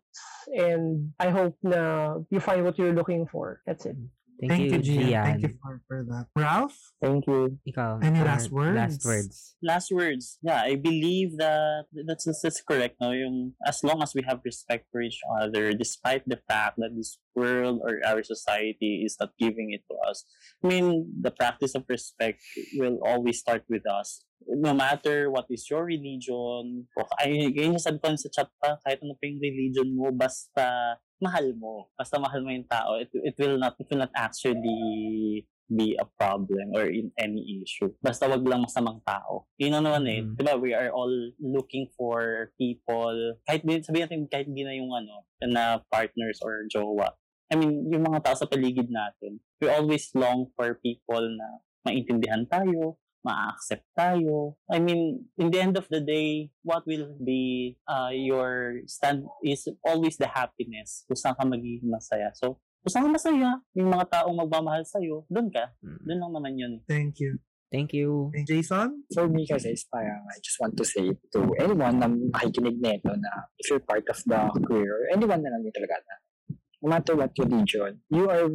and 0.49 1.13
I 1.21 1.29
hope 1.29 1.59
na 1.63 2.17
you 2.31 2.41
find 2.41 2.65
what 2.65 2.79
you're 2.79 2.95
looking 2.95 3.27
for. 3.27 3.61
That's 3.67 3.85
it. 3.85 3.97
Thank, 4.41 4.51
Thank, 4.51 4.63
you, 4.73 4.79
Gian. 4.83 5.09
Gian. 5.09 5.25
Thank 5.25 5.43
you 5.43 5.53
for, 5.63 5.81
for 5.87 5.99
that. 6.11 6.27
Ralph? 6.35 6.77
Thank 7.01 7.27
you. 7.27 7.59
Ikaw. 7.69 8.03
Any 8.03 8.21
uh, 8.21 8.25
last 8.25 8.51
words? 8.51 8.77
Last 8.77 9.05
words. 9.05 9.57
last 9.63 9.89
words. 9.93 10.39
Yeah, 10.43 10.63
I 10.63 10.75
believe 10.75 11.39
that 11.39 11.87
that's 12.07 12.27
that's 12.27 12.61
correct. 12.63 12.99
No, 13.01 13.15
yung 13.15 13.55
as 13.67 13.81
long 13.87 14.03
as 14.03 14.13
we 14.15 14.27
have 14.27 14.43
respect 14.45 14.91
for 14.91 15.01
each 15.01 15.21
other, 15.41 15.73
despite 15.73 16.27
the 16.27 16.43
fact 16.51 16.83
that 16.83 16.93
this 16.97 17.19
world 17.35 17.81
or 17.83 18.03
our 18.07 18.23
society 18.23 19.03
is 19.07 19.17
not 19.19 19.35
giving 19.39 19.71
it 19.71 19.83
to 19.91 19.97
us. 20.09 20.25
I 20.63 20.69
mean, 20.69 21.11
the 21.21 21.31
practice 21.31 21.75
of 21.75 21.85
respect 21.89 22.43
will 22.75 22.99
always 23.05 23.39
start 23.39 23.65
with 23.69 23.87
us. 23.87 24.23
No 24.47 24.75
matter 24.75 25.31
what 25.31 25.47
is 25.49 25.67
your 25.71 25.87
religion, 25.89 26.85
o 26.85 27.01
ay, 27.17 27.49
ganyan 27.55 27.81
yung 27.81 27.83
sabi 27.83 27.97
ko 27.99 28.13
sa 28.15 28.29
chat 28.29 28.49
pa, 28.61 28.77
kahit 28.85 29.01
ano 29.01 29.17
pa 29.17 29.25
yung 29.25 29.41
religion 29.41 29.89
mo, 29.97 30.13
basta 30.13 30.99
mahal 31.25 31.57
mo. 31.57 31.89
Basta 31.97 32.21
mahal 32.21 32.45
mo 32.45 32.53
yung 32.53 32.69
tao, 32.69 33.01
it, 33.01 33.09
it 33.13 33.37
will 33.41 33.57
not, 33.57 33.73
it 33.81 33.89
will 33.89 34.05
not 34.05 34.13
actually 34.13 35.49
be 35.65 35.97
a 35.97 36.05
problem 36.21 36.77
or 36.77 36.85
in 36.85 37.09
any 37.17 37.65
issue. 37.65 37.89
Basta 38.05 38.29
wag 38.29 38.45
lang 38.45 38.69
masamang 38.69 39.01
tao. 39.01 39.49
Yun 39.57 39.81
ang 39.81 39.85
naman 39.89 40.05
eh. 40.05 40.21
Mm. 40.21 40.37
Diba, 40.37 40.55
we 40.61 40.77
are 40.77 40.93
all 40.93 41.13
looking 41.41 41.89
for 41.97 42.53
people, 42.61 43.41
kahit 43.49 43.65
sabihin 43.65 44.05
natin, 44.05 44.29
kahit 44.29 44.49
di 44.53 44.63
na 44.63 44.77
yung 44.77 44.93
ano, 44.93 45.25
na 45.41 45.81
partners 45.89 46.45
or 46.45 46.69
jowa. 46.69 47.17
I 47.49 47.57
mean, 47.57 47.89
yung 47.89 48.05
mga 48.05 48.25
tao 48.25 48.37
sa 48.37 48.49
paligid 48.49 48.89
natin, 48.93 49.41
we 49.61 49.69
always 49.69 50.13
long 50.13 50.53
for 50.57 50.77
people 50.85 51.25
na 51.25 51.61
maintindihan 51.85 52.45
tayo, 52.49 53.01
ma-accept 53.25 53.89
tayo. 53.97 54.61
I 54.69 54.79
mean, 54.79 55.25
in 55.41 55.49
the 55.49 55.59
end 55.59 55.81
of 55.81 55.89
the 55.89 56.05
day, 56.05 56.53
what 56.61 56.85
will 56.85 57.17
be 57.17 57.75
uh, 57.89 58.13
your 58.13 58.85
stand 58.87 59.25
is 59.41 59.65
always 59.81 60.21
the 60.21 60.29
happiness. 60.29 61.09
Kung 61.09 61.17
saan 61.17 61.35
ka 61.35 61.49
magiging 61.49 61.89
masaya. 61.89 62.31
So, 62.37 62.61
kung 62.85 62.93
saan 62.93 63.05
ka 63.09 63.11
masaya, 63.17 63.51
yung 63.73 63.89
mga 63.89 64.07
taong 64.13 64.37
magmamahal 64.37 64.85
sa'yo, 64.85 65.25
doon 65.33 65.49
ka. 65.49 65.73
Mm. 65.81 65.99
Doon 66.05 66.19
lang 66.21 66.33
naman 66.37 66.53
yun. 66.61 66.73
Thank 66.85 67.19
you. 67.25 67.41
Thank 67.75 67.91
you. 67.91 68.31
And 68.37 68.47
Jason? 68.47 69.03
For 69.11 69.27
me 69.27 69.51
kasi 69.51 69.75
is 69.75 69.83
parang 69.91 70.23
I 70.31 70.39
just 70.39 70.63
want 70.63 70.79
to 70.79 70.87
say 70.87 71.11
to 71.11 71.39
anyone 71.59 71.99
na 71.99 72.07
makikinig 72.07 72.79
nito 72.79 73.11
na 73.11 73.51
if 73.59 73.67
you're 73.67 73.83
part 73.83 74.07
of 74.07 74.15
the 74.23 74.41
queer 74.63 74.87
or 74.87 75.11
anyone 75.11 75.43
na 75.43 75.51
lang 75.51 75.67
talaga 75.75 75.99
na 76.07 76.15
no 76.55 76.87
matter 76.93 77.19
what 77.19 77.35
religion, 77.35 77.99
you 78.15 78.31
are 78.31 78.47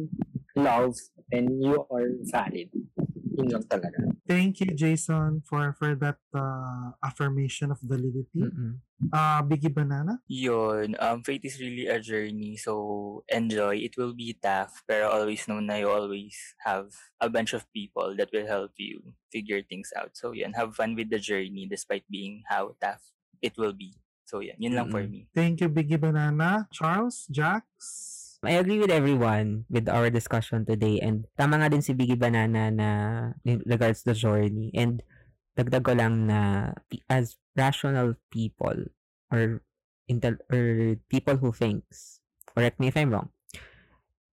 loved 0.56 1.02
and 1.32 1.60
you 1.60 1.84
are 1.90 2.16
valid. 2.32 2.70
Yun 3.30 3.46
lang 3.46 3.64
talaga. 3.70 4.02
Thank 4.26 4.58
you, 4.60 4.74
Jason, 4.74 5.42
for 5.46 5.70
for 5.78 5.94
that 6.02 6.18
uh, 6.34 6.94
affirmation 6.98 7.70
of 7.70 7.78
validity. 7.78 8.42
Mm-mm. 8.42 8.82
Uh, 9.08 9.40
Biggie 9.46 9.72
Banana? 9.72 10.20
Yun, 10.28 10.92
um, 11.00 11.24
faith 11.24 11.40
is 11.46 11.56
really 11.56 11.88
a 11.88 11.96
journey, 12.02 12.60
so 12.60 13.24
enjoy. 13.32 13.80
It 13.80 13.96
will 13.96 14.12
be 14.12 14.36
tough, 14.36 14.84
pero 14.84 15.08
always 15.08 15.48
know 15.48 15.62
na 15.62 15.80
you 15.80 15.88
always 15.88 16.36
have 16.66 16.92
a 17.16 17.32
bunch 17.32 17.56
of 17.56 17.64
people 17.72 18.12
that 18.20 18.28
will 18.28 18.44
help 18.44 18.76
you 18.76 19.00
figure 19.32 19.64
things 19.64 19.88
out. 19.96 20.12
So 20.18 20.36
yun, 20.36 20.52
have 20.52 20.76
fun 20.76 20.98
with 20.98 21.08
the 21.08 21.22
journey 21.22 21.64
despite 21.64 22.04
being 22.12 22.44
how 22.50 22.76
tough 22.76 23.00
it 23.40 23.56
will 23.56 23.72
be. 23.72 23.96
So 24.28 24.44
yun, 24.44 24.60
yun 24.60 24.76
lang 24.76 24.92
for 24.92 25.00
Mm-mm. 25.00 25.24
me. 25.24 25.32
Thank 25.32 25.64
you, 25.64 25.72
Biggie 25.72 25.98
Banana. 25.98 26.68
Charles? 26.68 27.24
Jax? 27.32 28.19
I 28.40 28.56
agree 28.56 28.80
with 28.80 28.88
everyone 28.88 29.68
with 29.68 29.84
our 29.84 30.08
discussion 30.08 30.64
today 30.64 30.96
and 31.04 31.28
tama 31.36 31.60
nga 31.60 31.68
din 31.68 31.84
si 31.84 31.92
Biggie 31.92 32.16
Banana 32.16 32.72
na 32.72 32.88
in 33.44 33.60
regards 33.68 34.00
the 34.00 34.16
journey 34.16 34.72
and 34.72 35.04
dagdag 35.60 35.84
ko 35.84 35.92
lang 35.92 36.24
na 36.24 36.72
as 37.12 37.36
rational 37.52 38.16
people 38.32 38.88
or 39.28 39.60
intel 40.08 40.40
or 40.48 40.96
people 41.12 41.36
who 41.36 41.52
thinks 41.52 42.24
correct 42.56 42.80
me 42.80 42.88
if 42.88 42.96
I'm 42.96 43.12
wrong 43.12 43.28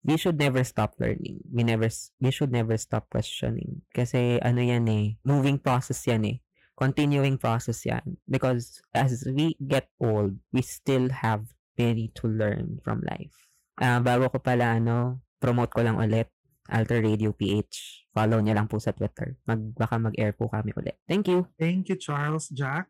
we 0.05 0.21
should 0.21 0.37
never 0.37 0.61
stop 0.61 0.93
learning. 1.01 1.41
We 1.49 1.65
never 1.65 1.89
we 2.21 2.29
should 2.29 2.53
never 2.53 2.77
stop 2.77 3.09
questioning. 3.09 3.81
Kasi 3.89 4.37
ano 4.37 4.61
yan 4.61 4.85
eh 4.85 5.17
moving 5.25 5.57
process 5.57 6.05
yan 6.05 6.29
eh. 6.29 6.37
Continuing 6.77 7.41
process 7.41 7.81
yan. 7.89 8.21
Because 8.29 8.85
as 8.93 9.25
we 9.25 9.57
get 9.57 9.89
old 9.97 10.37
we 10.53 10.61
still 10.61 11.09
have 11.09 11.49
plenty 11.73 12.13
to 12.21 12.29
learn 12.29 12.77
from 12.85 13.01
life 13.01 13.44
Ah, 13.79 13.99
bago 13.99 14.31
ko 14.31 14.39
pala 14.39 14.79
ano, 14.79 15.19
promote 15.39 15.71
ko 15.75 15.83
lang 15.83 15.99
ulit 15.99 16.31
Alter 16.71 17.03
Radio 17.03 17.35
PH. 17.35 18.07
Follow 18.15 18.39
niya 18.39 18.57
lang 18.57 18.71
po 18.71 18.79
sa 18.79 18.95
Twitter. 18.95 19.37
Mag, 19.45 19.75
baka 19.75 19.99
mag-air 19.99 20.33
po 20.33 20.47
kami 20.47 20.71
ulit. 20.73 20.97
Thank 21.05 21.27
you. 21.29 21.45
Thank 21.59 21.91
you, 21.91 21.99
Charles. 21.99 22.49
Jax? 22.49 22.89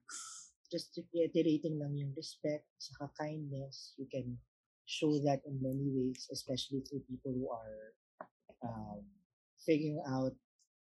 just 0.72 0.98
reiterating 1.14 1.80
lang 1.80 1.94
yung 1.96 2.12
respect, 2.18 2.66
saka 2.82 3.08
kindness, 3.16 3.94
you 3.96 4.08
can 4.10 4.38
show 4.86 5.16
that 5.24 5.42
in 5.46 5.58
many 5.62 5.88
ways, 5.94 6.28
especially 6.32 6.82
to 6.86 7.02
people 7.08 7.34
who 7.34 7.48
are 7.50 7.82
um, 8.66 9.02
figuring 9.64 10.02
out 10.10 10.34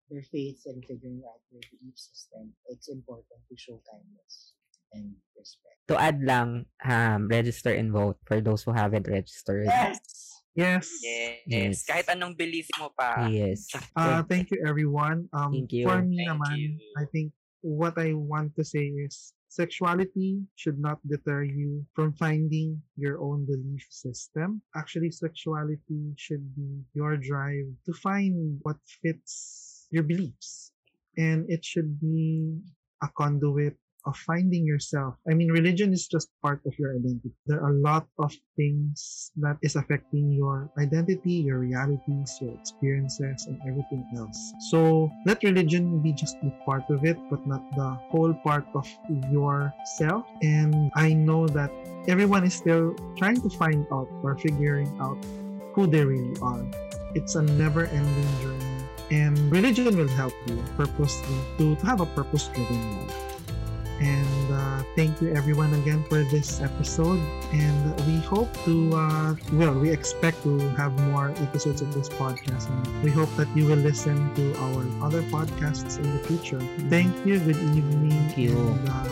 their 0.09 0.23
faith 0.33 0.59
and 0.65 0.83
figuring 0.89 1.23
out 1.27 1.39
their 1.51 1.63
belief 1.71 1.95
system. 1.95 2.51
It's 2.67 2.89
important 2.89 3.39
to 3.47 3.55
show 3.55 3.79
kindness 3.85 4.57
and 4.93 5.17
respect. 5.35 5.77
To 5.89 5.99
add 5.99 6.21
lang, 6.23 6.65
um, 6.85 7.27
register 7.27 7.73
and 7.73 7.91
vote 7.91 8.17
for 8.23 8.39
those 8.39 8.63
who 8.63 8.71
haven't 8.71 9.07
registered. 9.07 9.65
Yes! 9.65 9.99
Yes. 10.53 10.85
Yes. 11.01 11.41
Yes. 11.49 11.75
Kahit 11.89 12.13
anong 12.13 12.37
belief 12.37 12.69
mo 12.77 12.93
pa. 12.93 13.25
Yes. 13.25 13.73
Uh, 13.97 14.21
thank 14.21 14.53
you, 14.53 14.61
everyone. 14.61 15.25
Um, 15.33 15.49
Thank 15.49 15.73
you. 15.73 15.89
For 15.89 15.97
me 16.05 16.21
Thank 16.21 16.29
naman, 16.29 16.57
you. 16.61 16.69
I 16.93 17.09
think 17.09 17.33
what 17.65 17.97
I 17.97 18.13
want 18.13 18.53
to 18.61 18.63
say 18.63 18.93
is 19.01 19.33
sexuality 19.49 20.45
should 20.53 20.77
not 20.77 21.01
deter 21.09 21.41
you 21.41 21.81
from 21.97 22.13
finding 22.21 22.77
your 22.97 23.17
own 23.17 23.49
belief 23.49 23.81
system. 23.89 24.61
Actually, 24.77 25.09
sexuality 25.09 26.13
should 26.21 26.45
be 26.53 26.85
your 26.93 27.17
drive 27.17 27.65
to 27.89 27.93
find 27.97 28.61
what 28.61 28.77
fits 29.01 29.89
your 29.89 30.05
beliefs. 30.05 30.69
And 31.17 31.49
it 31.49 31.65
should 31.65 31.97
be 32.01 32.61
a 33.01 33.09
conduit 33.17 33.77
of 34.05 34.15
finding 34.17 34.65
yourself. 34.65 35.15
I 35.29 35.33
mean, 35.33 35.51
religion 35.51 35.93
is 35.93 36.07
just 36.07 36.29
part 36.41 36.61
of 36.65 36.73
your 36.77 36.95
identity. 36.95 37.31
There 37.45 37.61
are 37.63 37.71
a 37.71 37.79
lot 37.79 38.07
of 38.19 38.33
things 38.55 39.31
that 39.37 39.57
is 39.61 39.75
affecting 39.75 40.31
your 40.31 40.69
identity, 40.77 41.43
your 41.45 41.59
realities, 41.59 42.37
your 42.41 42.53
experiences, 42.53 43.45
and 43.47 43.59
everything 43.67 44.05
else. 44.17 44.53
So 44.71 45.11
let 45.25 45.43
religion 45.43 46.01
be 46.01 46.13
just 46.13 46.37
a 46.43 46.51
part 46.65 46.89
of 46.89 47.05
it, 47.05 47.17
but 47.29 47.45
not 47.47 47.63
the 47.75 47.95
whole 48.11 48.33
part 48.43 48.65
of 48.75 48.87
yourself. 49.31 50.25
And 50.41 50.91
I 50.95 51.13
know 51.13 51.47
that 51.49 51.71
everyone 52.07 52.43
is 52.43 52.53
still 52.53 52.95
trying 53.17 53.41
to 53.41 53.49
find 53.49 53.87
out 53.91 54.07
or 54.23 54.37
figuring 54.37 54.91
out 54.99 55.17
who 55.73 55.87
they 55.87 56.03
really 56.03 56.37
are. 56.41 56.65
It's 57.15 57.35
a 57.35 57.41
never 57.41 57.85
ending 57.85 58.31
journey. 58.41 58.63
And 59.11 59.37
religion 59.51 59.95
will 59.97 60.07
help 60.07 60.33
you 60.47 60.57
purposely 60.75 61.37
to, 61.57 61.75
to 61.75 61.85
have 61.85 62.01
a 62.01 62.05
purpose 62.07 62.47
driven 62.47 62.81
life. 62.97 63.32
And 64.01 64.47
uh, 64.51 64.83
thank 64.95 65.21
you 65.21 65.33
everyone 65.33 65.73
again 65.75 66.03
for 66.09 66.23
this 66.27 66.61
episode. 66.61 67.19
And 67.53 67.95
we 68.07 68.17
hope 68.25 68.51
to, 68.65 68.95
uh, 68.95 69.35
well, 69.53 69.73
we 69.73 69.91
expect 69.91 70.41
to 70.43 70.59
have 70.75 70.91
more 71.11 71.31
episodes 71.37 71.81
of 71.81 71.93
this 71.93 72.09
podcast. 72.09 72.69
And 72.69 73.03
we 73.03 73.11
hope 73.11 73.29
that 73.37 73.47
you 73.55 73.65
will 73.65 73.79
listen 73.79 74.17
to 74.35 74.55
our 74.59 74.81
other 75.05 75.21
podcasts 75.29 75.99
in 75.99 76.07
the 76.17 76.21
future. 76.25 76.59
Thank 76.89 77.13
you. 77.25 77.39
Good 77.39 77.57
evening. 77.77 78.11
Thank 78.11 78.37
you. 78.37 78.57
And, 78.57 78.89
uh, 78.89 79.07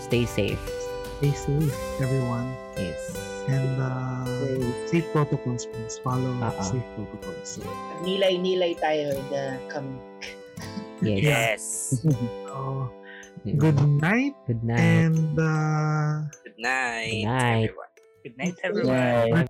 Stay 0.00 0.24
safe. 0.24 0.62
stay 1.18 1.32
safe, 1.32 1.74
everyone. 2.00 2.54
Yes. 2.78 3.16
And 3.48 3.80
uh, 3.82 4.86
safe 4.86 5.06
protocols, 5.12 5.66
please. 5.66 5.98
Follow 5.98 6.30
Uh-uh. 6.38 6.62
safe 6.62 6.86
protocols. 6.94 7.58
Nilay-nilay 8.06 8.78
tayo 8.78 9.18
in 9.18 9.26
the 9.34 9.44
coming 9.66 9.98
Yes. 11.02 11.22
Yes. 11.22 11.64
So, 12.46 12.88
Yeah. 13.44 13.54
good 13.58 13.78
night. 14.00 14.34
Good 14.46 14.62
night. 14.64 14.80
And 14.80 15.38
uh, 15.38 16.28
Good 16.44 16.58
night. 16.58 17.10
Good 17.10 17.24
night. 17.26 17.62
everyone. 17.64 17.92
Good 18.22 18.36
night, 18.38 18.54
everyone. 18.62 19.30
Right. 19.32 19.48